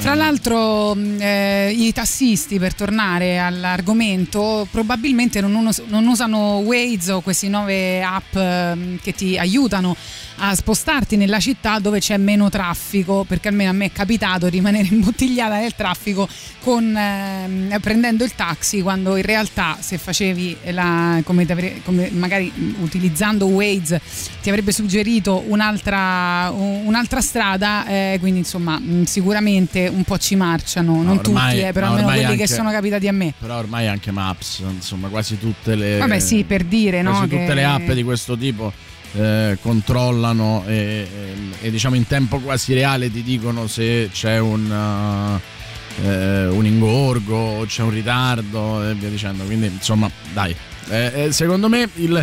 Tra 0.00 0.14
l'altro 0.14 0.94
mh, 0.94 1.20
eh, 1.20 1.72
i 1.74 1.92
tassisti, 1.92 2.58
per 2.58 2.74
tornare 2.74 3.38
all'argomento, 3.38 4.66
probabilmente 4.70 5.40
non, 5.40 5.54
uno- 5.54 5.70
non 5.86 6.06
usano 6.06 6.58
Waze 6.58 7.12
o 7.12 7.20
queste 7.20 7.48
nuove 7.48 8.02
app 8.02 8.34
ehm, 8.34 8.98
che 9.00 9.12
ti 9.12 9.38
aiutano 9.38 9.96
a 10.36 10.54
spostarti 10.54 11.16
nella 11.16 11.38
città 11.38 11.78
dove 11.78 12.00
c'è 12.00 12.16
meno 12.16 12.48
traffico, 12.50 13.24
perché 13.26 13.48
almeno 13.48 13.70
a 13.70 13.72
me 13.72 13.86
è 13.86 13.92
capitato 13.92 14.46
di 14.48 14.56
rimanere 14.56 14.88
imbottigliata 14.92 15.58
nel 15.58 15.74
traffico 15.74 16.28
con, 16.60 16.96
ehm, 16.96 17.78
prendendo 17.80 18.24
il 18.24 18.34
taxi 18.34 18.82
quando 18.82 19.16
in 19.16 19.22
realtà 19.22 19.76
se 19.80 19.98
facevi 19.98 20.56
la, 20.70 21.20
come, 21.24 21.46
avre- 21.48 21.80
come 21.84 22.10
magari 22.10 22.50
utilizzando 22.80 23.46
Waze 23.46 24.00
ti 24.42 24.48
avrebbe 24.48 24.72
suggerito 24.72 25.44
un'altra, 25.46 26.50
un'altra 26.50 27.20
strada, 27.20 27.86
eh, 27.86 28.16
quindi 28.20 28.40
insomma 28.40 28.78
mh, 28.78 29.04
sicuramente 29.04 29.86
un 29.88 30.02
po' 30.04 30.18
ci 30.18 30.36
marciano, 30.36 31.02
non 31.02 31.18
ormai- 31.18 31.52
tutti, 31.54 31.66
eh, 31.66 31.72
però 31.72 31.88
almeno 31.88 32.06
quelli 32.08 32.20
che 32.22 32.30
anche- 32.32 32.46
sono 32.46 32.70
capitati 32.70 33.08
a 33.08 33.12
me. 33.12 33.32
Però 33.38 33.56
ormai 33.56 33.86
anche 33.88 34.10
Maps, 34.10 34.62
insomma, 34.68 35.08
quasi 35.08 35.38
tutte 35.38 35.74
le. 35.74 35.98
Vabbè 35.98 36.18
sì, 36.18 36.44
per 36.44 36.64
dire, 36.64 37.02
no? 37.02 37.10
quasi 37.12 37.28
che- 37.28 37.38
tutte 37.40 37.54
le 37.54 37.64
app 37.64 37.90
di 37.90 38.02
questo 38.02 38.36
tipo 38.36 38.72
eh, 39.16 39.58
controllano 39.60 40.64
e, 40.66 40.74
e- 40.74 41.66
e, 41.66 41.70
diciamo 41.70 41.94
in 41.94 42.06
tempo 42.06 42.38
quasi 42.38 42.74
reale 42.74 43.10
ti 43.10 43.22
dicono 43.22 43.66
se 43.66 44.08
c'è 44.12 44.38
un, 44.38 44.68
uh, 44.70 46.04
eh, 46.06 46.46
un 46.46 46.66
ingorgo 46.66 47.64
c'è 47.66 47.82
un 47.82 47.90
ritardo 47.90 48.88
e 48.88 48.94
via 48.94 49.08
dicendo. 49.08 49.44
Quindi 49.44 49.66
insomma, 49.66 50.10
dai, 50.32 50.54
Eh, 50.88 51.12
eh, 51.26 51.32
secondo 51.32 51.68
me 51.70 51.88
il, 51.94 52.22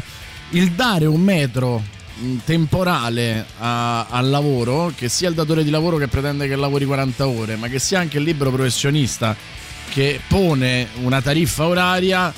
il 0.52 0.72
dare 0.74 1.06
un 1.08 1.20
metro 1.22 1.82
mh, 2.16 2.36
temporale 2.46 3.44
a- 3.58 4.06
al 4.06 4.30
lavoro, 4.30 4.94
che 4.96 5.10
sia 5.10 5.30
il 5.30 5.34
datore 5.34 5.64
di 5.64 5.72
lavoro 5.72 5.98
che 5.98 6.08
pretende 6.08 6.48
che 6.48 6.56
lavori 6.56 6.86
40 6.86 7.26
ore, 7.28 7.56
ma 7.56 7.68
che 7.70 7.80
sia 7.80 8.00
anche 8.00 8.20
il 8.20 8.24
libero 8.24 8.52
professionista 8.52 9.36
che 9.90 10.20
pone 10.28 10.90
una 11.02 11.22
tariffa 11.24 11.66
oraria 11.66 12.32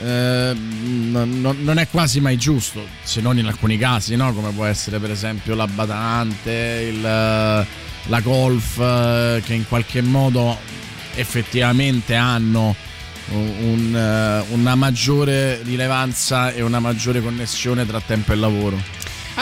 eh, 0.00 0.52
non, 0.54 1.40
non- 1.60 1.78
è 1.78 1.88
quasi 1.88 2.20
mai 2.20 2.36
giusto, 2.36 2.86
se 3.02 3.20
non 3.20 3.38
in 3.38 3.46
alcuni 3.46 3.76
casi, 3.78 4.16
no? 4.16 4.32
come 4.32 4.50
può 4.50 4.64
essere 4.64 4.98
per 4.98 5.10
esempio 5.10 5.54
la 5.54 5.66
badante, 5.66 6.88
il, 6.92 7.00
la 7.00 8.20
golf, 8.20 8.78
eh, 8.78 9.42
che 9.44 9.54
in 9.54 9.66
qualche 9.68 10.00
modo 10.02 10.58
effettivamente 11.14 12.14
hanno 12.14 12.74
un- 13.30 13.54
un, 13.60 13.96
eh, 13.96 14.44
una 14.54 14.74
maggiore 14.74 15.62
rilevanza 15.62 16.52
e 16.52 16.62
una 16.62 16.80
maggiore 16.80 17.20
connessione 17.20 17.86
tra 17.86 18.00
tempo 18.00 18.32
e 18.32 18.36
lavoro. 18.36 18.80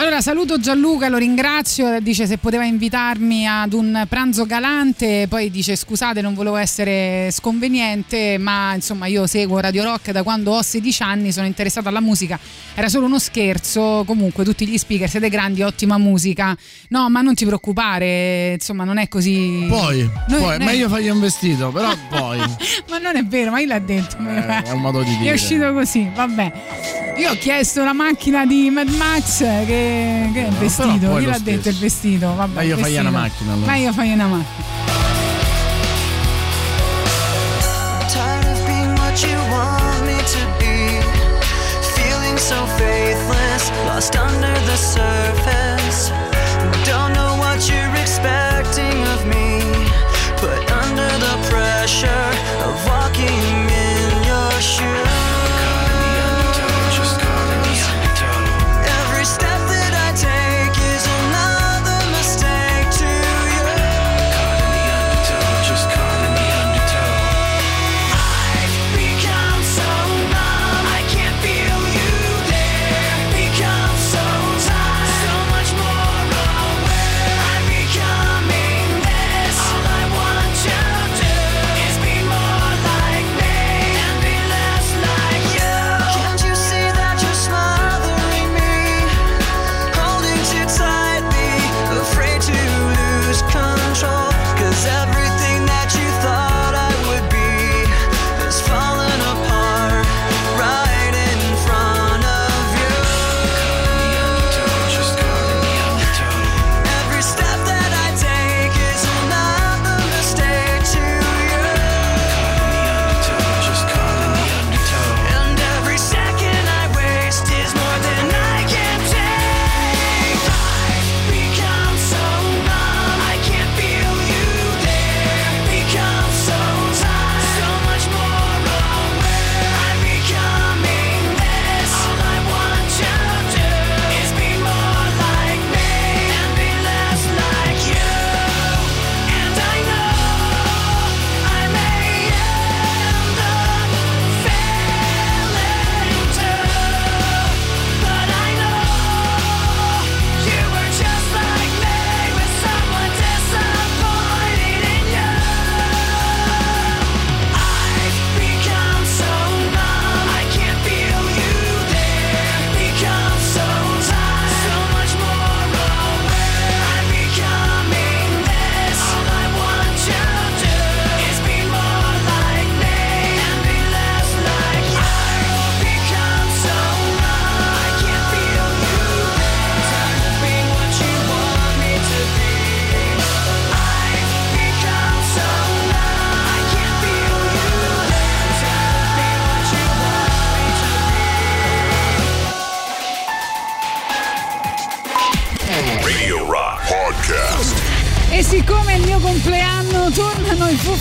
Allora 0.01 0.19
saluto 0.19 0.59
Gianluca, 0.59 1.09
lo 1.09 1.17
ringrazio, 1.17 1.99
dice 1.99 2.25
se 2.25 2.39
poteva 2.39 2.65
invitarmi 2.65 3.47
ad 3.47 3.71
un 3.73 4.07
pranzo 4.09 4.47
galante, 4.47 5.27
poi 5.29 5.51
dice 5.51 5.75
scusate 5.75 6.21
non 6.21 6.33
volevo 6.33 6.55
essere 6.55 7.29
sconveniente, 7.31 8.39
ma 8.39 8.73
insomma 8.73 9.05
io 9.05 9.27
seguo 9.27 9.59
Radio 9.59 9.83
Rock 9.83 10.09
da 10.09 10.23
quando 10.23 10.53
ho 10.53 10.61
16 10.63 11.03
anni, 11.03 11.31
sono 11.31 11.45
interessata 11.45 11.89
alla 11.89 11.99
musica, 11.99 12.39
era 12.73 12.89
solo 12.89 13.05
uno 13.05 13.19
scherzo, 13.19 14.03
comunque 14.07 14.43
tutti 14.43 14.65
gli 14.65 14.75
speaker 14.75 15.07
siete 15.07 15.29
grandi, 15.29 15.61
ottima 15.61 15.99
musica, 15.99 16.57
no 16.89 17.07
ma 17.11 17.21
non 17.21 17.35
ti 17.35 17.45
preoccupare, 17.45 18.53
insomma 18.53 18.83
non 18.83 18.97
è 18.97 19.07
così... 19.07 19.67
Poi, 19.69 20.09
Noi- 20.29 20.39
poi 20.41 20.57
noi- 20.57 20.65
meglio 20.65 20.89
fargli 20.89 21.09
un 21.09 21.19
vestito, 21.19 21.69
però 21.69 21.93
poi 22.09 22.39
ma 22.89 22.97
non 22.97 23.15
è 23.17 23.23
vero, 23.23 23.51
ma 23.51 23.59
io 23.59 23.67
l'ha 23.67 23.77
detto. 23.77 24.17
Eh, 24.17 24.63
è 24.63 24.71
un 24.71 24.81
modo 24.81 25.03
di 25.03 25.13
È 25.13 25.17
dire. 25.19 25.33
uscito 25.35 25.71
così, 25.73 26.09
vabbè. 26.11 26.51
Io 27.17 27.29
ho 27.29 27.35
chiesto 27.35 27.83
la 27.83 27.93
macchina 27.93 28.45
di 28.47 28.69
Mad 28.71 28.87
Max 28.95 29.39
che, 29.65 29.89
che 30.33 30.43
è 30.43 30.47
il 30.47 30.53
No, 30.53 30.59
vestito. 30.59 31.15
Chi 31.15 31.25
l'ha 31.25 31.39
detto 31.39 31.69
il 31.69 31.77
vestito? 31.77 32.35
Vabbè, 32.35 32.59
Meglio 32.59 32.75
il 32.75 32.81
fagli 32.81 32.97
una 32.97 33.09
macchina, 33.09 33.53
allora. 33.53 33.71
Meglio 33.71 33.93
fagli 33.93 34.11
una 34.13 34.27
macchina. 34.27 34.89
So 42.51 42.65
faithless, 42.65 43.69
lost 43.85 44.15
under 44.15 44.53
the 44.65 44.75
surface. 44.75 45.70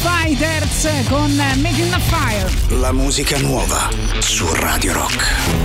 Fighters 0.02 0.88
con 1.08 1.36
Making 1.36 1.90
the 1.90 2.00
Fire. 2.00 2.78
La 2.80 2.92
musica 2.92 3.38
nuova 3.38 3.90
su 4.18 4.46
Radio 4.54 4.94
Rock. 4.94 5.59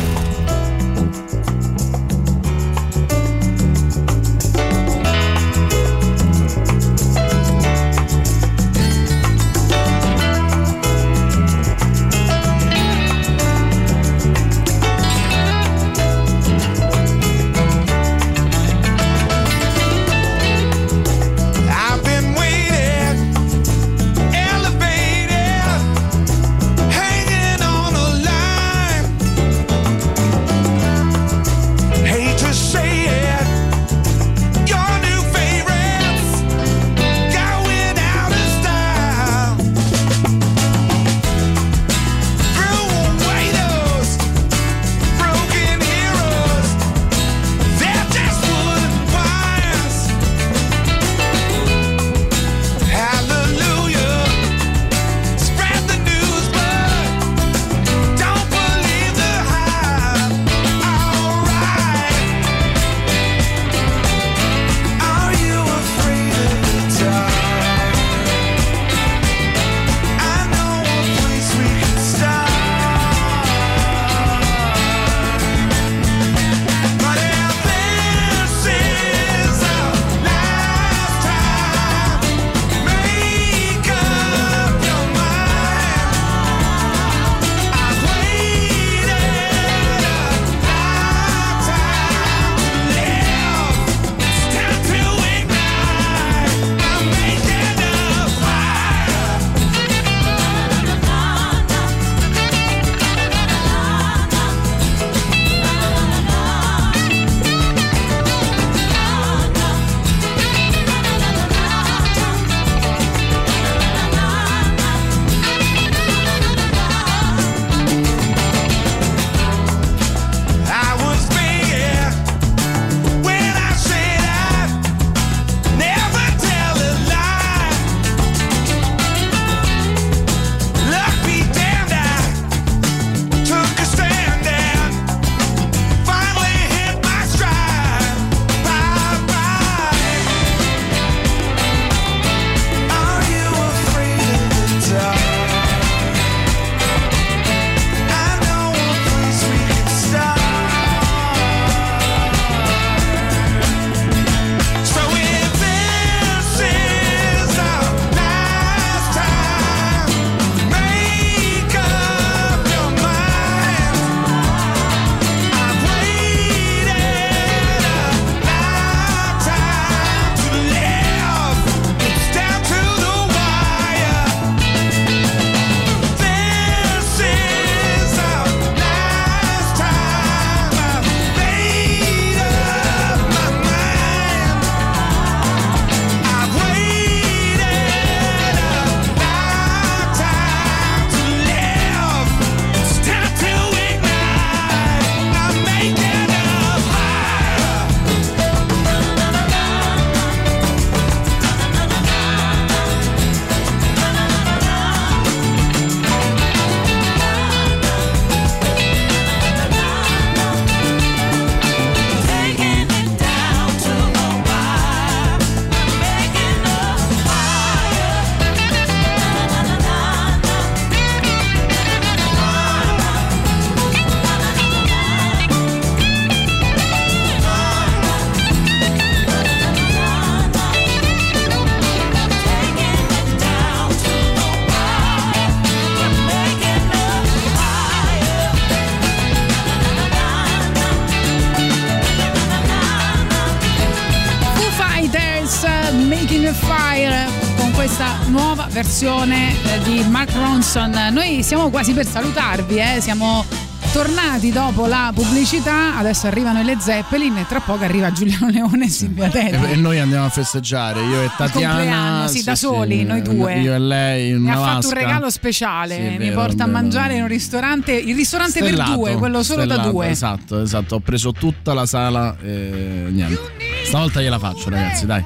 Station. 250.75 251.13
Noi 251.13 251.41
siamo 251.41 251.69
quasi 251.69 251.93
per 251.93 252.05
salutarvi, 252.05 252.75
eh? 252.75 252.99
siamo 252.99 253.45
tornati 253.93 254.51
dopo 254.51 254.87
la 254.87 255.09
pubblicità, 255.15 255.95
adesso 255.95 256.27
arrivano 256.27 256.61
le 256.63 256.75
Zeppelin 256.77 257.37
e 257.37 257.45
tra 257.47 257.61
poco 257.61 257.85
arriva 257.85 258.11
Giuliano 258.11 258.49
Leone 258.49 258.85
e 258.85 258.89
Silvia 258.89 259.29
Tedeschi. 259.29 259.71
E 259.71 259.75
noi 259.77 259.99
andiamo 259.99 260.25
a 260.25 260.29
festeggiare, 260.29 261.01
io 261.01 261.21
e 261.21 261.31
Tatiana. 261.37 262.27
Sì, 262.27 262.39
sì, 262.39 262.43
da 262.43 262.55
soli, 262.55 262.97
sì, 262.97 263.03
noi 263.05 263.21
due. 263.21 263.57
Io 263.59 263.73
e 263.73 263.79
lei 263.79 264.29
in 264.31 264.41
Mi 264.41 264.51
ha 264.51 264.57
fatto 264.57 264.87
un 264.87 264.93
regalo 264.93 265.29
speciale, 265.29 265.97
mi 265.97 266.17
vero, 266.17 266.41
porta 266.41 266.65
a 266.65 266.67
mangiare 266.67 267.07
vero. 267.07 267.17
in 267.19 267.23
un 267.23 267.29
ristorante, 267.29 267.93
il 267.93 268.13
ristorante 268.13 268.59
stellato, 268.59 268.89
per 268.89 268.99
due, 268.99 269.15
quello 269.15 269.43
solo 269.43 269.61
stellato, 269.61 269.81
da 269.81 269.89
due. 269.89 270.09
Esatto, 270.09 270.61
esatto, 270.61 270.95
ho 270.95 270.99
preso 270.99 271.31
tutta 271.31 271.73
la 271.73 271.85
sala 271.85 272.35
e 272.43 273.05
niente. 273.11 273.39
Stavolta 273.85 274.19
gliela 274.19 274.39
faccio 274.39 274.69
ragazzi, 274.69 275.05
dai. 275.05 275.23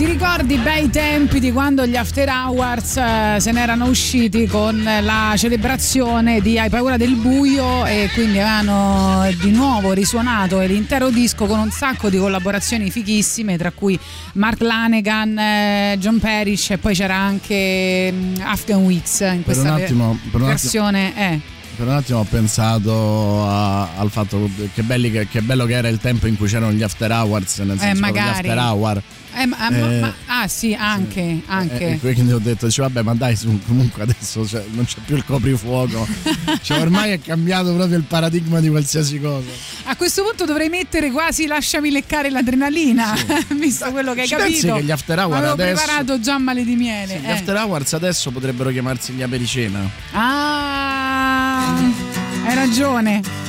Ti 0.00 0.06
ricordi 0.06 0.56
bei 0.56 0.88
tempi 0.88 1.40
di 1.40 1.52
quando 1.52 1.84
gli 1.86 1.94
After 1.94 2.26
Hours 2.26 2.96
eh, 2.96 3.36
se 3.38 3.52
n'erano 3.52 3.84
usciti 3.84 4.46
con 4.46 4.82
la 4.82 5.34
celebrazione 5.36 6.40
di 6.40 6.58
Hai 6.58 6.70
paura 6.70 6.96
del 6.96 7.16
buio 7.16 7.84
e 7.84 8.08
quindi 8.14 8.38
avevano 8.38 9.28
di 9.42 9.50
nuovo 9.50 9.92
risuonato 9.92 10.58
l'intero 10.60 11.10
disco 11.10 11.44
con 11.44 11.58
un 11.58 11.70
sacco 11.70 12.08
di 12.08 12.16
collaborazioni 12.16 12.90
fighissime 12.90 13.58
tra 13.58 13.72
cui 13.72 13.98
Mark 14.34 14.62
Lanegan, 14.62 15.38
eh, 15.38 15.96
John 15.98 16.18
Parrish 16.18 16.70
e 16.70 16.78
poi 16.78 16.94
c'era 16.94 17.16
anche 17.16 18.10
mm, 18.10 18.34
Afghan 18.40 18.82
Weeks 18.82 19.20
in 19.20 19.26
Per 19.26 19.34
un 19.36 19.42
questa 19.44 19.74
attimo- 19.74 20.18
per 20.30 20.40
un 20.40 20.46
attimo- 20.46 20.46
versione 20.46 21.12
eh. 21.34 21.40
Per 21.76 21.86
un 21.88 21.94
attimo 21.94 22.18
ho 22.20 22.24
pensato 22.28 23.44
a- 23.46 23.96
al 23.96 24.10
fatto 24.10 24.48
che, 24.74 24.82
belli 24.82 25.10
che, 25.10 25.28
che 25.28 25.42
bello 25.42 25.66
che 25.66 25.74
era 25.74 25.88
il 25.88 25.98
tempo 25.98 26.26
in 26.26 26.36
cui 26.38 26.46
c'erano 26.48 26.72
gli 26.72 26.82
after 26.82 27.10
hours, 27.10 27.58
nel 27.58 27.78
senso 27.78 28.00
proprio 28.00 28.22
gli 28.22 28.24
magari. 28.24 28.48
after 28.48 28.58
hour. 28.58 29.02
Eh, 29.42 29.46
ma- 29.46 29.68
Eh, 29.68 30.00
ma- 30.00 30.14
ah 30.26 30.48
sì 30.48 30.74
anche, 30.74 31.40
anche. 31.46 31.92
E 31.92 31.98
quindi 31.98 32.32
ho 32.32 32.38
detto, 32.38 32.66
dice, 32.66 32.82
vabbè, 32.82 33.02
ma 33.02 33.14
dai, 33.14 33.36
su, 33.36 33.58
comunque 33.66 34.02
adesso 34.02 34.46
cioè, 34.46 34.64
non 34.72 34.84
c'è 34.84 34.98
più 35.04 35.16
il 35.16 35.24
coprifuoco. 35.24 36.06
cioè, 36.62 36.80
ormai 36.80 37.12
è 37.12 37.20
cambiato 37.20 37.72
proprio 37.74 37.96
il 37.96 38.04
paradigma 38.04 38.60
di 38.60 38.68
qualsiasi 38.68 39.18
cosa. 39.20 39.48
A 39.84 39.96
questo 39.96 40.22
punto 40.22 40.44
dovrei 40.44 40.68
mettere 40.68 41.10
quasi 41.10 41.46
lasciami 41.46 41.90
leccare 41.90 42.30
l'adrenalina, 42.30 43.14
visto 43.58 43.90
quello 43.90 44.12
che 44.14 44.22
hai 44.22 44.26
Ci 44.28 44.34
pensi 44.34 44.60
capito. 44.66 44.74
che 44.74 44.82
gli 44.84 44.90
after 44.90 45.18
hour 45.18 45.34
Avevo 45.36 45.52
adesso- 45.52 45.74
preparato 45.84 46.20
già 46.20 46.38
male 46.38 46.64
di 46.64 46.76
miele. 46.76 47.18
Gli 47.20 47.24
eh. 47.26 47.30
after 47.32 47.56
hours 47.56 47.92
adesso 47.94 48.30
potrebbero 48.30 48.70
chiamarsi 48.70 49.12
gli 49.12 49.22
apericena. 49.22 49.88
Ah, 50.12 51.74
hai 52.44 52.54
ragione. 52.54 53.39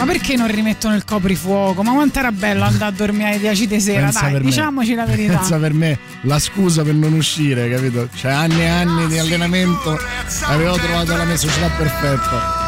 Ma 0.00 0.06
perché 0.06 0.34
non 0.34 0.48
rimettono 0.50 0.94
il 0.94 1.04
coprifuoco? 1.04 1.82
Ma 1.82 1.92
quanto 1.92 2.18
era 2.20 2.32
bello 2.32 2.64
andare 2.64 2.90
a 2.90 2.90
dormire 2.90 3.28
alle 3.30 3.38
10 3.38 3.66
di 3.66 3.80
sera, 3.80 4.04
Pensa 4.04 4.20
dai, 4.22 4.32
per 4.32 4.40
me. 4.42 4.46
diciamoci 4.48 4.94
la 4.94 5.04
verità. 5.04 5.36
Pensa 5.36 5.56
per 5.58 5.74
me 5.74 5.98
la 6.22 6.38
scusa 6.38 6.82
per 6.82 6.94
non 6.94 7.12
uscire, 7.12 7.68
capito? 7.68 8.08
Cioè, 8.14 8.32
anni 8.32 8.60
e 8.60 8.66
anni 8.68 9.06
di 9.08 9.18
allenamento, 9.18 9.98
avevo 10.44 10.76
trovato 10.78 11.14
la 11.16 11.24
mia 11.24 11.36
società 11.36 11.68
perfetta. 11.76 12.59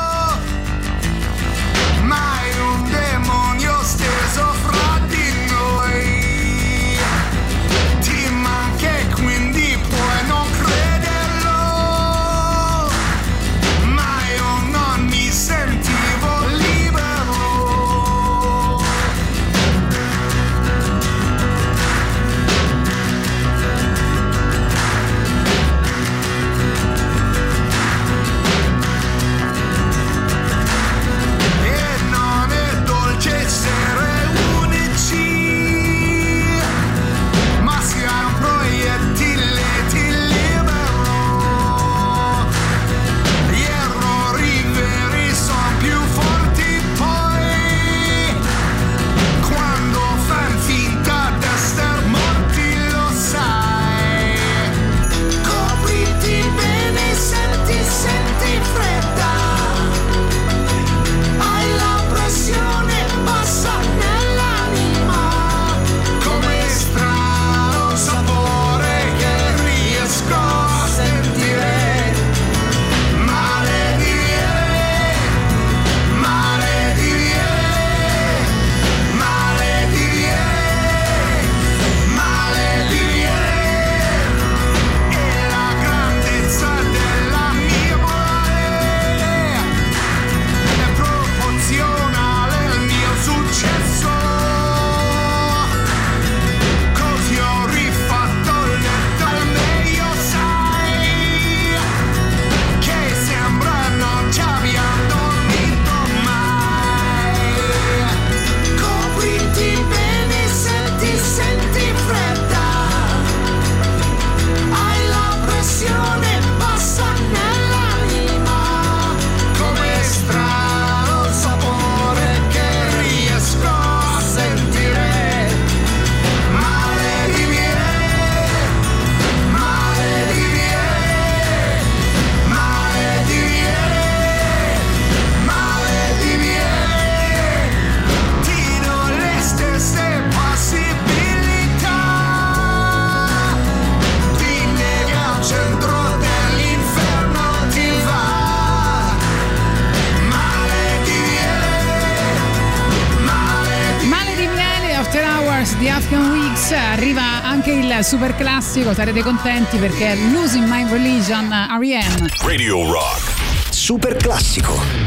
Super 158.13 158.35
classico, 158.37 158.93
sarete 158.93 159.23
contenti 159.23 159.79
perché 159.79 160.13
è 160.13 160.17
Losing 160.17 160.69
My 160.69 160.87
Religion 160.87 161.49
R.E.M. 161.49 162.27
Radio 162.43 162.93
Rock. 162.93 163.33
Super 163.71 164.17
classico. 164.17 165.02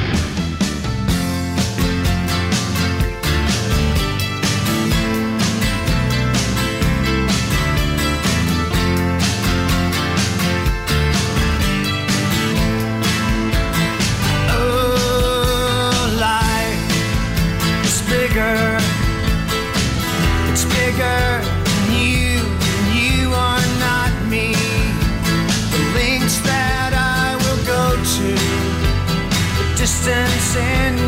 sin 30.56 31.05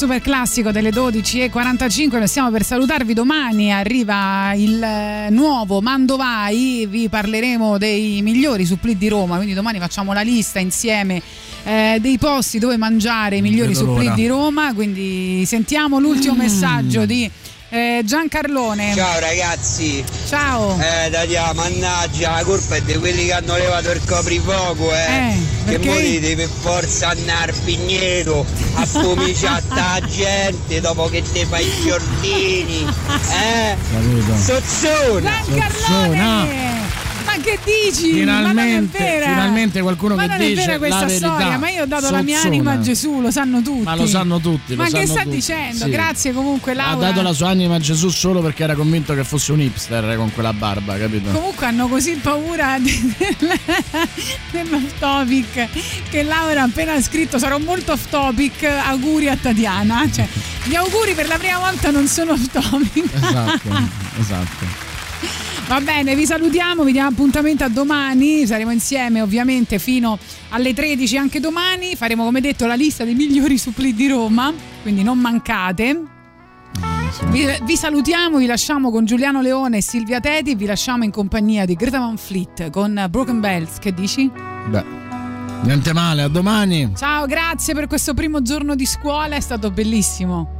super 0.00 0.22
classico 0.22 0.70
delle 0.70 0.88
12.45. 0.88 2.16
Noi 2.16 2.26
stiamo 2.26 2.50
per 2.50 2.64
salutarvi. 2.64 3.12
Domani 3.12 3.70
arriva 3.70 4.54
il 4.54 4.82
eh, 4.82 5.28
nuovo 5.28 5.82
Mandovai. 5.82 6.86
Vi 6.88 7.10
parleremo 7.10 7.76
dei 7.76 8.22
migliori 8.22 8.64
suppli 8.64 8.96
di 8.96 9.08
Roma. 9.08 9.36
Quindi 9.36 9.52
domani 9.52 9.78
facciamo 9.78 10.14
la 10.14 10.22
lista 10.22 10.58
insieme 10.58 11.20
eh, 11.64 11.98
dei 12.00 12.16
posti 12.16 12.58
dove 12.58 12.78
mangiare 12.78 13.36
i 13.36 13.42
migliori 13.42 13.74
l'ora. 13.74 14.14
di 14.14 14.26
Roma. 14.26 14.72
Quindi 14.72 15.44
sentiamo 15.44 15.98
l'ultimo 15.98 16.34
messaggio 16.34 17.04
di 17.04 17.30
eh, 17.68 18.00
Giancarlone. 18.02 18.94
Ciao 18.94 19.20
ragazzi. 19.20 20.02
Ciao. 20.30 20.78
Eh, 20.78 21.10
Dadia, 21.10 21.52
mannaggia, 21.54 22.36
la 22.36 22.44
colpa 22.44 22.76
è 22.76 22.82
di 22.82 22.94
quelli 22.98 23.24
che 23.24 23.32
hanno 23.32 23.56
levato 23.56 23.90
il 23.90 24.00
coprifuoco, 24.06 24.94
eh. 24.94 25.36
che 25.64 25.72
perché? 25.72 25.88
volete 25.88 26.36
per 26.36 26.48
forza 26.48 27.08
andare 27.08 27.50
al 27.50 27.58
pigneto 27.64 28.46
a 28.74 28.86
pomiciare 28.92 29.60
sta 29.66 30.00
gente 30.06 30.80
dopo 30.80 31.08
che 31.08 31.24
te 31.32 31.44
fai 31.46 31.66
i 31.66 31.82
giornini. 31.84 32.86
Eh? 32.86 33.76
Capito? 33.90 34.36
Sozzona! 34.36 35.32
Giancarlone! 35.48 36.69
Ma 37.40 37.46
che 37.46 37.58
dici? 37.64 38.12
Finalmente, 38.12 38.98
ma 38.98 39.08
non 39.08 39.20
finalmente 39.34 39.80
qualcuno 39.80 40.14
ma 40.14 40.22
che 40.22 40.28
non 40.28 40.38
dice 40.38 40.52
è 40.52 40.66
vera 40.66 40.78
questa 40.78 41.06
verità. 41.06 41.26
storia, 41.36 41.58
ma 41.58 41.70
io 41.70 41.82
ho 41.82 41.86
dato 41.86 42.10
la 42.10 42.22
mia 42.22 42.36
Sozzona. 42.36 42.54
anima 42.54 42.70
a 42.72 42.80
Gesù, 42.80 43.20
lo 43.20 43.30
sanno 43.30 43.62
tutti. 43.62 43.82
Ma 43.84 43.94
lo 43.96 44.06
sanno 44.06 44.40
tutti. 44.40 44.74
lo 44.74 44.82
Ma 44.82 44.88
che 44.88 44.90
sanno 44.90 45.06
sta 45.06 45.22
tutti. 45.22 45.34
dicendo? 45.36 45.84
Sì. 45.84 45.90
Grazie 45.90 46.32
comunque 46.32 46.72
Ha 46.72 46.74
Laura. 46.74 47.08
dato 47.08 47.22
la 47.22 47.32
sua 47.32 47.48
anima 47.48 47.76
a 47.76 47.78
Gesù 47.78 48.08
solo 48.10 48.40
perché 48.42 48.62
era 48.64 48.74
convinto 48.74 49.14
che 49.14 49.24
fosse 49.24 49.52
un 49.52 49.60
hipster 49.60 50.16
con 50.16 50.30
quella 50.32 50.52
barba, 50.52 50.98
capito? 50.98 51.30
Comunque 51.30 51.64
hanno 51.66 51.88
così 51.88 52.12
paura 52.14 52.76
dell'off 54.50 54.98
topic 54.98 55.68
che 56.10 56.22
Laura 56.22 56.60
ha 56.62 56.64
appena 56.64 57.00
scritto 57.00 57.38
sarò 57.38 57.58
molto 57.58 57.92
off 57.92 58.08
topic, 58.10 58.62
auguri 58.64 59.28
a 59.28 59.36
Tatiana. 59.36 60.08
Cioè, 60.12 60.26
gli 60.64 60.74
auguri 60.74 61.14
per 61.14 61.26
la 61.28 61.38
prima 61.38 61.58
volta 61.58 61.90
non 61.90 62.06
sono 62.06 62.32
off 62.32 62.46
topic. 62.50 63.04
Esatto, 63.14 63.68
esatto. 64.20 64.88
Va 65.70 65.80
bene, 65.80 66.16
vi 66.16 66.26
salutiamo, 66.26 66.82
vi 66.82 66.90
diamo 66.90 67.10
appuntamento 67.10 67.62
a 67.62 67.68
domani, 67.68 68.44
saremo 68.44 68.72
insieme 68.72 69.20
ovviamente 69.20 69.78
fino 69.78 70.18
alle 70.48 70.74
13 70.74 71.16
anche 71.16 71.38
domani, 71.38 71.94
faremo 71.94 72.24
come 72.24 72.40
detto 72.40 72.66
la 72.66 72.74
lista 72.74 73.04
dei 73.04 73.14
migliori 73.14 73.56
suppli 73.56 73.94
di 73.94 74.08
Roma, 74.08 74.52
quindi 74.82 75.04
non 75.04 75.20
mancate. 75.20 76.02
Vi, 77.26 77.46
vi 77.62 77.76
salutiamo, 77.76 78.38
vi 78.38 78.46
lasciamo 78.46 78.90
con 78.90 79.04
Giuliano 79.04 79.40
Leone 79.40 79.76
e 79.76 79.82
Silvia 79.82 80.18
Teti, 80.18 80.56
vi 80.56 80.66
lasciamo 80.66 81.04
in 81.04 81.12
compagnia 81.12 81.64
di 81.64 81.76
Greta 81.76 82.00
Van 82.00 82.16
Fleet 82.16 82.70
con 82.70 83.06
Broken 83.08 83.38
Bells, 83.38 83.78
che 83.78 83.94
dici? 83.94 84.28
Beh, 84.70 84.84
niente 85.62 85.92
male, 85.92 86.22
a 86.22 86.28
domani. 86.28 86.94
Ciao, 86.96 87.26
grazie 87.26 87.74
per 87.74 87.86
questo 87.86 88.12
primo 88.12 88.42
giorno 88.42 88.74
di 88.74 88.86
scuola, 88.86 89.36
è 89.36 89.40
stato 89.40 89.70
bellissimo. 89.70 90.59